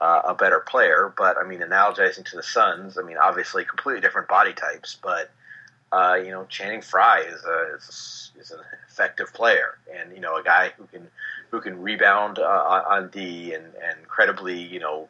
uh, 0.00 0.22
a 0.26 0.34
better 0.34 0.60
player. 0.60 1.12
But 1.16 1.36
I 1.38 1.46
mean, 1.46 1.60
analogizing 1.60 2.24
to 2.26 2.36
the 2.36 2.42
Suns, 2.42 2.98
I 2.98 3.02
mean, 3.02 3.16
obviously 3.16 3.64
completely 3.64 4.00
different 4.00 4.28
body 4.28 4.52
types, 4.52 4.96
but 5.02 5.30
uh, 5.90 6.18
you 6.22 6.30
know, 6.30 6.44
Channing 6.48 6.82
Frye 6.82 7.20
is 7.20 7.44
a, 7.44 7.76
is, 7.76 8.32
a, 8.36 8.40
is 8.40 8.50
an 8.50 8.60
effective 8.88 9.32
player, 9.32 9.78
and 9.94 10.12
you 10.12 10.20
know, 10.20 10.36
a 10.36 10.42
guy 10.42 10.72
who 10.76 10.84
can 10.86 11.08
who 11.50 11.60
can 11.60 11.80
rebound 11.80 12.38
uh, 12.38 12.42
on 12.42 13.08
D 13.08 13.54
and 13.54 13.64
and 13.64 14.06
credibly, 14.06 14.60
you 14.60 14.80
know, 14.80 15.08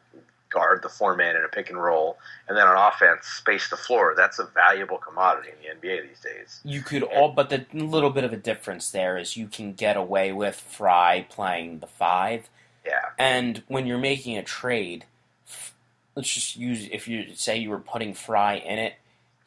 guard 0.51 0.82
the 0.82 0.89
four 0.89 1.16
man 1.16 1.36
in 1.36 1.45
a 1.45 1.49
pick 1.49 1.68
and 1.68 1.82
roll, 1.82 2.18
and 2.49 2.57
then 2.57 2.66
on 2.66 2.76
offense 2.76 3.26
space 3.26 3.68
the 3.68 3.76
floor. 3.76 4.14
That's 4.16 4.39
a 4.39 4.45
valuable 4.45 4.99
commodity 4.99 5.49
in 5.49 5.80
the 5.80 5.89
NBA 5.89 6.09
these 6.09 6.20
days. 6.20 6.61
You 6.64 6.82
could 6.82 7.03
all, 7.03 7.30
but 7.30 7.51
the 7.51 7.66
little 7.72 8.11
bit 8.11 8.22
of 8.22 8.32
a 8.32 8.36
difference 8.36 8.91
there 8.91 9.18
is 9.18 9.36
you 9.36 9.49
can 9.49 9.72
get 9.72 9.97
away 9.97 10.32
with 10.32 10.55
Frye 10.55 11.26
playing 11.28 11.80
the 11.80 11.89
five. 11.89 12.49
Yeah. 12.89 13.11
And 13.18 13.62
when 13.68 13.86
you're 13.86 13.99
making 13.99 14.39
a 14.39 14.43
trade, 14.43 15.05
let's 16.14 16.32
just 16.32 16.57
use 16.57 16.89
if 16.91 17.07
you 17.07 17.34
say 17.34 17.59
you 17.59 17.70
were 17.70 17.78
putting 17.78 18.14
Frye 18.14 18.57
in 18.57 18.78
it 18.78 18.95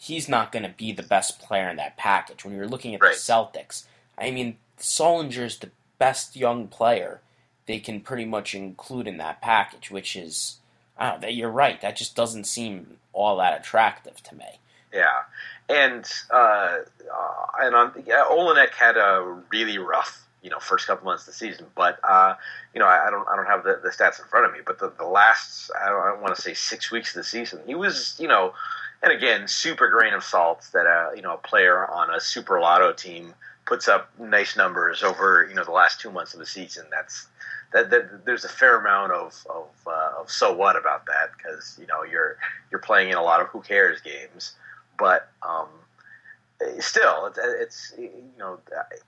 he's 0.02 0.28
not 0.28 0.52
going 0.52 0.64
to 0.64 0.70
be 0.70 0.92
the 0.92 1.04
best 1.04 1.40
player 1.40 1.70
in 1.70 1.78
that 1.78 1.96
package. 1.96 2.44
When 2.44 2.56
you're 2.56 2.68
looking 2.68 2.96
at 2.96 3.02
right. 3.02 3.14
the 3.14 3.20
Celtics, 3.20 3.84
I 4.18 4.32
mean, 4.32 4.58
Sullinger 4.80 5.46
is 5.46 5.60
the 5.60 5.70
best 6.00 6.36
young 6.36 6.68
player 6.68 7.22
they 7.68 7.80
can 7.80 8.02
pretty 8.02 8.26
much 8.26 8.56
include 8.56 9.08
in 9.08 9.18
that 9.18 9.42
package, 9.42 9.92
which 9.92 10.16
is, 10.16 10.58
I 10.98 11.12
don't 11.12 11.22
know, 11.22 11.28
you're 11.28 11.52
right. 11.52 11.80
That 11.82 11.96
just 11.96 12.16
doesn't 12.16 12.46
seem 12.46 12.98
all 13.14 13.38
that 13.38 13.60
attractive 13.60 14.24
to 14.24 14.36
me. 14.36 14.60
Yeah. 14.92 15.22
And, 15.70 16.12
uh, 16.32 16.80
uh, 17.14 17.46
and 17.60 17.76
on, 17.76 18.04
yeah, 18.08 18.24
Olynyk 18.28 18.72
had 18.72 18.98
a 18.98 19.40
really 19.52 19.78
rough, 19.78 20.28
you 20.42 20.50
know, 20.50 20.60
first 20.60 20.88
couple 20.88 21.06
months 21.06 21.24
of 21.24 21.28
the 21.28 21.34
season, 21.34 21.66
but, 21.76 22.00
uh, 22.04 22.36
you 22.74 22.80
know, 22.80 22.88
I, 22.88 23.08
I, 23.08 23.12
don't, 23.12 23.28
I 23.28 23.36
don't 23.36 23.46
have 23.46 23.64
the, 23.64 23.80
the 23.84 23.90
stats 23.90 24.20
in 24.20 24.28
front 24.28 24.46
of 24.46 24.54
me, 24.54 24.60
but 24.66 24.80
the, 24.80 24.92
the 24.98 25.06
last, 25.06 25.72
I 25.80 25.90
don't, 25.90 26.04
don't 26.04 26.22
want 26.22 26.36
to 26.36 26.42
say 26.42 26.54
six 26.54 26.92
weeks 26.92 27.16
of 27.16 27.20
the 27.22 27.24
season, 27.24 27.62
he 27.66 27.76
was, 27.76 28.16
you 28.20 28.28
know, 28.28 28.54
and 29.04 29.12
again, 29.12 29.48
super 29.48 29.90
grain 29.90 30.14
of 30.14 30.24
salt 30.24 30.68
that 30.74 30.86
a 30.86 31.16
you 31.16 31.22
know 31.22 31.34
a 31.34 31.38
player 31.38 31.88
on 31.88 32.14
a 32.14 32.20
super 32.20 32.60
lotto 32.60 32.94
team 32.94 33.34
puts 33.66 33.88
up 33.88 34.12
nice 34.20 34.56
numbers 34.56 35.04
over 35.04 35.46
you 35.50 35.56
know 35.56 35.64
the 35.64 35.72
last 35.72 36.00
two 36.00 36.12
months 36.12 36.34
of 36.34 36.40
the 36.40 36.46
season. 36.46 36.86
That's 36.92 37.28
that, 37.74 37.90
that 37.90 38.26
there's 38.26 38.46
a 38.46 38.50
fair 38.50 38.80
amount 38.80 39.12
of 39.12 39.46
of, 39.50 39.70
uh, 39.88 40.22
of 40.22 40.30
so 40.30 40.54
what 40.54 40.76
about 40.76 41.06
that 41.08 41.32
because 41.36 41.78
you 41.80 41.88
know 41.88 42.04
you're 42.04 42.38
you're 42.70 42.82
playing 42.82 43.10
in 43.10 43.16
a 43.16 43.24
lot 43.24 43.42
of 43.42 43.48
who 43.48 43.62
cares 43.62 44.02
games, 44.02 44.54
but 45.00 45.30
um, 45.42 45.68
still 46.80 47.32
it's, 47.60 47.94
you 47.98 48.12
know 48.38 48.60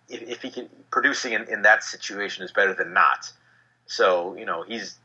if, 0.10 0.22
if 0.22 0.42
he 0.42 0.50
can 0.50 0.70
producing 0.92 1.34
in, 1.34 1.48
in 1.50 1.62
that 1.64 1.84
situation 1.84 2.44
is 2.44 2.52
better 2.52 2.74
than 2.74 2.94
not. 2.94 3.32
So 3.86 4.36
you 4.36 4.46
know 4.46 4.64
he's 4.64 4.98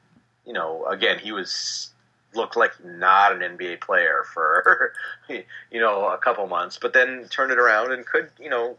you 0.46 0.52
know 0.52 0.86
again 0.86 1.18
he 1.18 1.32
was 1.32 1.90
looked 2.34 2.56
like 2.56 2.72
not 2.84 3.32
an 3.32 3.56
NBA 3.56 3.80
player 3.80 4.24
for 4.32 4.92
you 5.28 5.80
know 5.80 6.08
a 6.08 6.18
couple 6.18 6.46
months, 6.46 6.78
but 6.80 6.92
then 6.92 7.26
turned 7.30 7.52
it 7.52 7.58
around 7.58 7.92
and 7.92 8.04
could 8.06 8.30
you 8.40 8.50
know 8.50 8.76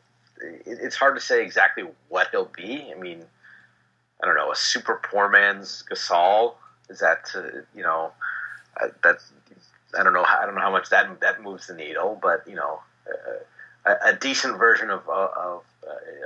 it's 0.65 0.95
hard 0.95 1.15
to 1.15 1.21
say 1.21 1.43
exactly 1.43 1.83
what 2.07 2.29
he'll 2.31 2.49
be. 2.55 2.91
I 2.95 2.97
mean, 2.97 3.23
I 4.23 4.25
don't 4.25 4.35
know 4.35 4.51
a 4.51 4.55
super 4.55 5.01
poor 5.03 5.29
man's 5.29 5.83
Gasol 5.89 6.53
is 6.89 6.99
that 6.99 7.29
uh, 7.35 7.61
you 7.75 7.83
know 7.83 8.11
uh, 8.81 8.87
that 9.03 9.17
I 9.97 10.03
don't 10.03 10.13
know 10.13 10.23
I 10.23 10.45
don't 10.45 10.55
know 10.55 10.61
how 10.61 10.71
much 10.71 10.89
that 10.89 11.19
that 11.21 11.41
moves 11.41 11.67
the 11.67 11.75
needle, 11.75 12.19
but 12.21 12.47
you 12.47 12.55
know. 12.55 12.79
Uh, 13.07 13.39
a, 13.89 14.09
a, 14.09 14.15
decent 14.15 14.57
version 14.57 14.89
of 14.89 15.07
uh, 15.07 15.11
uh, 15.11 15.27
of, 15.37 15.63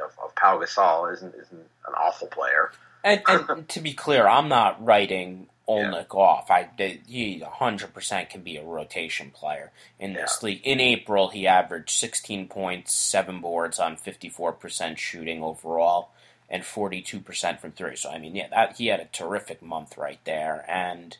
of, 0.03 0.19
of 0.23 0.35
Pau 0.35 0.59
Gasol 0.59 1.13
isn't 1.13 1.33
isn't 1.35 1.67
an 1.87 1.93
awful 1.97 2.27
player. 2.27 2.71
And, 3.03 3.21
and 3.27 3.67
to 3.69 3.79
be 3.79 3.93
clear, 3.93 4.27
I'm 4.27 4.47
not 4.47 4.83
writing 4.83 5.47
Olynyk 5.67 6.13
yeah. 6.13 6.19
off. 6.19 6.51
I 6.51 6.69
he 6.77 7.41
100% 7.41 8.29
can 8.29 8.41
be 8.41 8.57
a 8.57 8.63
rotation 8.63 9.31
player 9.31 9.71
in 9.99 10.13
this 10.13 10.39
yeah. 10.41 10.45
league. 10.47 10.61
In 10.63 10.79
April, 10.79 11.29
he 11.29 11.47
averaged 11.47 11.91
16 11.91 12.47
points, 12.47 12.93
seven 12.93 13.39
boards 13.41 13.79
on 13.79 13.95
54% 13.95 14.97
shooting 14.97 15.43
overall, 15.43 16.09
and 16.49 16.63
42% 16.63 17.59
from 17.59 17.71
three. 17.71 17.95
So 17.95 18.09
I 18.09 18.19
mean, 18.19 18.35
yeah, 18.35 18.47
that 18.49 18.77
he 18.77 18.87
had 18.87 18.99
a 18.99 19.05
terrific 19.05 19.61
month 19.61 19.97
right 19.97 20.19
there. 20.25 20.65
And 20.67 21.17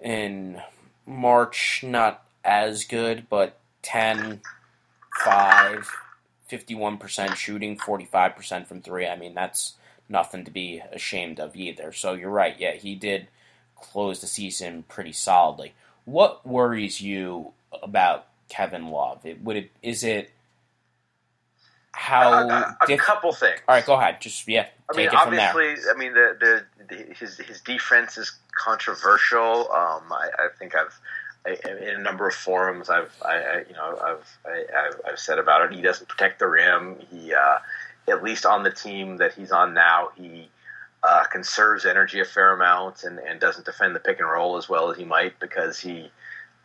in 0.00 0.62
March, 1.06 1.82
not 1.82 2.24
as 2.44 2.84
good, 2.84 3.26
but 3.28 3.58
10, 3.82 4.40
5, 5.24 5.88
51% 6.50 7.34
shooting, 7.36 7.76
45% 7.76 8.66
from 8.66 8.82
three. 8.82 9.06
I 9.06 9.16
mean, 9.16 9.34
that's 9.34 9.74
nothing 10.08 10.44
to 10.44 10.50
be 10.50 10.82
ashamed 10.92 11.40
of 11.40 11.56
either. 11.56 11.92
So 11.92 12.14
you're 12.14 12.30
right. 12.30 12.56
Yeah, 12.58 12.72
he 12.72 12.94
did 12.94 13.28
close 13.76 14.20
the 14.20 14.26
season 14.26 14.84
pretty 14.88 15.12
solidly. 15.12 15.74
What 16.04 16.46
worries 16.46 17.00
you 17.00 17.52
about 17.82 18.26
Kevin 18.48 18.88
Love? 18.88 19.24
It, 19.24 19.42
would 19.42 19.56
it 19.56 19.70
is 19.82 20.02
it 20.02 20.30
how 21.92 22.32
uh, 22.32 22.74
a, 22.80 22.84
a 22.84 22.86
diff- 22.86 23.00
couple 23.00 23.32
things. 23.32 23.60
All 23.68 23.74
right, 23.74 23.84
go 23.84 23.94
ahead. 23.94 24.20
Just 24.20 24.46
yeah, 24.46 24.68
I 24.92 24.96
mean, 24.96 25.08
obviously, 25.08 25.74
I 25.90 25.96
mean 25.96 26.14
the, 26.14 26.36
the, 26.40 26.86
the, 26.88 27.14
his 27.14 27.38
his 27.38 27.60
defense 27.60 28.16
is 28.16 28.32
controversial. 28.52 29.70
Um, 29.70 30.12
I, 30.12 30.30
I, 30.38 30.48
think 30.58 30.74
I've 30.74 30.98
I, 31.46 31.56
in 31.70 31.96
a 31.96 32.02
number 32.02 32.28
of 32.28 32.34
forums 32.34 32.90
I've 32.90 33.14
I, 33.24 33.62
you 33.68 33.74
know 33.74 33.98
I've 34.02 34.38
I, 34.44 34.64
have 34.74 35.00
i 35.12 35.14
said 35.16 35.38
about 35.38 35.70
it. 35.70 35.76
He 35.76 35.82
doesn't 35.82 36.08
protect 36.08 36.38
the 36.38 36.48
rim. 36.48 36.96
He 37.10 37.32
uh, 37.32 37.58
at 38.08 38.22
least 38.22 38.44
on 38.44 38.62
the 38.62 38.70
team 38.70 39.16
that 39.18 39.34
he's 39.34 39.52
on 39.52 39.74
now, 39.74 40.10
he 40.16 40.48
uh, 41.02 41.24
conserves 41.24 41.86
energy 41.86 42.20
a 42.20 42.24
fair 42.24 42.52
amount 42.52 43.04
and, 43.04 43.18
and 43.18 43.40
doesn't 43.40 43.64
defend 43.64 43.94
the 43.94 44.00
pick 44.00 44.18
and 44.18 44.28
roll 44.28 44.56
as 44.56 44.68
well 44.68 44.90
as 44.90 44.98
he 44.98 45.04
might 45.04 45.38
because 45.40 45.78
he 45.78 46.10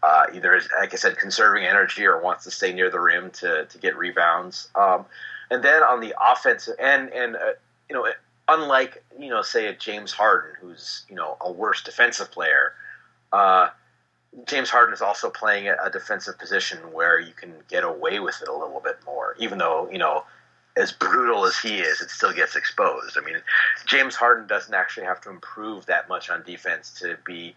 uh, 0.03 0.26
either 0.34 0.55
is, 0.55 0.67
like 0.78 0.93
I 0.93 0.97
said, 0.97 1.17
conserving 1.17 1.63
energy 1.65 2.05
or 2.05 2.21
wants 2.21 2.43
to 2.43 2.51
stay 2.51 2.73
near 2.73 2.89
the 2.89 2.99
rim 2.99 3.32
to, 3.32 3.65
to 3.65 3.78
get 3.78 3.97
rebounds. 3.97 4.69
Um, 4.76 5.05
and 5.49 5.63
then 5.63 5.84
on 5.84 5.99
the 5.99 6.13
offensive 6.21 6.76
and 6.80 7.09
and 7.09 7.36
uh, 7.36 7.53
you 7.89 7.95
know, 7.95 8.07
unlike 8.47 9.03
you 9.17 9.30
know, 9.30 9.41
say 9.41 9.67
a 9.67 9.73
James 9.73 10.11
Harden 10.11 10.51
who's 10.59 11.05
you 11.09 11.15
know 11.15 11.38
a 11.41 11.51
worse 11.51 11.84
defensive 11.84 12.32
player. 12.32 12.73
James 14.45 14.69
Harden 14.69 14.93
is 14.93 15.01
also 15.01 15.29
playing 15.29 15.69
a 15.69 15.89
defensive 15.89 16.38
position 16.38 16.77
where 16.91 17.19
you 17.19 17.33
can 17.33 17.53
get 17.69 17.83
away 17.83 18.19
with 18.19 18.41
it 18.41 18.49
a 18.49 18.53
little 18.53 18.81
bit 18.83 18.97
more, 19.05 19.36
even 19.39 19.57
though 19.57 19.89
you 19.91 19.97
know 19.97 20.25
as 20.77 20.91
brutal 20.91 21.45
as 21.45 21.57
he 21.57 21.79
is, 21.79 22.01
it 22.01 22.09
still 22.09 22.33
gets 22.33 22.55
exposed. 22.55 23.17
I 23.17 23.25
mean, 23.25 23.38
James 23.86 24.15
Harden 24.15 24.45
doesn't 24.47 24.73
actually 24.73 25.05
have 25.05 25.21
to 25.21 25.29
improve 25.29 25.86
that 25.86 26.09
much 26.09 26.29
on 26.29 26.43
defense 26.43 26.91
to 26.99 27.17
be, 27.25 27.55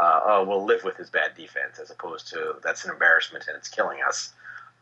uh, 0.00 0.20
oh, 0.24 0.44
we'll 0.44 0.64
live 0.64 0.82
with 0.82 0.96
his 0.96 1.10
bad 1.10 1.34
defense, 1.36 1.78
as 1.78 1.90
opposed 1.90 2.28
to 2.28 2.56
that's 2.62 2.84
an 2.84 2.90
embarrassment 2.90 3.44
and 3.48 3.56
it's 3.56 3.68
killing 3.68 3.98
us. 4.06 4.32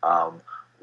Um, 0.03 0.41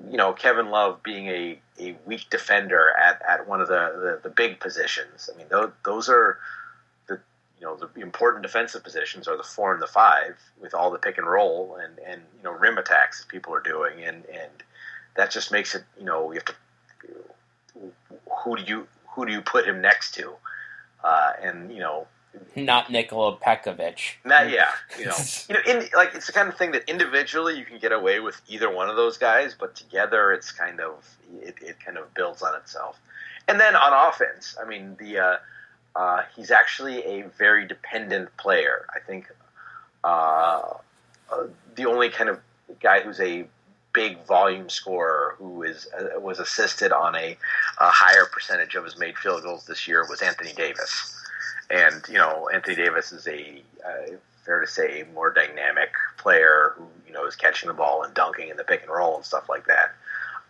you 0.10 0.18
know, 0.18 0.34
Kevin 0.34 0.72
Love 0.72 1.02
being 1.04 1.28
a, 1.28 1.60
a 1.80 1.96
weak 2.06 2.30
defender 2.30 2.90
at, 3.02 3.22
at 3.28 3.48
one 3.48 3.62
of 3.62 3.68
the, 3.68 4.20
the, 4.24 4.30
the 4.30 4.34
big 4.34 4.60
positions. 4.60 5.30
I 5.34 5.38
mean, 5.38 5.48
those, 5.50 5.72
those 5.86 6.10
are 6.10 6.38
you 7.60 7.68
know 7.68 7.76
the 7.76 8.02
important 8.02 8.44
defensive 8.44 8.84
positions 8.84 9.28
are 9.28 9.38
the 9.38 9.44
four 9.44 9.74
and 9.74 9.82
the 9.82 9.88
five 9.88 10.38
with 10.62 10.74
all 10.74 10.92
the 10.92 10.98
pick 10.98 11.18
and 11.18 11.28
roll 11.28 11.78
and, 11.82 12.00
and 12.08 12.22
you 12.38 12.44
know 12.44 12.52
rim 12.52 12.78
attacks 12.78 13.22
that 13.22 13.28
people 13.28 13.54
are 13.54 13.62
doing 13.62 14.04
and 14.04 14.26
and 14.26 14.64
that 15.16 15.32
just 15.32 15.52
makes 15.52 15.76
it 15.76 15.84
you 15.98 16.06
know 16.06 16.32
you 16.32 16.40
have 16.40 16.46
to 16.46 16.54
who 18.44 18.56
do 18.56 18.64
you 18.64 18.88
who 19.12 19.26
do 19.26 19.32
you 19.32 19.42
put 19.42 19.66
him 19.66 19.82
next 19.82 20.14
to? 20.16 20.34
Uh, 21.04 21.32
and 21.42 21.72
you 21.72 21.80
know, 21.80 22.08
not 22.56 22.92
Nikola 22.92 23.38
Pekovic. 23.38 24.16
Not 24.26 24.50
yeah, 24.50 24.72
you 24.98 25.06
know, 25.06 25.16
you 25.50 25.56
know, 25.56 25.62
in, 25.68 25.90
like 25.96 26.12
it's 26.16 26.28
the 26.28 26.34
kind 26.34 26.50
of 26.50 26.58
thing 26.58 26.72
that 26.72 26.84
individually 26.88 27.58
you 27.58 27.66
can 27.66 27.80
get 27.80 27.92
away 27.92 28.20
with 28.20 28.42
either 28.48 28.74
one 28.74 28.90
of 28.90 28.96
those 28.96 29.18
guys, 29.18 29.56
but 29.58 29.76
together 29.76 30.32
it's 30.32 30.52
kind 30.52 30.80
of 30.80 31.18
it, 31.42 31.56
it 31.62 31.78
kind 31.84 31.98
of 31.98 32.14
builds 32.14 32.42
on 32.42 32.56
itself. 32.56 33.00
And 33.48 33.60
then 33.60 33.76
on 33.76 34.10
offense, 34.10 34.56
I 34.62 34.68
mean, 34.68 34.96
the 35.00 35.18
uh, 35.18 35.38
uh, 35.96 36.24
he's 36.36 36.52
actually 36.52 37.04
a 37.04 37.28
very 37.38 37.68
dependent 37.68 38.36
player. 38.38 38.86
I 38.96 39.00
think 39.00 39.28
uh, 40.04 40.62
uh 41.32 41.44
the 41.76 41.86
only 41.86 42.10
kind 42.10 42.30
of 42.30 42.40
guy 42.80 43.02
who's 43.02 43.20
a 43.20 43.46
big 43.94 44.24
volume 44.26 44.70
scorer 44.70 45.36
who 45.38 45.64
is 45.64 45.88
uh, 45.98 46.20
was 46.20 46.40
assisted 46.40 46.92
on 46.92 47.16
a, 47.16 47.38
a, 47.80 47.90
higher 47.90 48.26
percentage 48.26 48.76
of 48.76 48.84
his 48.86 48.98
made 48.98 49.18
field 49.18 49.44
goals 49.44 49.66
this 49.66 49.88
year 49.88 50.06
was 50.10 50.22
Anthony 50.22 50.54
Davis, 50.54 51.16
and 51.70 52.04
you 52.08 52.18
know 52.18 52.50
Anthony 52.54 52.76
Davis 52.76 53.12
is 53.12 53.28
a 53.28 53.62
uh, 53.86 54.16
fair 54.46 54.62
to 54.62 54.68
say 54.68 55.06
more 55.14 55.32
dynamic 55.32 55.92
player 56.18 56.74
who 56.78 56.86
you 57.08 57.14
know 57.14 57.26
is 57.26 57.36
catching 57.36 57.68
the 57.68 57.74
ball 57.74 58.04
and 58.04 58.14
dunking 58.14 58.50
in 58.50 58.58
the 58.58 58.64
pick 58.64 58.82
and 58.84 58.92
roll 58.92 59.16
and 59.16 59.26
stuff 59.26 59.50
like 59.50 59.66
that. 59.68 59.94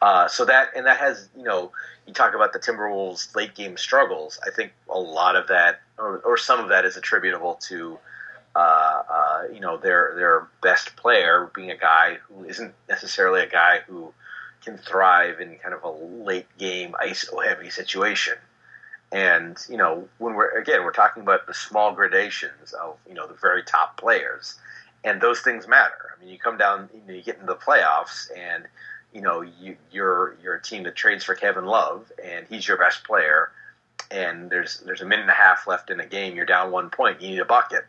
Uh, 0.01 0.27
so 0.27 0.45
that 0.45 0.69
and 0.75 0.85
that 0.85 0.97
has 0.97 1.29
you 1.35 1.43
know 1.43 1.71
you 2.07 2.13
talk 2.13 2.33
about 2.33 2.53
the 2.53 2.59
Timberwolves 2.59 3.35
late 3.35 3.53
game 3.53 3.77
struggles. 3.77 4.39
I 4.45 4.51
think 4.51 4.71
a 4.89 4.99
lot 4.99 5.35
of 5.35 5.47
that 5.47 5.81
or, 5.97 6.19
or 6.19 6.37
some 6.37 6.59
of 6.59 6.69
that 6.69 6.85
is 6.85 6.95
attributable 6.97 7.55
to 7.67 7.99
uh, 8.55 9.03
uh, 9.09 9.43
you 9.53 9.59
know 9.59 9.77
their 9.77 10.13
their 10.15 10.47
best 10.61 10.95
player 10.95 11.51
being 11.53 11.69
a 11.69 11.77
guy 11.77 12.17
who 12.27 12.45
isn't 12.45 12.73
necessarily 12.87 13.41
a 13.41 13.49
guy 13.49 13.79
who 13.87 14.13
can 14.63 14.77
thrive 14.77 15.39
in 15.39 15.55
kind 15.57 15.73
of 15.73 15.83
a 15.83 15.89
late 15.89 16.47
game 16.57 16.95
ISO 17.03 17.45
heavy 17.45 17.69
situation. 17.69 18.35
And 19.11 19.57
you 19.69 19.77
know 19.77 20.07
when 20.17 20.35
we're 20.35 20.57
again 20.57 20.83
we're 20.83 20.91
talking 20.91 21.23
about 21.23 21.45
the 21.45 21.53
small 21.53 21.93
gradations 21.93 22.73
of 22.73 22.97
you 23.07 23.15
know 23.15 23.27
the 23.27 23.33
very 23.33 23.63
top 23.63 23.97
players, 23.97 24.57
and 25.03 25.19
those 25.19 25.41
things 25.41 25.67
matter. 25.67 26.15
I 26.15 26.19
mean 26.19 26.31
you 26.31 26.39
come 26.39 26.57
down 26.57 26.89
you, 26.93 27.01
know, 27.05 27.13
you 27.13 27.23
get 27.23 27.35
into 27.35 27.47
the 27.47 27.55
playoffs 27.55 28.29
and 28.35 28.65
you 29.13 29.21
know 29.21 29.41
you, 29.41 29.77
you're 29.91 30.37
you're 30.43 30.55
a 30.55 30.61
team 30.61 30.83
that 30.83 30.95
trades 30.95 31.23
for 31.23 31.35
Kevin 31.35 31.65
Love 31.65 32.11
and 32.23 32.45
he's 32.47 32.67
your 32.67 32.77
best 32.77 33.03
player, 33.03 33.51
and 34.11 34.49
there's 34.49 34.79
there's 34.81 35.01
a 35.01 35.05
minute 35.05 35.23
and 35.23 35.31
a 35.31 35.33
half 35.33 35.67
left 35.67 35.89
in 35.89 35.97
the 35.97 36.05
game. 36.05 36.35
You're 36.35 36.45
down 36.45 36.71
one 36.71 36.89
point. 36.89 37.21
You 37.21 37.29
need 37.29 37.39
a 37.39 37.45
bucket. 37.45 37.85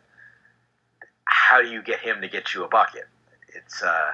How 1.25 1.63
do 1.63 1.69
you 1.69 1.83
get 1.83 2.01
him 2.01 2.21
to 2.23 2.29
get 2.29 2.55
you 2.55 2.65
a 2.65 2.69
bucket? 2.69 3.07
It's 3.55 3.83
uh, 3.83 4.13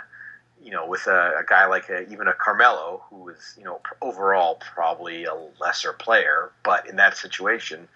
you 0.63 0.73
know 0.73 0.87
with 0.87 1.07
a, 1.07 1.39
a 1.41 1.45
guy 1.49 1.67
like 1.67 1.89
a, 1.89 2.11
even 2.11 2.29
a 2.29 2.35
Carmelo 2.35 3.03
who 3.11 3.29
is 3.29 3.55
you 3.57 3.65
know 3.65 3.81
overall 4.03 4.59
probably 4.75 5.25
a 5.25 5.35
lesser 5.61 5.93
player, 5.93 6.51
but 6.65 6.89
in 6.89 6.97
that 6.97 7.17
situation. 7.17 7.89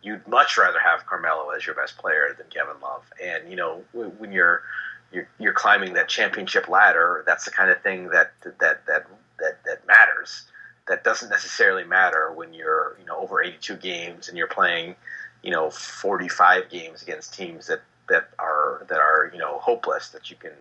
You'd 0.00 0.28
much 0.28 0.56
rather 0.56 0.78
have 0.78 1.06
Carmelo 1.06 1.50
as 1.50 1.66
your 1.66 1.74
best 1.74 1.98
player 1.98 2.32
than 2.38 2.46
Kevin 2.50 2.80
Love, 2.80 3.02
and 3.20 3.50
you 3.50 3.56
know 3.56 3.82
when 3.92 4.30
you're 4.30 4.62
you're, 5.12 5.28
you're 5.38 5.52
climbing 5.52 5.94
that 5.94 6.08
championship 6.08 6.68
ladder, 6.68 7.22
that's 7.26 7.44
the 7.44 7.50
kind 7.50 7.70
of 7.70 7.80
thing 7.82 8.08
that 8.10 8.32
that 8.42 8.58
that 8.58 8.86
that, 8.86 9.64
that 9.64 9.86
matters. 9.86 10.44
That 10.86 11.04
doesn't 11.04 11.28
necessarily 11.28 11.84
matter 11.84 12.32
when 12.32 12.54
you're 12.54 12.96
you 12.98 13.06
know 13.06 13.18
over 13.18 13.42
82 13.42 13.76
games 13.76 14.28
and 14.28 14.38
you're 14.38 14.46
playing 14.46 14.96
you 15.42 15.50
know 15.50 15.70
45 15.70 16.70
games 16.70 17.02
against 17.02 17.34
teams 17.34 17.66
that 17.66 17.82
that 18.08 18.28
are 18.38 18.86
that 18.88 18.98
are 18.98 19.30
you 19.32 19.38
know 19.38 19.58
hopeless 19.58 20.08
that 20.10 20.30
you 20.30 20.36
can 20.36 20.52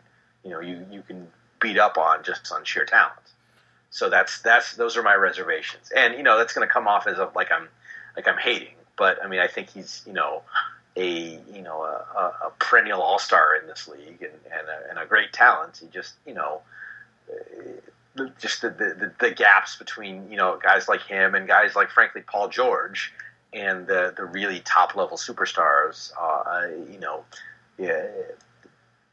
you 0.43 0.49
know 0.49 0.59
you 0.59 0.85
you 0.91 1.01
can 1.01 1.27
beat 1.59 1.77
up 1.77 1.97
on 1.97 2.23
just 2.23 2.51
on 2.51 2.63
sheer 2.63 2.85
talent. 2.85 3.13
So 3.89 4.09
that's 4.09 4.41
that's 4.41 4.75
those 4.75 4.97
are 4.97 5.03
my 5.03 5.15
reservations, 5.15 5.91
and 5.95 6.15
you 6.15 6.23
know 6.23 6.37
that's 6.37 6.53
going 6.53 6.67
to 6.67 6.71
come 6.71 6.87
off 6.87 7.07
as 7.07 7.17
a, 7.17 7.31
like 7.35 7.51
I'm 7.51 7.69
like 8.15 8.27
I'm 8.27 8.37
hating, 8.37 8.75
but 8.97 9.23
I 9.23 9.27
mean 9.27 9.39
I 9.39 9.47
think 9.47 9.69
he's 9.69 10.03
you 10.05 10.13
know 10.13 10.43
a 10.97 11.39
you 11.53 11.61
know 11.61 11.83
a, 11.83 12.47
a 12.47 12.51
perennial 12.59 13.01
all 13.01 13.19
star 13.19 13.55
in 13.55 13.67
this 13.67 13.87
league 13.87 14.21
and 14.21 14.33
and 14.45 14.67
a, 14.67 14.89
and 14.89 14.99
a, 14.99 15.05
great 15.05 15.31
talent. 15.31 15.77
He 15.77 15.87
just 15.87 16.15
you 16.25 16.33
know 16.33 16.61
just 18.39 18.61
the, 18.61 18.69
the, 18.69 19.11
the 19.19 19.31
gaps 19.31 19.75
between 19.75 20.29
you 20.29 20.37
know 20.37 20.59
guys 20.61 20.87
like 20.87 21.03
him 21.03 21.35
and 21.35 21.47
guys 21.47 21.75
like 21.75 21.89
frankly 21.89 22.21
Paul 22.21 22.49
George 22.49 23.13
and 23.53 23.85
the 23.85 24.13
the 24.17 24.25
really 24.25 24.59
top 24.61 24.95
level 24.95 25.17
superstars. 25.17 26.11
Uh, 26.19 26.91
you 26.91 26.99
know. 26.99 27.23
Yeah, 27.79 28.07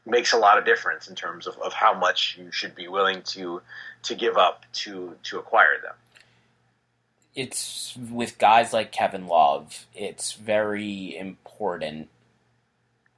makes 0.07 0.33
a 0.33 0.37
lot 0.37 0.57
of 0.57 0.65
difference 0.65 1.07
in 1.07 1.15
terms 1.15 1.45
of, 1.45 1.55
of 1.59 1.71
how 1.71 1.93
much 1.93 2.35
you 2.39 2.51
should 2.51 2.73
be 2.73 2.87
willing 2.87 3.21
to 3.23 3.61
to 4.03 4.15
give 4.15 4.37
up 4.37 4.65
to 4.73 5.15
to 5.21 5.37
acquire 5.37 5.79
them 5.83 5.93
it's 7.35 7.97
with 7.97 8.37
guys 8.37 8.71
like 8.71 8.93
Kevin 8.93 9.27
Love, 9.27 9.85
it's 9.93 10.33
very 10.33 11.15
important 11.17 12.07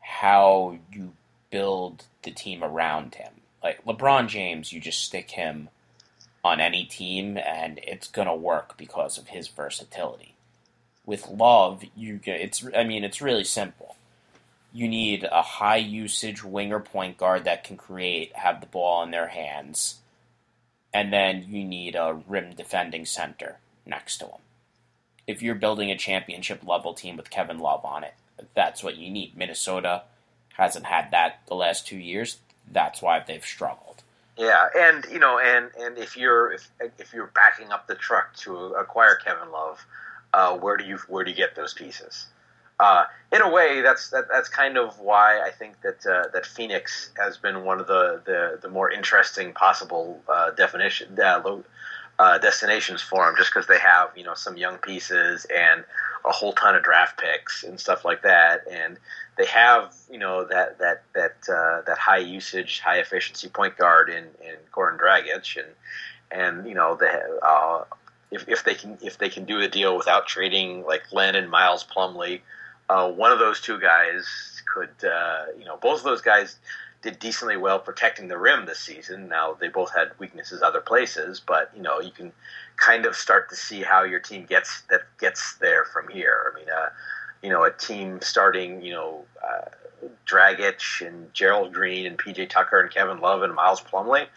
how 0.01 0.79
you 0.91 1.13
build 1.51 2.05
the 2.23 2.31
team 2.31 2.63
around 2.63 3.15
him. 3.15 3.33
Like 3.63 3.85
LeBron 3.85 4.27
James, 4.27 4.73
you 4.73 4.81
just 4.81 5.03
stick 5.03 5.31
him 5.31 5.69
on 6.43 6.59
any 6.59 6.85
team 6.85 7.37
and 7.37 7.79
it's 7.83 8.07
going 8.07 8.27
to 8.27 8.33
work 8.33 8.75
because 8.77 9.17
of 9.17 9.27
his 9.27 9.47
versatility. 9.49 10.33
With 11.05 11.27
Love, 11.27 11.83
you 11.95 12.19
it's 12.25 12.65
I 12.75 12.83
mean 12.83 13.03
it's 13.03 13.21
really 13.21 13.43
simple. 13.43 13.95
You 14.73 14.87
need 14.87 15.23
a 15.31 15.41
high 15.41 15.77
usage 15.77 16.43
winger 16.43 16.79
point 16.79 17.17
guard 17.17 17.45
that 17.45 17.63
can 17.63 17.77
create, 17.77 18.35
have 18.35 18.61
the 18.61 18.67
ball 18.67 19.03
in 19.03 19.11
their 19.11 19.27
hands, 19.27 19.99
and 20.93 21.13
then 21.13 21.45
you 21.47 21.63
need 21.63 21.95
a 21.95 22.21
rim 22.27 22.53
defending 22.55 23.05
center 23.05 23.59
next 23.87 24.17
to 24.17 24.25
him. 24.25 24.41
If 25.25 25.41
you're 25.41 25.55
building 25.55 25.91
a 25.91 25.97
championship 25.97 26.65
level 26.65 26.93
team 26.93 27.17
with 27.17 27.29
Kevin 27.29 27.59
Love 27.59 27.83
on 27.83 28.03
it, 28.03 28.13
that's 28.55 28.83
what 28.83 28.97
you 28.97 29.09
need. 29.09 29.35
Minnesota 29.35 30.03
hasn't 30.53 30.85
had 30.85 31.11
that 31.11 31.39
the 31.47 31.55
last 31.55 31.87
two 31.87 31.97
years. 31.97 32.37
That's 32.71 33.01
why 33.01 33.23
they've 33.25 33.43
struggled. 33.43 34.03
Yeah, 34.37 34.67
and 34.77 35.05
you 35.11 35.19
know, 35.19 35.39
and 35.39 35.69
and 35.79 35.97
if 35.97 36.15
you're 36.15 36.51
if 36.51 36.69
if 36.99 37.13
you're 37.13 37.31
backing 37.33 37.71
up 37.71 37.87
the 37.87 37.95
truck 37.95 38.35
to 38.37 38.55
acquire 38.75 39.15
Kevin 39.15 39.51
Love, 39.51 39.83
uh, 40.33 40.55
where 40.57 40.77
do 40.77 40.85
you 40.85 40.97
where 41.07 41.23
do 41.23 41.31
you 41.31 41.37
get 41.37 41.55
those 41.55 41.73
pieces? 41.73 42.27
Uh, 42.79 43.05
in 43.31 43.41
a 43.41 43.49
way, 43.49 43.81
that's 43.81 44.11
that, 44.11 44.25
that's 44.31 44.49
kind 44.49 44.77
of 44.77 44.99
why 44.99 45.41
I 45.41 45.49
think 45.49 45.81
that 45.81 46.05
uh, 46.05 46.27
that 46.33 46.45
Phoenix 46.45 47.09
has 47.17 47.37
been 47.37 47.63
one 47.63 47.79
of 47.79 47.87
the 47.87 48.21
the, 48.25 48.59
the 48.61 48.69
more 48.69 48.91
interesting 48.91 49.53
possible 49.53 50.21
uh, 50.29 50.51
definition 50.51 51.15
uh, 52.19 52.37
destinations 52.39 53.01
for 53.01 53.25
them, 53.25 53.35
just 53.37 53.51
because 53.51 53.67
they 53.67 53.79
have 53.79 54.09
you 54.15 54.23
know 54.23 54.33
some 54.33 54.57
young 54.57 54.77
pieces 54.77 55.45
and 55.55 55.83
a 56.25 56.31
whole 56.31 56.53
ton 56.53 56.75
of 56.75 56.83
draft 56.83 57.19
picks 57.19 57.63
and 57.63 57.79
stuff 57.79 58.03
like 58.03 58.23
that, 58.23 58.61
and 58.71 58.97
they 59.37 59.45
have 59.45 59.93
you 60.11 60.17
know 60.17 60.45
that 60.45 60.79
that 60.79 61.03
that 61.13 61.35
uh, 61.53 61.81
that 61.85 61.97
high 61.97 62.17
usage, 62.17 62.79
high 62.79 62.97
efficiency 62.97 63.49
point 63.49 63.77
guard 63.77 64.09
in 64.09 64.25
in 64.41 64.55
Goran 64.71 64.99
Dragic, 64.99 65.57
and 65.57 65.67
and 66.31 66.67
you 66.67 66.73
know 66.73 66.95
they 66.95 67.21
uh, 67.41 67.83
if 68.31 68.47
if 68.49 68.63
they 68.63 68.73
can 68.73 68.97
if 69.01 69.17
they 69.17 69.29
can 69.29 69.45
do 69.45 69.59
a 69.61 69.67
deal 69.67 69.95
without 69.95 70.27
trading 70.27 70.85
like 70.85 71.03
Len 71.13 71.35
and 71.35 71.49
Miles 71.49 71.85
Plumlee, 71.85 72.41
uh, 72.89 73.11
one 73.11 73.31
of 73.31 73.39
those 73.39 73.61
two 73.61 73.79
guys 73.79 74.63
could 74.73 75.07
uh, 75.07 75.45
you 75.57 75.65
know 75.65 75.77
both 75.77 75.99
of 75.99 76.03
those 76.03 76.21
guys 76.21 76.57
did 77.01 77.19
decently 77.19 77.57
well 77.57 77.79
protecting 77.79 78.27
the 78.27 78.37
rim 78.37 78.65
this 78.65 78.79
season. 78.79 79.27
Now 79.27 79.53
they 79.53 79.67
both 79.67 79.93
had 79.95 80.11
weaknesses 80.19 80.61
other 80.61 80.81
places, 80.81 81.41
but 81.45 81.71
you 81.75 81.81
know 81.81 81.99
you 81.99 82.11
can 82.11 82.31
kind 82.77 83.05
of 83.05 83.15
start 83.15 83.49
to 83.49 83.55
see 83.55 83.81
how 83.81 84.03
your 84.03 84.19
team 84.19 84.45
gets 84.45 84.81
that 84.89 85.01
gets 85.19 85.55
there 85.55 85.85
from 85.85 86.07
here. 86.09 86.51
I 86.53 86.59
mean, 86.59 86.69
uh, 86.69 86.89
you 87.41 87.49
know, 87.49 87.63
a 87.63 87.71
team 87.71 88.19
starting, 88.21 88.81
you 88.81 88.93
know, 88.93 89.25
uh, 89.43 89.69
Dragic 90.25 91.05
and 91.05 91.33
Gerald 91.33 91.73
Green 91.73 92.05
and 92.05 92.17
PJ 92.17 92.49
Tucker 92.49 92.79
and 92.79 92.91
Kevin 92.91 93.19
Love 93.19 93.43
and 93.43 93.53
Miles 93.53 93.81
Plumlee. 93.81 94.27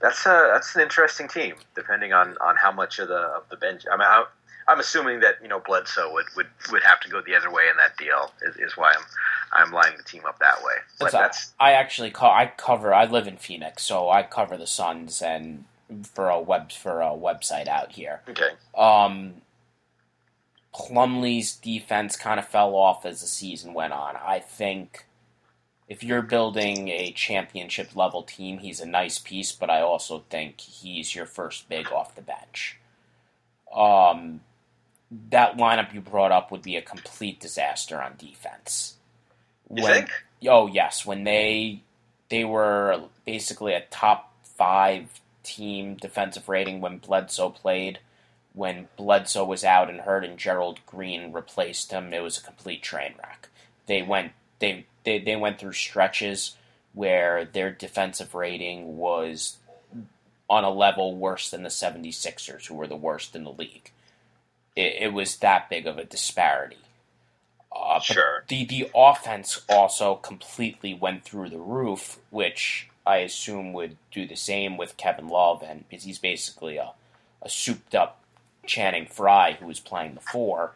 That's 0.00 0.24
a 0.26 0.50
that's 0.52 0.76
an 0.76 0.82
interesting 0.82 1.28
team, 1.28 1.54
depending 1.74 2.12
on, 2.12 2.36
on 2.40 2.56
how 2.56 2.70
much 2.70 2.98
of 2.98 3.08
the 3.08 3.18
of 3.18 3.48
the 3.50 3.56
bench. 3.56 3.84
I 3.90 3.96
mean, 3.96 4.06
I, 4.06 4.24
I'm 4.68 4.80
assuming 4.80 5.20
that 5.20 5.36
you 5.42 5.48
know 5.48 5.60
Bledsoe 5.60 6.12
would, 6.12 6.26
would, 6.36 6.46
would 6.70 6.82
have 6.82 7.00
to 7.00 7.08
go 7.08 7.20
the 7.20 7.34
other 7.34 7.50
way 7.50 7.64
in 7.70 7.76
that 7.78 7.96
deal. 7.96 8.32
Is, 8.42 8.56
is 8.56 8.76
why 8.76 8.92
I'm 8.96 9.04
I'm 9.52 9.72
lining 9.72 9.96
the 9.96 10.04
team 10.04 10.22
up 10.26 10.38
that 10.40 10.62
way. 10.62 10.74
But 10.98 11.12
that's, 11.12 11.52
I 11.58 11.72
actually 11.72 12.10
co- 12.10 12.26
I 12.26 12.52
cover. 12.56 12.92
I 12.92 13.06
live 13.06 13.26
in 13.26 13.36
Phoenix, 13.36 13.82
so 13.84 14.10
I 14.10 14.22
cover 14.22 14.56
the 14.56 14.66
Suns 14.66 15.22
and 15.22 15.64
for 16.04 16.28
a 16.28 16.40
web 16.40 16.72
for 16.72 17.00
a 17.00 17.10
website 17.10 17.68
out 17.68 17.92
here. 17.92 18.20
Okay. 18.28 18.50
Um, 18.76 19.34
Plumlee's 20.74 21.56
defense 21.56 22.16
kind 22.16 22.38
of 22.38 22.46
fell 22.46 22.74
off 22.74 23.06
as 23.06 23.20
the 23.20 23.26
season 23.26 23.74
went 23.74 23.92
on. 23.92 24.16
I 24.16 24.38
think 24.38 25.06
if 25.88 26.04
you're 26.04 26.22
building 26.22 26.88
a 26.88 27.12
championship 27.12 27.96
level 27.96 28.22
team, 28.22 28.58
he's 28.58 28.80
a 28.80 28.86
nice 28.86 29.18
piece, 29.18 29.52
but 29.52 29.70
I 29.70 29.80
also 29.80 30.24
think 30.28 30.60
he's 30.60 31.14
your 31.14 31.26
first 31.26 31.68
big 31.68 31.90
off 31.90 32.14
the 32.14 32.22
bench. 32.22 32.78
Um, 33.74 34.42
that 35.30 35.56
lineup 35.56 35.94
you 35.94 36.00
brought 36.02 36.32
up 36.32 36.52
would 36.52 36.62
be 36.62 36.76
a 36.76 36.82
complete 36.82 37.40
disaster 37.40 38.00
on 38.00 38.14
defense. 38.18 38.97
You 39.72 39.82
when, 39.82 39.94
think? 39.94 40.10
Oh 40.46 40.66
yes, 40.66 41.04
when 41.04 41.24
they 41.24 41.82
they 42.28 42.44
were 42.44 43.02
basically 43.24 43.74
a 43.74 43.84
top 43.90 44.32
five 44.42 45.20
team 45.42 45.96
defensive 45.96 46.48
rating 46.48 46.80
when 46.80 46.98
Bledsoe 46.98 47.50
played. 47.50 48.00
When 48.54 48.88
Bledsoe 48.96 49.44
was 49.44 49.62
out 49.62 49.88
and 49.88 50.00
hurt, 50.00 50.24
and 50.24 50.36
Gerald 50.36 50.80
Green 50.84 51.32
replaced 51.32 51.92
him, 51.92 52.12
it 52.12 52.22
was 52.22 52.38
a 52.38 52.42
complete 52.42 52.82
train 52.82 53.14
wreck. 53.18 53.48
They 53.86 54.02
went 54.02 54.32
they 54.58 54.86
they, 55.04 55.18
they 55.20 55.36
went 55.36 55.58
through 55.58 55.74
stretches 55.74 56.56
where 56.92 57.44
their 57.44 57.70
defensive 57.70 58.34
rating 58.34 58.96
was 58.96 59.58
on 60.50 60.64
a 60.64 60.70
level 60.70 61.14
worse 61.14 61.50
than 61.50 61.62
the 61.62 61.68
76ers, 61.68 62.66
who 62.66 62.74
were 62.74 62.86
the 62.86 62.96
worst 62.96 63.36
in 63.36 63.44
the 63.44 63.52
league 63.52 63.92
it, 64.78 65.02
it 65.02 65.12
was 65.12 65.36
that 65.38 65.68
big 65.68 65.86
of 65.86 65.98
a 65.98 66.04
disparity. 66.04 66.78
Uh, 67.74 68.00
sure. 68.00 68.44
The 68.48 68.64
the 68.64 68.90
offense 68.94 69.62
also 69.68 70.14
completely 70.16 70.94
went 70.94 71.24
through 71.24 71.50
the 71.50 71.58
roof, 71.58 72.18
which 72.30 72.88
I 73.06 73.18
assume 73.18 73.72
would 73.72 73.96
do 74.10 74.26
the 74.26 74.36
same 74.36 74.76
with 74.76 74.96
Kevin 74.96 75.28
Love, 75.28 75.62
and 75.62 75.88
because 75.88 76.04
he's 76.04 76.18
basically 76.18 76.76
a, 76.76 76.92
a 77.42 77.48
souped 77.48 77.94
up 77.94 78.20
Channing 78.66 79.06
Frye 79.06 79.56
who 79.58 79.66
was 79.66 79.80
playing 79.80 80.14
the 80.14 80.20
four. 80.20 80.72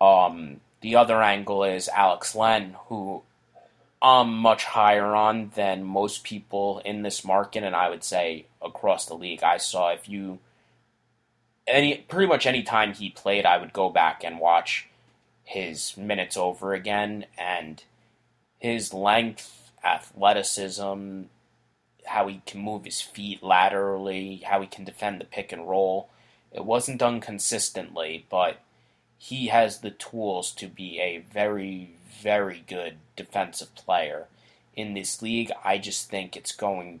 Um, 0.00 0.60
the 0.80 0.96
other 0.96 1.22
angle 1.22 1.64
is 1.64 1.88
Alex 1.88 2.34
Len, 2.34 2.76
who 2.88 3.22
I'm 4.02 4.34
much 4.34 4.64
higher 4.64 5.14
on 5.14 5.50
than 5.54 5.84
most 5.84 6.24
people 6.24 6.80
in 6.84 7.02
this 7.02 7.24
market, 7.24 7.64
and 7.64 7.76
I 7.76 7.90
would 7.90 8.02
say 8.02 8.46
across 8.62 9.06
the 9.06 9.14
league. 9.14 9.42
I 9.42 9.58
saw 9.58 9.90
if 9.90 10.08
you 10.08 10.38
any 11.66 11.96
pretty 11.96 12.26
much 12.26 12.46
any 12.46 12.62
time 12.62 12.94
he 12.94 13.10
played, 13.10 13.44
I 13.44 13.58
would 13.58 13.72
go 13.72 13.90
back 13.90 14.24
and 14.24 14.38
watch 14.38 14.88
his 15.50 15.96
minutes 15.96 16.36
over 16.36 16.74
again, 16.74 17.26
and 17.36 17.82
his 18.58 18.94
length, 18.94 19.72
athleticism, 19.84 21.22
how 22.06 22.28
he 22.28 22.40
can 22.46 22.60
move 22.60 22.84
his 22.84 23.00
feet 23.00 23.42
laterally, 23.42 24.42
how 24.46 24.60
he 24.60 24.66
can 24.68 24.84
defend 24.84 25.20
the 25.20 25.24
pick 25.24 25.50
and 25.52 25.68
roll. 25.68 26.08
It 26.52 26.64
wasn't 26.64 26.98
done 26.98 27.20
consistently, 27.20 28.26
but 28.30 28.60
he 29.18 29.48
has 29.48 29.80
the 29.80 29.90
tools 29.90 30.52
to 30.52 30.68
be 30.68 31.00
a 31.00 31.18
very, 31.18 31.96
very 32.22 32.64
good 32.68 32.98
defensive 33.16 33.74
player 33.74 34.28
in 34.76 34.94
this 34.94 35.20
league. 35.20 35.50
I 35.64 35.78
just 35.78 36.08
think 36.08 36.36
it's 36.36 36.52
going 36.52 37.00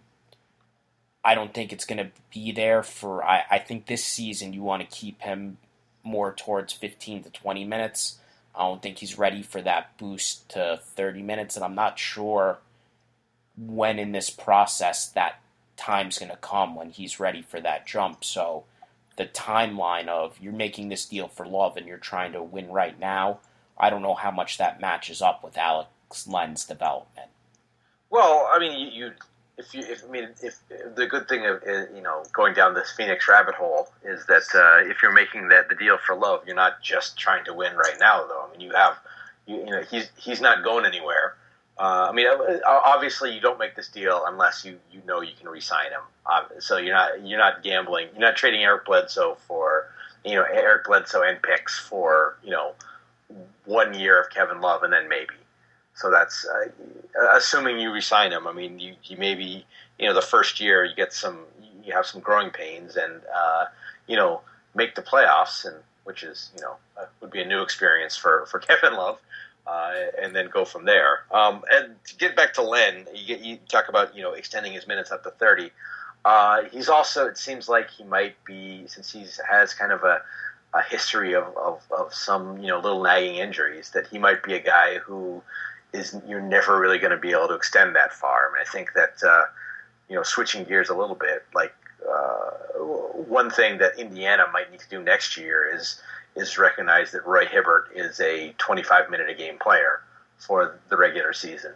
I 1.22 1.34
don't 1.34 1.52
think 1.52 1.72
it's 1.72 1.84
going 1.84 1.98
to 1.98 2.10
be 2.32 2.50
there 2.50 2.82
for. 2.82 3.22
I, 3.22 3.44
I 3.50 3.58
think 3.58 3.86
this 3.86 4.02
season 4.02 4.52
you 4.52 4.62
want 4.62 4.80
to 4.80 4.96
keep 4.96 5.20
him 5.20 5.58
more 6.02 6.32
towards 6.32 6.72
15 6.72 7.24
to 7.24 7.30
20 7.30 7.64
minutes. 7.64 8.18
I 8.54 8.62
don't 8.62 8.82
think 8.82 8.98
he's 8.98 9.18
ready 9.18 9.42
for 9.42 9.62
that 9.62 9.96
boost 9.98 10.48
to 10.50 10.80
30 10.82 11.22
minutes, 11.22 11.56
and 11.56 11.64
I'm 11.64 11.74
not 11.74 11.98
sure 11.98 12.58
when 13.56 13.98
in 13.98 14.12
this 14.12 14.30
process 14.30 15.08
that 15.08 15.40
time's 15.76 16.18
going 16.18 16.30
to 16.30 16.36
come 16.36 16.74
when 16.74 16.90
he's 16.90 17.20
ready 17.20 17.42
for 17.42 17.60
that 17.60 17.86
jump. 17.86 18.24
So 18.24 18.64
the 19.16 19.26
timeline 19.26 20.08
of 20.08 20.38
you're 20.40 20.52
making 20.52 20.88
this 20.88 21.04
deal 21.04 21.28
for 21.28 21.46
love 21.46 21.76
and 21.76 21.86
you're 21.86 21.98
trying 21.98 22.32
to 22.32 22.42
win 22.42 22.68
right 22.68 22.98
now, 22.98 23.40
I 23.78 23.90
don't 23.90 24.02
know 24.02 24.14
how 24.14 24.30
much 24.30 24.58
that 24.58 24.80
matches 24.80 25.22
up 25.22 25.42
with 25.42 25.56
Alex 25.56 26.26
Len's 26.26 26.64
development. 26.64 27.28
Well, 28.10 28.48
I 28.52 28.58
mean, 28.58 28.92
you, 28.92 29.12
if 29.60 29.74
you, 29.74 29.82
if, 29.82 30.04
I 30.04 30.10
mean, 30.10 30.28
if 30.42 30.58
the 30.96 31.06
good 31.06 31.28
thing 31.28 31.46
of 31.46 31.62
you 31.94 32.02
know 32.02 32.24
going 32.32 32.54
down 32.54 32.74
this 32.74 32.90
Phoenix 32.90 33.28
rabbit 33.28 33.54
hole 33.54 33.88
is 34.04 34.26
that 34.26 34.42
uh, 34.54 34.88
if 34.90 35.02
you're 35.02 35.12
making 35.12 35.48
that 35.48 35.68
the 35.68 35.74
deal 35.74 35.98
for 35.98 36.16
love, 36.16 36.42
you're 36.46 36.56
not 36.56 36.82
just 36.82 37.16
trying 37.16 37.44
to 37.44 37.54
win 37.54 37.76
right 37.76 37.96
now, 38.00 38.26
though. 38.26 38.46
I 38.48 38.50
mean, 38.50 38.60
you 38.60 38.74
have, 38.74 38.96
you, 39.46 39.58
you 39.58 39.66
know, 39.66 39.82
he's 39.82 40.10
he's 40.16 40.40
not 40.40 40.64
going 40.64 40.86
anywhere. 40.86 41.36
Uh, 41.78 42.08
I 42.10 42.12
mean, 42.12 42.26
uh, 42.26 42.58
obviously, 42.66 43.34
you 43.34 43.40
don't 43.40 43.58
make 43.58 43.76
this 43.76 43.88
deal 43.88 44.24
unless 44.26 44.64
you, 44.64 44.78
you 44.92 45.00
know 45.06 45.22
you 45.22 45.32
can 45.38 45.48
re-sign 45.48 45.86
him. 45.86 46.60
So 46.60 46.76
you're 46.76 46.94
not 46.94 47.26
you're 47.26 47.38
not 47.38 47.62
gambling. 47.62 48.08
You're 48.12 48.20
not 48.20 48.36
trading 48.36 48.62
Eric 48.62 48.86
Bledsoe 48.86 49.36
for 49.46 49.90
you 50.24 50.34
know 50.34 50.44
Eric 50.44 50.86
Bledsoe 50.86 51.22
and 51.22 51.40
picks 51.42 51.78
for 51.78 52.36
you 52.42 52.50
know 52.50 52.74
one 53.64 53.94
year 53.94 54.20
of 54.20 54.30
Kevin 54.30 54.60
Love 54.60 54.82
and 54.82 54.92
then 54.92 55.08
maybe. 55.08 55.34
So 56.00 56.10
that's 56.10 56.46
uh, 56.46 56.68
assuming 57.36 57.78
you 57.78 57.92
resign 57.92 58.32
him. 58.32 58.46
I 58.46 58.52
mean, 58.52 58.78
you, 58.78 58.94
you 59.04 59.18
maybe 59.18 59.66
you 59.98 60.08
know 60.08 60.14
the 60.14 60.22
first 60.22 60.58
year 60.58 60.84
you 60.84 60.94
get 60.94 61.12
some 61.12 61.40
you 61.84 61.92
have 61.92 62.06
some 62.06 62.22
growing 62.22 62.50
pains 62.50 62.96
and 62.96 63.20
uh, 63.34 63.66
you 64.06 64.16
know 64.16 64.40
make 64.74 64.94
the 64.94 65.02
playoffs 65.02 65.66
and 65.66 65.76
which 66.04 66.22
is 66.22 66.52
you 66.56 66.62
know 66.62 66.76
uh, 66.96 67.04
would 67.20 67.30
be 67.30 67.42
a 67.42 67.46
new 67.46 67.60
experience 67.60 68.16
for 68.16 68.46
for 68.46 68.58
Kevin 68.68 68.94
Love. 68.94 69.18
Uh, 69.66 70.06
and 70.20 70.34
then 70.34 70.48
go 70.48 70.64
from 70.64 70.84
there. 70.84 71.20
Um, 71.30 71.62
and 71.70 71.94
to 72.04 72.16
get 72.16 72.34
back 72.34 72.54
to 72.54 72.62
Len, 72.62 73.06
you, 73.14 73.26
get, 73.26 73.44
you, 73.44 73.58
talk 73.68 73.88
about 73.88 74.16
you 74.16 74.22
know 74.22 74.32
extending 74.32 74.72
his 74.72 74.88
minutes 74.88 75.12
up 75.12 75.22
to 75.22 75.30
thirty. 75.30 75.70
Uh, 76.24 76.62
he's 76.72 76.88
also 76.88 77.26
it 77.26 77.36
seems 77.36 77.68
like 77.68 77.90
he 77.90 78.02
might 78.02 78.42
be 78.44 78.84
since 78.86 79.12
he 79.12 79.24
has 79.48 79.74
kind 79.74 79.92
of 79.92 80.02
a, 80.02 80.22
a 80.74 80.82
history 80.82 81.34
of, 81.34 81.44
of, 81.56 81.82
of, 81.96 82.12
some 82.12 82.58
you 82.58 82.68
know 82.68 82.80
little 82.80 83.02
nagging 83.02 83.36
injuries 83.36 83.90
that 83.90 84.06
he 84.08 84.18
might 84.18 84.42
be 84.42 84.54
a 84.54 84.62
guy 84.62 84.98
who 84.98 85.42
is 85.92 86.16
you're 86.26 86.40
never 86.40 86.78
really 86.78 86.98
going 86.98 87.10
to 87.10 87.18
be 87.18 87.30
able 87.30 87.48
to 87.48 87.54
extend 87.54 87.96
that 87.96 88.12
far. 88.12 88.48
I 88.48 88.52
mean, 88.52 88.64
I 88.66 88.70
think 88.70 88.92
that 88.94 89.22
uh, 89.26 89.44
you 90.08 90.16
know, 90.16 90.22
switching 90.22 90.64
gears 90.64 90.88
a 90.88 90.94
little 90.94 91.14
bit, 91.14 91.44
like 91.54 91.74
uh, 92.08 92.50
one 92.78 93.50
thing 93.50 93.78
that 93.78 93.98
Indiana 93.98 94.44
might 94.52 94.70
need 94.70 94.80
to 94.80 94.88
do 94.88 95.02
next 95.02 95.36
year 95.36 95.74
is 95.74 96.00
is 96.36 96.58
recognize 96.58 97.10
that 97.12 97.26
Roy 97.26 97.46
Hibbert 97.46 97.90
is 97.94 98.20
a 98.20 98.54
25 98.58 99.10
minute 99.10 99.28
a 99.28 99.34
game 99.34 99.58
player 99.58 100.00
for 100.38 100.78
the 100.88 100.96
regular 100.96 101.32
season 101.32 101.72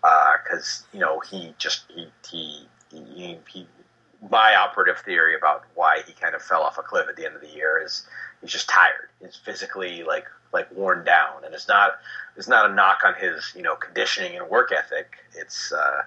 because 0.00 0.84
uh, 0.84 0.96
you 0.96 1.00
know 1.00 1.20
he 1.20 1.54
just 1.58 1.84
he, 1.94 2.08
he 2.28 2.66
he, 2.90 3.38
he 3.48 3.66
my 4.30 4.54
operative 4.54 4.98
theory 4.98 5.34
about 5.34 5.64
why 5.74 6.02
he 6.06 6.12
kind 6.12 6.34
of 6.34 6.42
fell 6.42 6.62
off 6.62 6.78
a 6.78 6.82
cliff 6.82 7.06
at 7.08 7.16
the 7.16 7.24
end 7.24 7.34
of 7.34 7.40
the 7.40 7.48
year 7.48 7.82
is 7.82 8.06
he's 8.40 8.52
just 8.52 8.68
tired. 8.68 9.08
He's 9.20 9.36
physically 9.36 10.02
like 10.02 10.26
like 10.52 10.70
worn 10.74 11.04
down, 11.04 11.44
and 11.44 11.54
it's 11.54 11.68
not 11.68 11.98
it's 12.36 12.48
not 12.48 12.70
a 12.70 12.74
knock 12.74 13.00
on 13.04 13.14
his 13.14 13.52
you 13.54 13.62
know 13.62 13.76
conditioning 13.76 14.36
and 14.36 14.48
work 14.48 14.72
ethic. 14.72 15.18
It's 15.34 15.72
uh, 15.72 16.02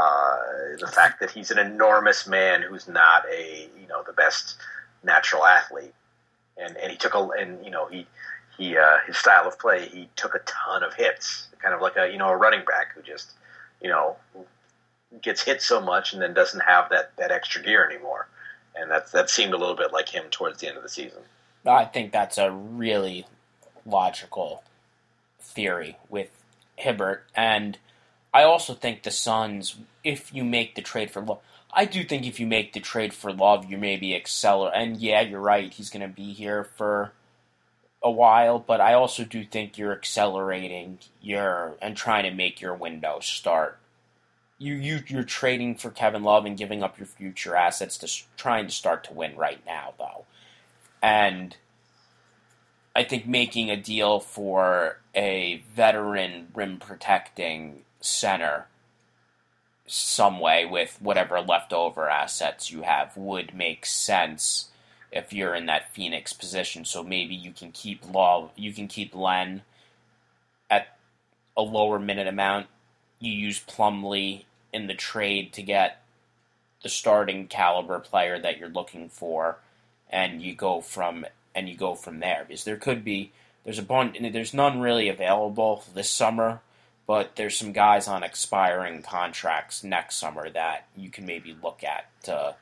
uh, 0.00 0.36
the 0.80 0.90
fact 0.92 1.20
that 1.20 1.30
he's 1.30 1.50
an 1.50 1.58
enormous 1.58 2.26
man 2.26 2.62
who's 2.62 2.88
not 2.88 3.24
a 3.30 3.68
you 3.80 3.86
know 3.88 4.02
the 4.02 4.12
best 4.12 4.56
natural 5.02 5.44
athlete, 5.44 5.94
and 6.56 6.76
and 6.76 6.90
he 6.90 6.96
took 6.96 7.14
a 7.14 7.28
and 7.38 7.64
you 7.64 7.70
know 7.70 7.86
he 7.86 8.06
he 8.56 8.76
uh, 8.76 8.98
his 9.06 9.16
style 9.16 9.46
of 9.46 9.58
play 9.58 9.86
he 9.88 10.08
took 10.16 10.34
a 10.34 10.40
ton 10.40 10.82
of 10.82 10.94
hits, 10.94 11.48
kind 11.60 11.74
of 11.74 11.80
like 11.80 11.96
a 11.96 12.10
you 12.10 12.18
know 12.18 12.28
a 12.28 12.36
running 12.36 12.64
back 12.64 12.94
who 12.94 13.02
just 13.02 13.32
you 13.82 13.88
know 13.88 14.16
gets 15.22 15.42
hit 15.42 15.62
so 15.62 15.80
much 15.80 16.12
and 16.12 16.20
then 16.20 16.34
doesn't 16.34 16.60
have 16.60 16.88
that 16.90 17.14
that 17.16 17.30
extra 17.30 17.62
gear 17.62 17.84
anymore, 17.88 18.28
and 18.74 18.90
that 18.90 19.12
that 19.12 19.28
seemed 19.28 19.52
a 19.52 19.58
little 19.58 19.76
bit 19.76 19.92
like 19.92 20.08
him 20.08 20.24
towards 20.30 20.60
the 20.60 20.68
end 20.68 20.76
of 20.76 20.82
the 20.82 20.88
season. 20.88 21.20
I 21.66 21.84
think 21.86 22.12
that's 22.12 22.38
a 22.38 22.50
really 22.50 23.26
logical 23.86 24.62
theory 25.40 25.96
with 26.08 26.30
Hibbert. 26.76 27.24
And 27.34 27.78
I 28.32 28.42
also 28.42 28.74
think 28.74 29.02
the 29.02 29.10
Suns, 29.10 29.76
if 30.02 30.34
you 30.34 30.44
make 30.44 30.74
the 30.74 30.82
trade 30.82 31.10
for 31.10 31.22
Love, 31.22 31.40
I 31.72 31.84
do 31.86 32.04
think 32.04 32.26
if 32.26 32.38
you 32.38 32.46
make 32.46 32.72
the 32.72 32.80
trade 32.80 33.12
for 33.12 33.32
Love, 33.32 33.70
you 33.70 33.78
maybe 33.78 34.14
accelerate. 34.14 34.74
And 34.76 34.96
yeah, 34.96 35.20
you're 35.20 35.40
right, 35.40 35.72
he's 35.72 35.90
going 35.90 36.08
to 36.08 36.14
be 36.14 36.32
here 36.32 36.64
for 36.76 37.12
a 38.04 38.10
while, 38.10 38.58
but 38.58 38.80
I 38.80 38.92
also 38.92 39.24
do 39.24 39.44
think 39.44 39.78
you're 39.78 39.92
accelerating 39.92 40.98
your 41.22 41.74
and 41.80 41.96
trying 41.96 42.24
to 42.24 42.30
make 42.30 42.60
your 42.60 42.74
window 42.74 43.18
start. 43.20 43.78
You 44.58 44.74
you 44.74 45.00
you're 45.08 45.24
trading 45.24 45.74
for 45.76 45.90
Kevin 45.90 46.22
Love 46.22 46.44
and 46.44 46.56
giving 46.56 46.82
up 46.82 46.98
your 46.98 47.06
future 47.06 47.56
assets 47.56 47.96
to 47.98 48.08
trying 48.36 48.66
to 48.66 48.72
start 48.72 49.04
to 49.04 49.14
win 49.14 49.34
right 49.36 49.60
now, 49.66 49.94
though, 49.98 50.26
and 51.04 51.54
I 52.96 53.04
think 53.04 53.26
making 53.26 53.70
a 53.70 53.76
deal 53.76 54.20
for 54.20 55.00
a 55.14 55.62
veteran 55.76 56.48
rim 56.54 56.78
protecting 56.78 57.82
center 58.00 58.68
some 59.86 60.40
way 60.40 60.64
with 60.64 60.96
whatever 61.02 61.42
leftover 61.42 62.08
assets 62.08 62.70
you 62.70 62.82
have 62.82 63.14
would 63.18 63.54
make 63.54 63.84
sense 63.84 64.70
if 65.12 65.30
you're 65.30 65.54
in 65.54 65.66
that 65.66 65.92
Phoenix 65.92 66.32
position. 66.32 66.86
So 66.86 67.04
maybe 67.04 67.34
you 67.34 67.52
can 67.52 67.70
keep 67.70 68.10
Law, 68.10 68.50
you 68.56 68.72
can 68.72 68.88
keep 68.88 69.14
Len 69.14 69.60
at 70.70 70.96
a 71.54 71.60
lower 71.60 71.98
minute 71.98 72.26
amount. 72.26 72.68
You 73.20 73.30
use 73.30 73.60
Plumlee 73.60 74.44
in 74.72 74.86
the 74.86 74.94
trade 74.94 75.52
to 75.52 75.62
get 75.62 76.02
the 76.82 76.88
starting 76.88 77.46
caliber 77.46 77.98
player 77.98 78.38
that 78.38 78.56
you're 78.56 78.70
looking 78.70 79.10
for, 79.10 79.58
and 80.10 80.42
you 80.42 80.54
go 80.54 80.80
from 80.80 81.26
and 81.54 81.68
you 81.68 81.76
go 81.76 81.94
from 81.94 82.20
there. 82.20 82.44
Because 82.46 82.64
there 82.64 82.76
could 82.76 83.04
be 83.04 83.32
there's 83.64 83.78
a 83.78 83.82
bunch 83.82 84.16
there's 84.20 84.54
none 84.54 84.80
really 84.80 85.08
available 85.08 85.84
this 85.94 86.10
summer, 86.10 86.60
but 87.06 87.36
there's 87.36 87.56
some 87.56 87.72
guys 87.72 88.08
on 88.08 88.22
expiring 88.22 89.02
contracts 89.02 89.82
next 89.82 90.16
summer 90.16 90.50
that 90.50 90.86
you 90.96 91.10
can 91.10 91.26
maybe 91.26 91.56
look 91.62 91.82
at 91.84 92.06
to 92.24 92.54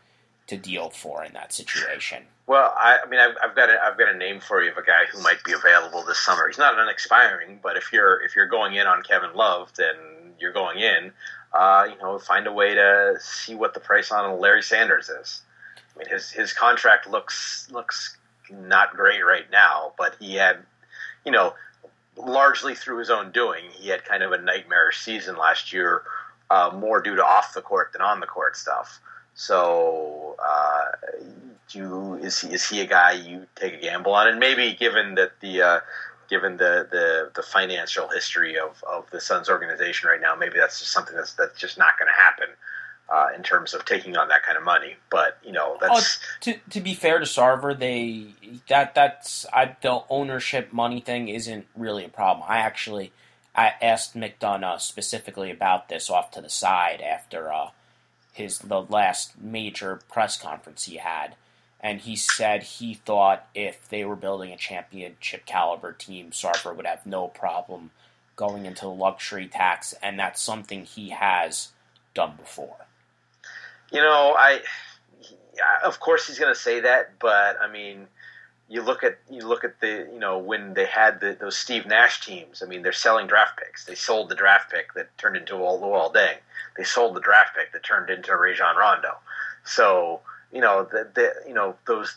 to 0.49 0.57
deal 0.57 0.90
for 0.90 1.24
in 1.24 1.32
that 1.32 1.53
situation. 1.53 2.24
Well, 2.47 2.74
I, 2.76 2.99
I 3.05 3.09
mean, 3.09 3.20
I've, 3.20 3.36
I've, 3.43 3.55
got 3.55 3.70
a, 3.70 3.78
I've 3.82 3.97
got 3.97 4.12
a 4.12 4.18
name 4.18 4.40
for 4.40 4.62
you 4.62 4.70
of 4.72 4.76
a 4.76 4.82
guy 4.82 5.05
who 5.11 5.22
might 5.22 5.43
be 5.45 5.53
available 5.53 6.05
this 6.05 6.18
summer. 6.18 6.49
He's 6.49 6.59
not 6.59 6.78
an 6.78 6.88
expiring, 6.88 7.61
but 7.62 7.76
if 7.76 7.93
you're 7.93 8.20
if 8.22 8.34
you're 8.34 8.49
going 8.49 8.74
in 8.74 8.86
on 8.86 9.03
Kevin 9.03 9.34
Love, 9.34 9.72
then 9.76 9.95
you're 10.38 10.53
going 10.53 10.78
in. 10.78 11.12
Uh, 11.53 11.86
you 11.90 11.97
know, 12.03 12.18
find 12.18 12.47
a 12.47 12.53
way 12.53 12.74
to 12.74 13.14
see 13.20 13.55
what 13.55 13.74
the 13.74 13.80
price 13.80 14.11
on 14.11 14.40
Larry 14.40 14.62
Sanders 14.62 15.09
is. 15.09 15.43
Mean, 16.03 16.12
his 16.12 16.30
his 16.30 16.53
contract 16.53 17.09
looks 17.09 17.68
looks 17.70 18.16
not 18.50 18.94
great 18.94 19.24
right 19.24 19.50
now, 19.50 19.92
but 19.98 20.16
he 20.20 20.34
had, 20.34 20.59
you 21.24 21.32
know, 21.32 21.55
largely 22.16 22.74
through 22.74 22.98
his 22.98 23.11
own 23.11 23.32
doing, 23.32 23.64
he 23.72 23.88
had 23.88 24.05
kind 24.05 24.22
of 24.22 24.32
a 24.32 24.38
nightmarish 24.38 25.00
season 25.00 25.36
last 25.36 25.72
year, 25.72 26.03
uh, 26.50 26.70
more 26.74 27.00
due 27.00 27.16
to 27.16 27.24
off 27.24 27.55
the 27.55 27.62
court 27.62 27.92
than 27.92 28.03
on 28.03 28.20
the 28.20 28.26
court 28.26 28.57
stuff. 28.57 29.00
So, 29.34 30.36
uh, 30.38 30.90
is 32.20 32.40
he 32.40 32.48
is 32.53 32.68
he 32.68 32.80
a 32.80 32.86
guy 32.86 33.12
you 33.12 33.46
take 33.57 33.74
a 33.74 33.78
gamble 33.78 34.12
on? 34.12 34.28
And 34.28 34.38
maybe 34.38 34.74
given 34.74 35.14
that 35.14 35.40
the 35.40 35.62
uh, 35.62 35.80
given 36.28 36.59
the, 36.59 36.86
the 36.90 37.30
the 37.34 37.42
financial 37.42 38.09
history 38.09 38.59
of, 38.59 38.82
of 38.84 39.11
the 39.11 39.20
Suns 39.20 39.48
organization 39.48 40.09
right 40.09 40.20
now, 40.20 40.34
maybe 40.34 40.59
that's 40.59 40.80
just 40.80 40.92
something 40.92 41.16
that's 41.16 41.32
that's 41.34 41.59
just 41.59 41.78
not 41.78 41.98
going 41.98 42.09
to 42.09 42.20
happen 42.20 42.48
uh, 43.12 43.28
in 43.36 43.42
terms 43.42 43.74
of 43.74 43.84
taking 43.84 44.16
on 44.16 44.28
that 44.28 44.42
kind 44.42 44.56
of 44.56 44.64
money. 44.64 44.96
But 45.10 45.38
you 45.44 45.52
know, 45.52 45.76
that's 45.80 46.18
oh, 46.18 46.26
to 46.42 46.54
to 46.70 46.80
be 46.80 46.94
fair 46.94 47.18
to 47.18 47.26
Sarver, 47.26 47.78
they 47.78 48.28
that 48.68 48.94
that's 48.94 49.44
I 49.52 49.76
the 49.82 50.02
ownership 50.08 50.72
money 50.72 51.00
thing 51.00 51.28
isn't 51.28 51.66
really 51.76 52.04
a 52.04 52.08
problem. 52.08 52.46
I 52.48 52.58
actually 52.58 53.12
I 53.54 53.72
asked 53.82 54.16
McDonough 54.16 54.80
specifically 54.80 55.50
about 55.50 55.88
this 55.88 56.08
off 56.08 56.30
to 56.32 56.40
the 56.40 56.48
side 56.48 57.02
after 57.02 57.52
uh, 57.52 57.70
his 58.32 58.60
the 58.60 58.80
last 58.80 59.38
major 59.38 60.00
press 60.08 60.40
conference 60.40 60.84
he 60.84 60.96
had. 60.96 61.36
And 61.84 62.00
he 62.00 62.14
said 62.14 62.62
he 62.62 62.94
thought 62.94 63.48
if 63.56 63.88
they 63.88 64.04
were 64.04 64.14
building 64.14 64.52
a 64.52 64.56
championship 64.56 65.44
caliber 65.44 65.92
team, 65.92 66.30
Sarver 66.30 66.74
would 66.74 66.86
have 66.86 67.04
no 67.04 67.26
problem 67.26 67.90
going 68.36 68.66
into 68.66 68.82
the 68.82 68.88
luxury 68.88 69.48
tax, 69.48 69.92
and 70.00 70.16
that's 70.16 70.40
something 70.40 70.84
he 70.84 71.10
has 71.10 71.70
done 72.14 72.36
before. 72.36 72.81
You 73.93 74.01
know, 74.01 74.34
I 74.38 74.61
of 75.84 76.01
course 76.01 76.26
he's 76.26 76.38
going 76.38 76.53
to 76.53 76.59
say 76.59 76.80
that, 76.80 77.18
but 77.18 77.59
I 77.61 77.70
mean, 77.70 78.07
you 78.68 78.82
look 78.82 79.05
at 79.05 79.18
you 79.30 79.47
look 79.47 79.64
at 79.64 79.80
the 79.80 80.09
you 80.12 80.18
know 80.18 80.38
when 80.38 80.72
they 80.72 80.86
had 80.86 81.20
the, 81.20 81.36
those 81.38 81.57
Steve 81.57 81.84
Nash 81.84 82.24
teams. 82.24 82.62
I 82.62 82.66
mean, 82.66 82.82
they're 82.82 82.93
selling 82.93 83.26
draft 83.26 83.59
picks. 83.59 83.84
They 83.84 83.95
sold 83.95 84.30
the 84.30 84.34
draft 84.34 84.72
pick 84.72 84.95
that 84.95 85.16
turned 85.18 85.36
into 85.36 85.55
Luol 85.55 86.12
Deng. 86.14 86.36
They 86.76 86.84
sold 86.84 87.14
the 87.14 87.20
draft 87.20 87.55
pick 87.55 87.72
that 87.72 87.82
turned 87.82 88.09
into 88.09 88.34
Rajon 88.34 88.76
Rondo. 88.76 89.18
So 89.64 90.20
you 90.53 90.62
know 90.62 90.88
the, 90.90 91.09
the 91.12 91.34
you 91.47 91.55
know 91.55 91.76
those 91.86 92.16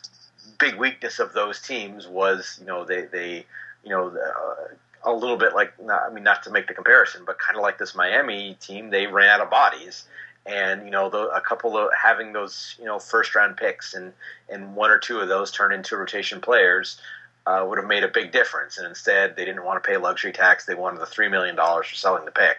big 0.57 0.75
weakness 0.75 1.19
of 1.19 1.33
those 1.33 1.59
teams 1.61 2.07
was 2.07 2.57
you 2.61 2.67
know 2.67 2.85
they 2.85 3.01
they 3.05 3.45
you 3.83 3.89
know 3.89 4.07
uh, 4.07 4.73
a 5.03 5.13
little 5.13 5.37
bit 5.37 5.53
like 5.53 5.73
not, 5.83 6.03
I 6.09 6.13
mean 6.13 6.23
not 6.23 6.43
to 6.43 6.51
make 6.51 6.67
the 6.67 6.73
comparison, 6.73 7.23
but 7.25 7.37
kind 7.37 7.57
of 7.57 7.63
like 7.63 7.77
this 7.79 7.95
Miami 7.95 8.57
team. 8.61 8.91
They 8.91 9.07
ran 9.07 9.29
out 9.29 9.41
of 9.41 9.49
bodies 9.49 10.05
and 10.45 10.85
you 10.85 10.91
know 10.91 11.09
the, 11.09 11.27
a 11.29 11.41
couple 11.41 11.77
of 11.77 11.89
having 11.99 12.33
those 12.33 12.75
you 12.79 12.85
know 12.85 12.99
first 12.99 13.35
round 13.35 13.57
picks 13.57 13.93
and 13.93 14.13
and 14.49 14.75
one 14.75 14.91
or 14.91 14.99
two 14.99 15.19
of 15.19 15.27
those 15.27 15.51
turn 15.51 15.73
into 15.73 15.97
rotation 15.97 16.39
players 16.41 16.99
uh, 17.47 17.65
would 17.67 17.77
have 17.77 17.87
made 17.87 18.03
a 18.03 18.07
big 18.07 18.31
difference. 18.31 18.77
And 18.77 18.87
instead, 18.87 19.35
they 19.35 19.45
didn't 19.45 19.63
want 19.63 19.81
to 19.81 19.87
pay 19.87 19.97
luxury 19.97 20.31
tax; 20.31 20.65
they 20.65 20.75
wanted 20.75 20.99
the 20.99 21.05
three 21.05 21.29
million 21.29 21.55
dollars 21.55 21.87
for 21.87 21.95
selling 21.95 22.25
the 22.25 22.31
pick. 22.31 22.57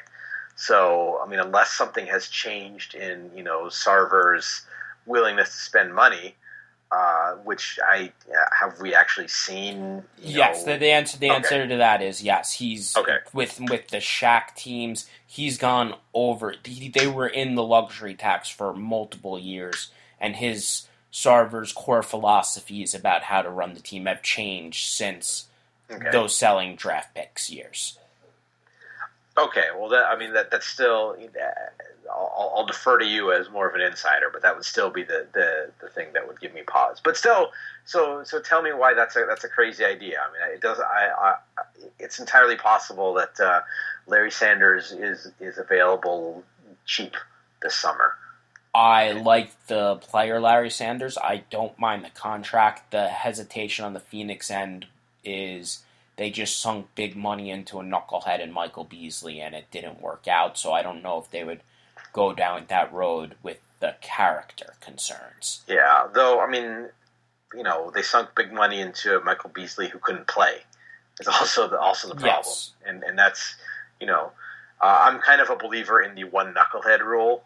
So, 0.56 1.20
I 1.22 1.28
mean, 1.28 1.38
unless 1.38 1.72
something 1.72 2.06
has 2.06 2.28
changed 2.28 2.94
in 2.94 3.30
you 3.36 3.42
know 3.42 3.66
Sarver's 3.66 4.62
willingness 5.04 5.50
to 5.50 5.60
spend 5.60 5.94
money, 5.94 6.36
uh, 6.92 7.32
which 7.44 7.78
I 7.84 8.12
uh, 8.30 8.44
have 8.58 8.80
we 8.80 8.94
actually 8.94 9.28
seen? 9.28 10.04
Yes, 10.22 10.64
the, 10.64 10.76
the, 10.76 10.90
answer 10.90 11.18
the 11.18 11.30
okay. 11.30 11.36
answer 11.36 11.68
to 11.68 11.76
that 11.76 12.00
is 12.00 12.22
yes. 12.22 12.52
He's 12.52 12.96
okay. 12.96 13.18
with 13.32 13.60
with 13.60 13.88
the 13.88 13.98
Shaq 13.98 14.54
teams. 14.54 15.06
He's 15.26 15.58
gone 15.58 15.94
over. 16.14 16.54
They 16.64 17.08
were 17.08 17.26
in 17.26 17.56
the 17.56 17.62
luxury 17.62 18.14
tax 18.14 18.48
for 18.48 18.72
multiple 18.72 19.38
years, 19.38 19.90
and 20.20 20.36
his 20.36 20.86
Sarver's 21.12 21.72
core 21.72 22.02
philosophies 22.02 22.94
about 22.94 23.24
how 23.24 23.42
to 23.42 23.50
run 23.50 23.74
the 23.74 23.80
team 23.80 24.06
have 24.06 24.22
changed 24.22 24.86
since 24.88 25.48
okay. 25.90 26.10
those 26.12 26.36
selling 26.36 26.76
draft 26.76 27.14
picks 27.14 27.50
years. 27.50 27.98
Okay, 29.38 29.66
well, 29.76 29.88
that, 29.90 30.06
I 30.06 30.16
mean 30.16 30.32
that 30.34 30.50
that's 30.50 30.66
still. 30.66 31.16
I'll, 32.10 32.52
I'll, 32.56 32.66
defer 32.66 32.98
to 32.98 33.04
you 33.04 33.32
as 33.32 33.50
more 33.50 33.68
of 33.68 33.74
an 33.74 33.80
insider, 33.80 34.26
but 34.32 34.42
that 34.42 34.54
would 34.54 34.64
still 34.64 34.90
be 34.90 35.02
the, 35.02 35.26
the, 35.32 35.70
the 35.80 35.88
thing 35.88 36.08
that 36.14 36.26
would 36.26 36.40
give 36.40 36.52
me 36.54 36.62
pause. 36.62 37.00
But 37.02 37.16
still, 37.16 37.50
so 37.84 38.22
so 38.24 38.40
tell 38.40 38.62
me 38.62 38.72
why 38.72 38.94
that's 38.94 39.16
a 39.16 39.24
that's 39.28 39.44
a 39.44 39.48
crazy 39.48 39.84
idea. 39.84 40.18
I 40.20 40.32
mean, 40.32 40.54
it 40.54 40.60
does. 40.60 40.78
I, 40.80 41.08
I 41.18 41.34
it's 41.98 42.18
entirely 42.18 42.56
possible 42.56 43.14
that 43.14 43.38
uh, 43.40 43.60
Larry 44.06 44.30
Sanders 44.30 44.92
is 44.92 45.30
is 45.40 45.58
available 45.58 46.44
cheap 46.84 47.14
this 47.62 47.74
summer. 47.74 48.14
I 48.74 49.12
like 49.12 49.66
the 49.68 49.96
player 49.96 50.38
Larry 50.38 50.70
Sanders. 50.70 51.16
I 51.16 51.44
don't 51.48 51.78
mind 51.78 52.04
the 52.04 52.10
contract. 52.10 52.90
The 52.90 53.08
hesitation 53.08 53.84
on 53.84 53.94
the 53.94 54.00
Phoenix 54.00 54.50
end 54.50 54.86
is 55.24 55.82
they 56.16 56.30
just 56.30 56.60
sunk 56.60 56.88
big 56.94 57.16
money 57.16 57.50
into 57.50 57.78
a 57.78 57.82
knucklehead 57.82 58.40
in 58.40 58.52
Michael 58.52 58.84
Beasley, 58.84 59.40
and 59.40 59.54
it 59.54 59.70
didn't 59.70 60.00
work 60.00 60.28
out. 60.28 60.58
So 60.58 60.72
I 60.72 60.82
don't 60.82 61.02
know 61.02 61.18
if 61.18 61.30
they 61.30 61.44
would 61.44 61.60
go 62.16 62.32
down 62.32 62.64
that 62.68 62.90
road 62.94 63.34
with 63.42 63.58
the 63.80 63.94
character 64.00 64.72
concerns. 64.80 65.62
Yeah, 65.68 66.08
though 66.14 66.40
I 66.40 66.48
mean, 66.48 66.88
you 67.54 67.62
know, 67.62 67.92
they 67.94 68.00
sunk 68.00 68.30
big 68.34 68.52
money 68.52 68.80
into 68.80 69.20
Michael 69.20 69.50
Beasley 69.50 69.88
who 69.88 69.98
couldn't 69.98 70.26
play. 70.26 70.62
Is 71.20 71.28
also 71.28 71.68
the 71.68 71.78
also 71.78 72.08
the 72.08 72.14
problem, 72.14 72.44
yes. 72.46 72.72
and 72.86 73.02
and 73.02 73.18
that's 73.18 73.56
you 74.00 74.06
know, 74.06 74.32
uh, 74.82 74.98
I'm 75.06 75.20
kind 75.20 75.40
of 75.40 75.50
a 75.50 75.56
believer 75.56 76.00
in 76.00 76.14
the 76.14 76.24
one 76.24 76.54
knucklehead 76.54 77.00
rule, 77.00 77.42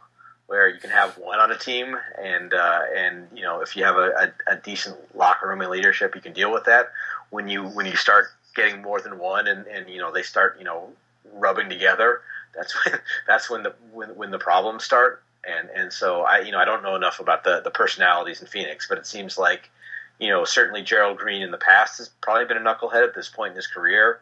where 0.47 0.69
you 0.69 0.81
can 0.81 0.91
have 0.91 1.19
one 1.19 1.39
on 1.39 1.51
a 1.51 1.59
team, 1.59 1.97
and 2.21 2.55
uh, 2.55 2.81
and 2.97 3.27
you 3.35 3.43
know, 3.43 3.61
if 3.61 3.77
you 3.77 3.85
have 3.85 3.97
a, 3.97 4.33
a, 4.47 4.53
a 4.55 4.57
decent 4.57 4.97
locker 5.17 5.49
room 5.49 5.61
and 5.61 5.71
leadership, 5.71 6.15
you 6.15 6.21
can 6.21 6.33
deal 6.33 6.53
with 6.53 6.65
that. 6.65 6.91
When 7.31 7.49
you 7.49 7.65
when 7.69 7.87
you 7.87 7.97
start 7.97 8.27
getting 8.55 8.83
more 8.83 9.01
than 9.01 9.19
one, 9.19 9.47
and 9.47 9.67
and 9.67 9.89
you 9.89 9.99
know 9.99 10.13
they 10.13 10.23
start 10.23 10.59
you 10.59 10.65
know 10.65 10.91
rubbing 11.33 11.69
together, 11.69 12.23
that's 12.55 12.75
when 12.85 12.99
that's 13.27 13.51
when 13.51 13.63
the 13.63 13.75
when, 13.93 14.11
when 14.17 14.31
the 14.31 14.39
problems 14.39 14.85
start. 14.85 15.23
And 15.45 15.71
and 15.71 15.93
so 15.93 16.23
I 16.23 16.41
you 16.41 16.53
know 16.53 16.59
I 16.59 16.65
don't 16.65 16.83
know 16.83 16.97
enough 16.97 17.21
about 17.21 17.45
the 17.45 17.61
the 17.61 17.71
personalities 17.71 18.41
in 18.41 18.47
Phoenix, 18.47 18.87
but 18.89 18.99
it 18.99 19.07
seems 19.07 19.39
like 19.39 19.71
you 20.19 20.29
know 20.29 20.45
certainly 20.45 20.83
Gerald 20.83 21.19
Green 21.19 21.43
in 21.43 21.51
the 21.51 21.59
past 21.59 21.99
has 21.99 22.09
probably 22.21 22.45
been 22.45 22.59
a 22.59 22.61
knucklehead 22.61 23.05
at 23.05 23.15
this 23.15 23.29
point 23.29 23.53
in 23.53 23.57
his 23.57 23.67
career. 23.67 24.21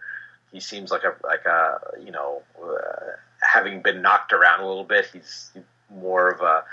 He 0.52 0.60
seems 0.60 0.90
like 0.90 1.02
a 1.02 1.14
like 1.26 1.44
a 1.44 1.78
you 2.04 2.12
know 2.12 2.42
uh, 2.62 3.16
having 3.40 3.82
been 3.82 4.00
knocked 4.00 4.32
around 4.32 4.60
a 4.60 4.66
little 4.66 4.84
bit. 4.84 5.06
He's 5.12 5.50
more 5.90 6.30
of 6.30 6.40
a 6.40 6.64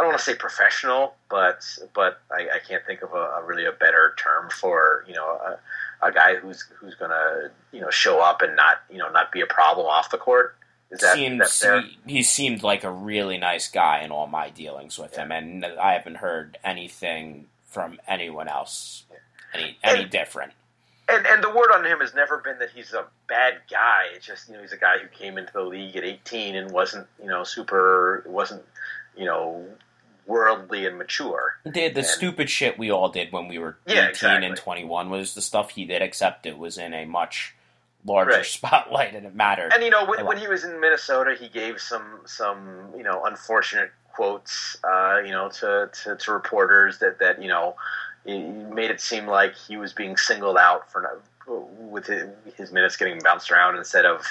I 0.00 0.02
don't 0.02 0.12
want 0.12 0.18
to 0.20 0.24
say 0.24 0.34
professional, 0.34 1.14
but 1.28 1.62
but 1.94 2.20
I, 2.30 2.56
I 2.56 2.58
can't 2.66 2.84
think 2.86 3.02
of 3.02 3.12
a, 3.12 3.16
a, 3.16 3.44
really 3.44 3.66
a 3.66 3.72
better 3.72 4.14
term 4.16 4.48
for 4.48 5.04
you 5.06 5.14
know 5.14 5.26
a, 5.26 5.58
a 6.02 6.10
guy 6.10 6.36
who's 6.36 6.64
who's 6.78 6.94
going 6.94 7.10
to 7.10 7.50
you 7.70 7.82
know 7.82 7.90
show 7.90 8.18
up 8.18 8.40
and 8.40 8.56
not 8.56 8.78
you 8.90 8.96
know 8.96 9.10
not 9.10 9.30
be 9.30 9.42
a 9.42 9.46
problem 9.46 9.86
off 9.86 10.10
the 10.10 10.16
court. 10.16 10.56
That, 10.90 11.14
seems 11.14 11.62
he, 11.62 12.14
he, 12.14 12.22
seemed 12.24 12.64
like 12.64 12.82
a 12.82 12.90
really 12.90 13.38
nice 13.38 13.68
guy 13.68 14.00
in 14.00 14.10
all 14.10 14.26
my 14.26 14.50
dealings 14.50 14.98
with 14.98 15.12
yeah. 15.12 15.22
him, 15.22 15.32
and 15.32 15.64
I 15.64 15.92
haven't 15.92 16.16
heard 16.16 16.58
anything 16.64 17.46
from 17.66 18.00
anyone 18.08 18.48
else 18.48 19.04
any 19.54 19.76
any 19.82 20.02
and, 20.02 20.10
different. 20.10 20.52
And 21.08 21.26
and 21.26 21.42
the 21.42 21.50
word 21.50 21.72
on 21.72 21.84
him 21.84 22.00
has 22.00 22.14
never 22.14 22.38
been 22.38 22.58
that 22.58 22.70
he's 22.70 22.92
a 22.92 23.04
bad 23.28 23.54
guy. 23.70 24.04
It's 24.14 24.26
just 24.26 24.48
you 24.48 24.54
know 24.54 24.60
he's 24.60 24.72
a 24.72 24.78
guy 24.78 24.98
who 24.98 25.08
came 25.08 25.38
into 25.38 25.52
the 25.52 25.62
league 25.62 25.96
at 25.96 26.04
18 26.04 26.56
and 26.56 26.70
wasn't 26.70 27.06
you 27.20 27.28
know 27.28 27.44
super 27.44 28.24
wasn't 28.26 28.62
you 29.16 29.24
know 29.24 29.66
worldly 30.26 30.86
and 30.86 30.96
mature. 30.98 31.56
Did 31.64 31.94
the 31.94 32.00
and, 32.00 32.06
stupid 32.06 32.50
shit 32.50 32.78
we 32.78 32.90
all 32.90 33.08
did 33.08 33.32
when 33.32 33.48
we 33.48 33.58
were 33.58 33.76
yeah, 33.86 34.04
18 34.04 34.10
exactly. 34.10 34.46
and 34.46 34.56
21 34.56 35.10
was 35.10 35.34
the 35.34 35.42
stuff 35.42 35.70
he 35.70 35.84
did, 35.84 36.02
except 36.02 36.46
it 36.46 36.58
was 36.58 36.78
in 36.78 36.94
a 36.94 37.04
much 37.04 37.54
larger 38.04 38.30
right. 38.30 38.46
spotlight 38.46 39.14
and 39.14 39.26
it 39.26 39.34
mattered. 39.34 39.72
And 39.72 39.82
you 39.82 39.90
know, 39.90 40.04
when, 40.04 40.24
when, 40.26 40.38
he 40.38 40.48
was 40.48 40.64
in 40.64 40.80
Minnesota, 40.80 41.36
he 41.38 41.48
gave 41.48 41.80
some 41.80 42.20
some 42.24 42.92
you 42.96 43.02
know 43.02 43.24
unfortunate 43.24 43.90
quotes, 44.12 44.76
uh, 44.84 45.20
you 45.24 45.30
know, 45.30 45.48
to, 45.48 45.90
to, 46.04 46.16
to 46.16 46.32
reporters 46.32 46.98
that 46.98 47.18
that 47.18 47.40
you 47.42 47.48
know 47.48 47.74
made 48.26 48.90
it 48.90 49.00
seem 49.00 49.26
like 49.26 49.54
he 49.56 49.76
was 49.76 49.92
being 49.92 50.16
singled 50.16 50.56
out 50.56 50.90
for 50.90 51.20
with 51.46 52.06
his, 52.06 52.28
his 52.56 52.70
minutes 52.70 52.96
getting 52.96 53.18
bounced 53.20 53.50
around 53.50 53.76
instead 53.76 54.04
of 54.04 54.24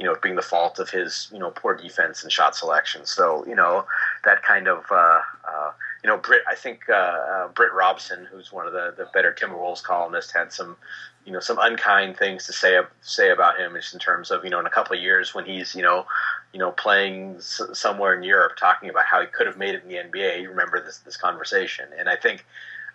you 0.00 0.06
know 0.06 0.16
being 0.22 0.34
the 0.34 0.42
fault 0.42 0.78
of 0.78 0.90
his 0.90 1.28
you 1.32 1.38
know 1.38 1.50
poor 1.50 1.74
defense 1.74 2.22
and 2.22 2.32
shot 2.32 2.56
selection. 2.56 3.04
So 3.04 3.44
you 3.46 3.54
know 3.54 3.86
that 4.24 4.42
kind 4.42 4.68
of. 4.68 4.84
Uh, 4.90 5.20
uh, 5.46 5.70
you 6.04 6.10
know, 6.10 6.18
Britt. 6.18 6.42
I 6.46 6.54
think 6.54 6.82
uh, 6.90 6.92
uh, 6.92 7.48
Britt 7.48 7.72
Robson, 7.72 8.28
who's 8.30 8.52
one 8.52 8.66
of 8.66 8.74
the, 8.74 8.92
the 8.94 9.06
better 9.14 9.34
Timberwolves 9.36 9.82
columnists, 9.82 10.32
had 10.32 10.52
some 10.52 10.76
you 11.24 11.32
know 11.32 11.40
some 11.40 11.58
unkind 11.58 12.18
things 12.18 12.44
to 12.44 12.52
say 12.52 12.78
say 13.00 13.30
about 13.30 13.58
him, 13.58 13.72
just 13.74 13.94
in 13.94 14.00
terms 14.00 14.30
of 14.30 14.44
you 14.44 14.50
know 14.50 14.60
in 14.60 14.66
a 14.66 14.70
couple 14.70 14.94
of 14.94 15.02
years 15.02 15.34
when 15.34 15.46
he's 15.46 15.74
you 15.74 15.80
know 15.80 16.04
you 16.52 16.58
know 16.58 16.72
playing 16.72 17.36
s- 17.36 17.62
somewhere 17.72 18.14
in 18.14 18.22
Europe, 18.22 18.52
talking 18.58 18.90
about 18.90 19.06
how 19.06 19.22
he 19.22 19.26
could 19.26 19.46
have 19.46 19.56
made 19.56 19.74
it 19.74 19.82
in 19.82 19.88
the 19.88 19.94
NBA. 19.94 20.42
You 20.42 20.50
remember 20.50 20.78
this 20.84 20.98
this 20.98 21.16
conversation, 21.16 21.86
and 21.98 22.06
I 22.06 22.16
think 22.16 22.44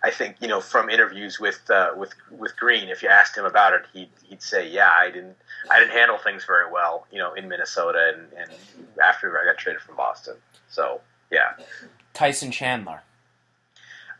I 0.04 0.12
think 0.12 0.36
you 0.40 0.46
know 0.46 0.60
from 0.60 0.88
interviews 0.88 1.40
with 1.40 1.68
uh, 1.68 1.90
with 1.96 2.14
with 2.30 2.56
Green, 2.56 2.90
if 2.90 3.02
you 3.02 3.08
asked 3.08 3.36
him 3.36 3.44
about 3.44 3.72
it, 3.72 3.86
he'd 3.92 4.10
he'd 4.22 4.40
say, 4.40 4.70
yeah, 4.70 4.90
I 4.96 5.10
didn't 5.10 5.36
I 5.68 5.80
didn't 5.80 5.94
handle 5.94 6.16
things 6.16 6.44
very 6.44 6.70
well, 6.70 7.08
you 7.10 7.18
know, 7.18 7.34
in 7.34 7.48
Minnesota 7.48 8.12
and, 8.14 8.28
and 8.38 8.50
after 9.02 9.36
I 9.36 9.46
got 9.46 9.58
traded 9.58 9.82
from 9.82 9.96
Boston. 9.96 10.36
So 10.68 11.00
yeah, 11.32 11.54
Tyson 12.14 12.50
Chandler. 12.50 13.02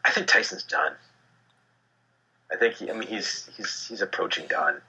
I 0.05 0.11
think 0.11 0.27
Tyson's 0.27 0.63
done. 0.63 0.93
I 2.53 2.57
think 2.57 2.75
he, 2.75 2.91
I 2.91 2.95
mean 2.95 3.09
he's 3.09 3.49
he's 3.57 3.87
he's 3.87 4.01
approaching 4.01 4.47
done. 4.49 4.81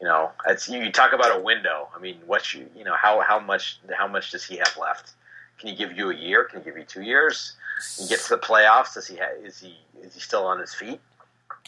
You 0.00 0.08
know, 0.08 0.32
it's 0.48 0.68
you, 0.68 0.90
talk 0.90 1.12
about 1.12 1.36
a 1.36 1.40
window. 1.40 1.88
I 1.94 2.00
mean, 2.00 2.18
what 2.26 2.52
you 2.54 2.66
you 2.76 2.84
know 2.84 2.96
how 2.96 3.20
how 3.20 3.38
much 3.38 3.78
how 3.96 4.08
much 4.08 4.30
does 4.30 4.44
he 4.44 4.56
have 4.56 4.76
left? 4.80 5.12
Can 5.58 5.68
he 5.68 5.76
give 5.76 5.92
you 5.92 6.10
a 6.10 6.14
year? 6.14 6.44
Can 6.44 6.60
he 6.60 6.64
give 6.64 6.76
you 6.76 6.84
two 6.84 7.02
years? 7.02 7.54
Can 7.96 8.04
he 8.04 8.08
get 8.08 8.20
to 8.20 8.30
the 8.30 8.38
playoffs? 8.38 8.94
Does 8.94 9.06
he 9.06 9.16
ha- 9.16 9.36
is 9.44 9.60
he 9.60 9.76
is 10.00 10.14
he 10.14 10.20
still 10.20 10.44
on 10.44 10.58
his 10.58 10.74
feet? 10.74 11.00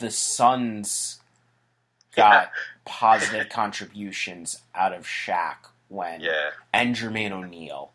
The 0.00 0.10
Suns 0.10 1.20
got 2.16 2.44
yeah. 2.44 2.48
positive 2.84 3.48
contributions 3.48 4.62
out 4.74 4.92
of 4.92 5.04
Shaq 5.04 5.56
when 5.88 6.20
yeah. 6.20 6.50
and 6.72 6.94
Jermaine 6.96 7.32
O'Neal 7.32 7.92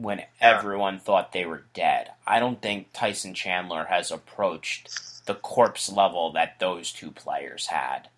when 0.00 0.22
everyone 0.40 0.98
thought 0.98 1.32
they 1.32 1.44
were 1.44 1.64
dead. 1.74 2.10
I 2.26 2.40
don't 2.40 2.62
think 2.62 2.92
Tyson 2.92 3.34
Chandler 3.34 3.84
has 3.84 4.10
approached 4.10 5.26
the 5.26 5.34
corpse 5.34 5.90
level 5.90 6.32
that 6.32 6.58
those 6.58 6.92
two 6.92 7.10
players 7.10 7.66
had. 7.66 8.08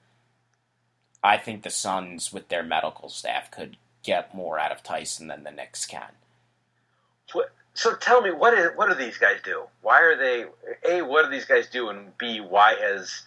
I 1.23 1.37
think 1.37 1.63
the 1.63 1.71
Suns, 1.71 2.33
with 2.33 2.49
their 2.49 2.63
medical 2.63 3.09
staff, 3.09 3.51
could 3.51 3.77
get 4.03 4.35
more 4.35 4.59
out 4.59 4.73
of 4.73 4.83
Tyson 4.83 5.29
than 5.29 5.45
the 5.45 5.51
Knicks 5.51 5.87
can. 5.87 6.13
So 7.75 7.95
tell 7.95 8.21
me, 8.21 8.31
what 8.31 8.53
is 8.55 8.71
what 8.77 8.89
do 8.89 8.95
these 8.95 9.17
guys 9.17 9.39
do? 9.43 9.63
Why 9.81 10.01
are 10.01 10.17
they? 10.17 10.45
A, 10.89 11.03
what 11.03 11.25
do 11.25 11.31
these 11.31 11.47
guys 11.47 11.69
do? 11.69 11.89
And 11.89 12.17
B, 12.19 12.41
why 12.41 12.75
has 12.75 13.23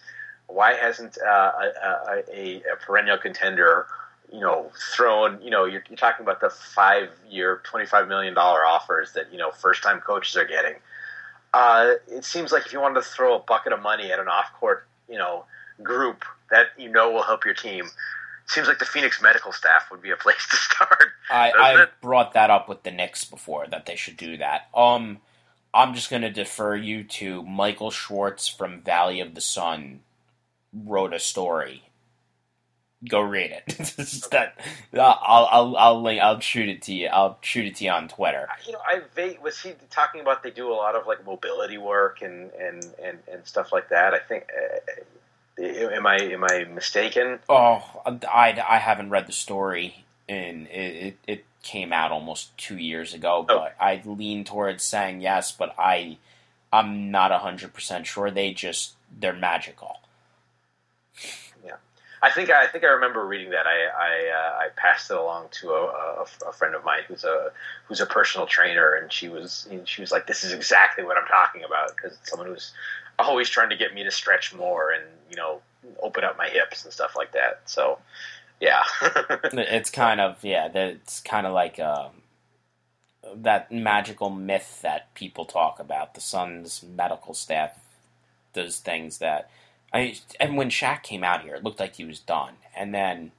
why 0.46 0.74
hasn't 0.74 1.18
uh, 1.20 1.52
a, 1.82 2.22
a, 2.32 2.56
a, 2.58 2.76
perennial 2.84 3.18
contender, 3.18 3.86
you 4.32 4.40
know, 4.40 4.70
thrown? 4.94 5.40
You 5.42 5.50
know, 5.50 5.64
you're, 5.64 5.84
you're 5.88 5.96
talking 5.96 6.24
about 6.24 6.40
the 6.40 6.50
five 6.50 7.10
year, 7.28 7.60
twenty 7.64 7.86
five 7.86 8.08
million 8.08 8.34
dollar 8.34 8.64
offers 8.64 9.12
that 9.12 9.32
you 9.32 9.38
know 9.38 9.50
first 9.50 9.82
time 9.82 10.00
coaches 10.00 10.36
are 10.36 10.44
getting 10.44 10.74
uh, 11.56 11.94
it 12.08 12.24
seems 12.24 12.52
like 12.52 12.66
if 12.66 12.72
you 12.72 12.80
wanted 12.80 12.96
to 12.96 13.02
throw 13.02 13.36
a 13.36 13.38
bucket 13.38 13.72
of 13.72 13.80
money 13.80 14.12
at 14.12 14.18
an 14.18 14.28
off-court, 14.28 14.86
you 15.08 15.16
know, 15.16 15.46
group 15.82 16.24
that 16.50 16.66
you 16.76 16.90
know 16.90 17.10
will 17.10 17.22
help 17.22 17.46
your 17.46 17.54
team, 17.54 17.86
seems 18.46 18.68
like 18.68 18.78
the 18.78 18.84
Phoenix 18.84 19.22
medical 19.22 19.52
staff 19.52 19.90
would 19.90 20.02
be 20.02 20.10
a 20.10 20.16
place 20.18 20.46
to 20.50 20.56
start. 20.56 21.08
I, 21.30 21.52
I 21.52 21.86
brought 22.02 22.34
that 22.34 22.50
up 22.50 22.68
with 22.68 22.82
the 22.82 22.90
Knicks 22.90 23.24
before 23.24 23.66
that 23.68 23.86
they 23.86 23.96
should 23.96 24.18
do 24.18 24.36
that. 24.36 24.68
Um, 24.74 25.18
I'm 25.72 25.94
just 25.94 26.10
going 26.10 26.22
to 26.22 26.30
defer 26.30 26.76
you 26.76 27.04
to 27.04 27.42
Michael 27.42 27.90
Schwartz 27.90 28.48
from 28.48 28.82
Valley 28.82 29.20
of 29.20 29.34
the 29.34 29.40
Sun 29.40 30.00
wrote 30.74 31.14
a 31.14 31.18
story. 31.18 31.84
Go 33.08 33.20
read 33.20 33.50
it. 33.50 33.66
that 34.30 34.58
I'll 34.94 35.48
I'll 35.50 35.76
I'll 35.76 36.02
link, 36.02 36.20
I'll 36.20 36.40
shoot 36.40 36.68
it 36.68 36.82
to 36.82 36.94
you. 36.94 37.08
I'll 37.08 37.38
shoot 37.40 37.66
it 37.66 37.76
to 37.76 37.84
you 37.84 37.90
on 37.90 38.08
Twitter. 38.08 38.48
You 38.66 38.72
know, 38.72 38.80
I 38.84 39.02
was 39.42 39.60
he 39.60 39.74
talking 39.90 40.20
about 40.20 40.42
they 40.42 40.50
do 40.50 40.72
a 40.72 40.74
lot 40.74 40.94
of 40.94 41.06
like 41.06 41.24
mobility 41.24 41.78
work 41.78 42.22
and 42.22 42.50
and 42.52 42.84
and, 43.02 43.18
and 43.30 43.46
stuff 43.46 43.72
like 43.72 43.88
that. 43.90 44.14
I 44.14 44.18
think. 44.18 44.44
Uh, 44.44 45.02
am 45.58 46.06
I 46.06 46.16
am 46.16 46.44
I 46.44 46.64
mistaken? 46.64 47.38
Oh, 47.48 48.02
I, 48.06 48.62
I 48.68 48.78
haven't 48.78 49.10
read 49.10 49.26
the 49.26 49.32
story, 49.32 50.04
and 50.28 50.66
it, 50.68 51.16
it, 51.26 51.44
came 51.62 51.92
out 51.92 52.12
almost 52.12 52.56
two 52.56 52.76
years 52.76 53.12
ago. 53.12 53.44
Oh. 53.48 53.58
But 53.58 53.74
I 53.80 54.00
lean 54.04 54.44
towards 54.44 54.84
saying 54.84 55.20
yes, 55.20 55.50
but 55.50 55.74
I 55.76 56.18
I'm 56.72 57.10
not 57.10 57.32
hundred 57.32 57.74
percent 57.74 58.06
sure. 58.06 58.30
They 58.30 58.52
just 58.52 58.94
they're 59.18 59.32
magical. 59.32 59.96
I 62.22 62.30
think 62.30 62.50
I 62.50 62.66
think 62.66 62.84
I 62.84 62.88
remember 62.88 63.26
reading 63.26 63.50
that. 63.50 63.66
I 63.66 63.86
I, 63.86 64.30
uh, 64.30 64.58
I 64.64 64.68
passed 64.76 65.10
it 65.10 65.16
along 65.16 65.48
to 65.52 65.70
a, 65.70 65.84
a, 65.84 66.48
a, 66.48 66.52
friend 66.52 66.74
of 66.74 66.84
mine 66.84 67.02
who's 67.06 67.24
a 67.24 67.50
who's 67.86 68.00
a 68.00 68.06
personal 68.06 68.46
trainer, 68.46 68.94
and 68.94 69.12
she 69.12 69.28
was 69.28 69.68
she 69.84 70.00
was 70.00 70.12
like, 70.12 70.26
"This 70.26 70.42
is 70.42 70.52
exactly 70.52 71.04
what 71.04 71.18
I'm 71.18 71.26
talking 71.26 71.62
about," 71.62 71.94
because 71.94 72.18
someone 72.22 72.48
who's 72.48 72.72
always 73.18 73.48
trying 73.48 73.70
to 73.70 73.76
get 73.76 73.94
me 73.94 74.02
to 74.04 74.10
stretch 74.10 74.54
more 74.54 74.92
and 74.92 75.04
you 75.30 75.36
know 75.36 75.60
open 76.02 76.24
up 76.24 76.36
my 76.36 76.48
hips 76.48 76.84
and 76.84 76.92
stuff 76.92 77.14
like 77.16 77.32
that. 77.32 77.60
So 77.66 77.98
yeah, 78.60 78.82
it's 79.52 79.90
kind 79.90 80.20
of 80.20 80.42
yeah, 80.42 80.68
it's 80.72 81.20
kind 81.20 81.46
of 81.46 81.52
like 81.52 81.78
uh, 81.78 82.08
that 83.34 83.70
magical 83.70 84.30
myth 84.30 84.80
that 84.82 85.12
people 85.14 85.44
talk 85.44 85.78
about. 85.78 86.14
The 86.14 86.20
Suns 86.20 86.82
medical 86.82 87.34
staff 87.34 87.78
does 88.52 88.78
things 88.78 89.18
that 89.18 89.50
I 89.92 90.16
and 90.40 90.56
when 90.56 90.70
Shaq 90.70 91.02
came 91.02 91.24
out 91.24 91.42
here, 91.42 91.54
it 91.54 91.64
looked 91.64 91.80
like 91.80 91.96
he 91.96 92.04
was 92.04 92.20
done, 92.20 92.54
and 92.76 92.94
then 92.94 93.32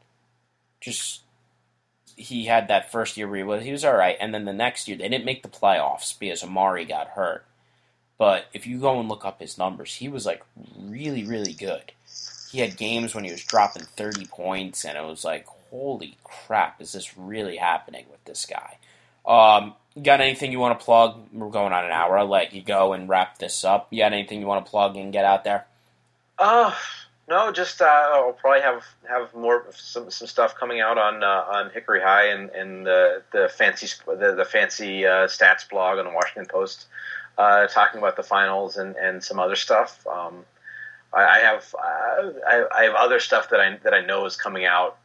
just 0.82 1.22
he 2.16 2.46
had 2.46 2.68
that 2.68 2.92
first 2.92 3.16
year 3.16 3.28
where 3.28 3.38
he 3.38 3.44
was 3.44 3.64
he 3.64 3.72
was 3.72 3.86
all 3.86 3.96
right, 3.96 4.18
and 4.20 4.34
then 4.34 4.46
the 4.46 4.54
next 4.54 4.88
year 4.88 4.98
they 4.98 5.10
didn't 5.10 5.26
make 5.26 5.44
the 5.44 5.50
playoffs 5.50 6.18
because 6.18 6.44
Amar'e 6.44 6.88
got 6.88 7.10
hurt. 7.10 7.46
But 8.18 8.46
if 8.54 8.66
you 8.66 8.80
go 8.80 9.00
and 9.00 9.08
look 9.08 9.26
up 9.26 9.40
his 9.40 9.58
numbers, 9.58 9.96
he 9.96 10.10
was 10.10 10.26
like 10.26 10.44
really 10.80 11.24
really 11.26 11.54
good. 11.54 11.92
He 12.52 12.60
had 12.60 12.78
games 12.78 13.14
when 13.14 13.24
he 13.24 13.32
was 13.32 13.44
dropping 13.44 13.84
thirty 13.84 14.26
points, 14.26 14.86
and 14.86 14.98
it 14.98 15.04
was 15.04 15.24
like, 15.24 15.46
holy 15.70 16.18
crap, 16.24 16.82
is 16.82 16.94
this 16.94 17.18
really 17.18 17.58
happening 17.58 18.06
with 18.10 18.24
this 18.26 18.46
guy? 18.46 18.78
Um, 19.26 19.74
got 20.02 20.22
anything 20.22 20.52
you 20.52 20.60
want 20.60 20.80
to 20.80 20.86
plug? 20.86 21.20
We're 21.34 21.50
going 21.50 21.74
on 21.74 21.86
an 21.86 21.92
hour. 21.92 22.18
I'll 22.18 22.28
let 22.28 22.54
you 22.54 22.62
go 22.64 22.94
and 22.94 23.10
wrap 23.10 23.38
this 23.38 23.64
up. 23.64 23.88
You 23.92 24.00
got 24.00 24.14
anything 24.14 24.40
you 24.40 24.48
want 24.48 24.66
to 24.66 24.70
plug 24.70 24.96
and 24.96 25.12
get 25.12 25.26
out 25.26 25.44
there? 25.44 25.66
Uh, 26.40 26.74
no, 27.28 27.52
just 27.52 27.82
uh, 27.82 27.86
I'll 27.86 28.34
probably 28.34 28.62
have 28.62 28.86
have 29.10 29.34
more 29.34 29.66
some, 29.76 30.10
some 30.10 30.28
stuff 30.28 30.56
coming 30.56 30.80
out 30.80 30.98
on 30.98 31.24
uh, 31.24 31.46
on 31.48 31.72
Hickory 31.72 32.02
High 32.02 32.28
and, 32.28 32.50
and 32.52 32.86
the 32.86 33.24
the 33.34 33.50
fancy 33.50 33.88
the, 34.06 34.34
the 34.36 34.46
fancy 34.46 35.06
uh, 35.06 35.28
stats 35.28 35.68
blog 35.70 35.98
on 36.00 36.06
the 36.06 36.12
Washington 36.12 36.46
Post, 36.46 36.86
uh, 37.38 37.68
talking 37.68 37.98
about 37.98 38.16
the 38.16 38.24
finals 38.24 38.78
and, 38.78 38.96
and 38.96 39.24
some 39.24 39.40
other 39.40 39.56
stuff. 39.56 40.06
Um, 40.08 40.46
I, 41.14 41.26
I 41.26 41.40
have 41.40 41.76
uh, 41.76 42.30
I, 42.48 42.66
I, 42.74 42.84
have 42.84 42.96
other 42.96 43.20
stuff 43.20 43.50
that 43.50 43.60
I 43.60 43.78
that 43.84 43.94
I 43.94 44.02
know 44.02 44.26
is 44.26 44.38
coming 44.38 44.66
out 44.66 44.98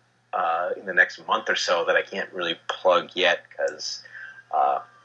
in 0.77 0.87
the 0.87 0.95
next 0.95 1.27
month 1.27 1.51
or 1.51 1.57
so 1.57 1.85
that 1.87 1.97
I 1.97 2.03
can't 2.03 2.33
really 2.33 2.57
plug 2.69 3.11
yet 3.15 3.41
because 3.49 4.03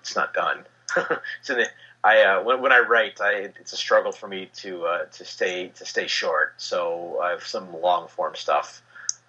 it's 0.01 0.15
not 0.15 0.33
done. 0.33 0.65
it's 1.39 1.49
in 1.49 1.57
the 1.57 1.67
I 2.07 2.21
uh, 2.21 2.43
when, 2.43 2.61
when 2.61 2.71
I 2.71 2.79
write, 2.79 3.19
I, 3.19 3.49
it's 3.59 3.73
a 3.73 3.77
struggle 3.77 4.13
for 4.13 4.29
me 4.29 4.49
to 4.61 4.85
uh, 4.85 5.05
to 5.05 5.25
stay 5.25 5.67
to 5.75 5.85
stay 5.85 6.07
short. 6.07 6.53
So 6.57 7.19
I 7.21 7.31
have 7.31 7.43
some 7.43 7.81
long 7.81 8.07
form 8.07 8.33
stuff 8.35 8.81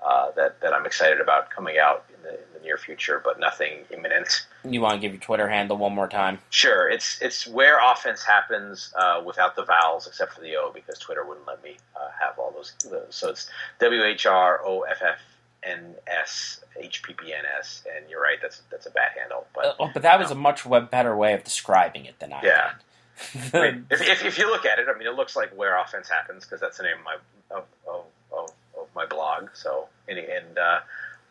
uh, 0.05 0.31
that 0.37 0.61
that 0.61 0.72
I'm 0.72 0.87
excited 0.87 1.20
about 1.20 1.51
coming 1.51 1.79
out 1.79 2.05
in 2.14 2.22
the, 2.22 2.35
in 2.35 2.45
the, 2.55 2.61
near 2.61 2.79
future, 2.79 3.20
but 3.24 3.41
nothing 3.41 3.85
imminent. 3.91 4.47
You 4.62 4.81
want 4.81 4.95
to 4.95 5.01
give 5.01 5.12
your 5.12 5.20
Twitter 5.20 5.49
handle 5.49 5.76
one 5.76 5.93
more 5.93 6.07
time? 6.07 6.39
Sure. 6.51 6.89
It's 6.89 7.20
it's 7.20 7.49
where 7.49 7.79
offense 7.83 8.22
happens 8.22 8.95
uh, 8.97 9.22
without 9.26 9.57
the 9.57 9.64
vowels 9.64 10.07
except 10.07 10.35
for 10.35 10.41
the 10.41 10.55
O 10.55 10.70
because 10.72 11.01
Twitter 11.01 11.24
wouldn't 11.26 11.49
let 11.49 11.61
me 11.64 11.79
uh, 11.97 12.11
have 12.20 12.39
all 12.39 12.53
those, 12.53 12.74
those. 12.89 13.09
So 13.11 13.31
it's 13.31 13.51
W 13.81 14.05
H 14.05 14.24
R 14.26 14.61
O 14.64 14.83
F 14.83 15.03
F 15.03 15.18
N 15.62 15.94
S 16.06 16.61
H 16.76 17.02
P 17.02 17.12
P 17.14 17.32
N 17.32 17.44
S, 17.59 17.84
and 17.94 18.09
you're 18.09 18.22
right. 18.22 18.38
That's 18.40 18.62
that's 18.70 18.86
a 18.86 18.90
bad 18.90 19.12
handle. 19.18 19.46
But 19.54 19.64
uh, 19.64 19.74
oh, 19.80 19.90
but 19.92 20.02
that 20.02 20.18
was 20.18 20.30
a 20.30 20.34
much 20.34 20.68
better 20.90 21.16
way 21.16 21.34
of 21.34 21.44
describing 21.44 22.04
it 22.04 22.18
than 22.20 22.32
I 22.32 22.40
yeah. 22.42 22.70
did. 22.72 23.54
I 23.54 23.72
mean, 23.72 23.86
if, 23.90 24.00
if, 24.00 24.24
if, 24.24 24.38
you 24.38 24.48
look 24.48 24.64
at 24.64 24.78
it, 24.78 24.86
I 24.88 24.96
mean, 24.96 25.09
it 25.09 25.14
looks 25.14 25.34
like 25.34 25.50
where 25.56 25.76
offense 25.76 26.09
happens 26.09 26.44
because 26.44 26.61
that's 26.61 26.76
the 26.76 26.84
name 26.84 26.98
of 26.98 27.04
my 27.04 27.16
of, 27.56 27.64
of, 27.88 28.04
of, 28.30 28.52
of 28.80 28.88
my 28.94 29.06
blog. 29.06 29.48
So 29.54 29.88
and, 30.09 30.18
and 30.18 30.59
uh, 30.59 30.80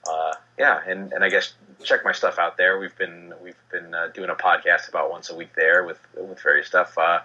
uh, 0.10 0.34
yeah, 0.58 0.82
and, 0.88 1.12
and 1.14 1.24
I 1.24 1.30
guess 1.30 1.54
check 1.84 2.04
my 2.04 2.12
stuff 2.12 2.40
out 2.40 2.58
there. 2.58 2.80
We've 2.80 2.98
been 2.98 3.34
we've 3.42 3.56
been 3.72 3.94
uh, 3.94 4.08
doing 4.14 4.30
a 4.30 4.36
podcast 4.36 4.90
about 4.90 5.12
once 5.12 5.30
a 5.30 5.36
week 5.36 5.54
there 5.56 5.86
with 5.86 6.00
with 6.16 6.42
various 6.42 6.68
stuff. 6.68 6.98
Uh, 6.98 7.20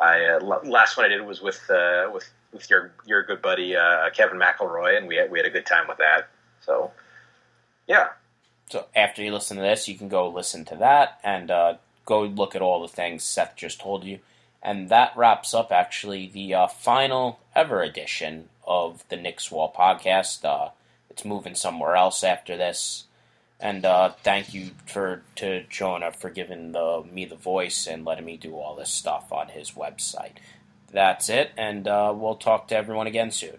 I 0.00 0.24
uh, 0.24 0.60
last 0.64 0.96
one 0.96 1.06
I 1.06 1.08
did 1.08 1.22
was 1.22 1.40
with 1.40 1.60
uh, 1.70 2.10
with 2.12 2.28
with 2.52 2.68
your 2.70 2.92
your 3.06 3.22
good 3.22 3.42
buddy 3.42 3.74
Kevin 4.14 4.38
McElroy, 4.38 4.96
and 4.96 5.06
we 5.06 5.16
had, 5.16 5.30
we 5.30 5.38
had 5.38 5.46
a 5.46 5.50
good 5.50 5.66
time 5.66 5.86
with 5.88 5.98
that. 5.98 6.28
So, 6.60 6.92
yeah. 7.86 8.08
So 8.68 8.86
after 8.94 9.22
you 9.22 9.32
listen 9.32 9.56
to 9.56 9.62
this, 9.62 9.88
you 9.88 9.96
can 9.96 10.08
go 10.08 10.28
listen 10.28 10.64
to 10.66 10.76
that 10.76 11.20
and 11.24 11.50
uh, 11.50 11.74
go 12.04 12.22
look 12.22 12.54
at 12.54 12.62
all 12.62 12.82
the 12.82 12.88
things 12.88 13.24
Seth 13.24 13.56
just 13.56 13.80
told 13.80 14.04
you. 14.04 14.20
And 14.62 14.88
that 14.90 15.16
wraps 15.16 15.54
up 15.54 15.72
actually 15.72 16.26
the 16.26 16.54
uh, 16.54 16.66
final 16.66 17.40
ever 17.54 17.82
edition 17.82 18.48
of 18.66 19.04
the 19.08 19.16
Knicks 19.16 19.50
Wall 19.50 19.72
podcast. 19.76 20.44
Uh, 20.44 20.70
it's 21.08 21.24
moving 21.24 21.54
somewhere 21.54 21.96
else 21.96 22.22
after 22.22 22.56
this. 22.56 23.04
And 23.58 23.84
uh, 23.84 24.10
thank 24.22 24.54
you 24.54 24.70
for 24.86 25.22
to 25.36 25.64
Jonah 25.64 26.12
for 26.12 26.30
giving 26.30 26.72
the, 26.72 27.04
me 27.10 27.26
the 27.26 27.36
voice 27.36 27.86
and 27.86 28.04
letting 28.04 28.24
me 28.24 28.36
do 28.36 28.54
all 28.54 28.74
this 28.74 28.90
stuff 28.90 29.32
on 29.32 29.48
his 29.48 29.72
website. 29.72 30.36
That's 30.92 31.28
it, 31.28 31.52
and 31.56 31.86
uh, 31.86 32.12
we'll 32.16 32.34
talk 32.34 32.68
to 32.68 32.76
everyone 32.76 33.06
again 33.06 33.30
soon. 33.30 33.58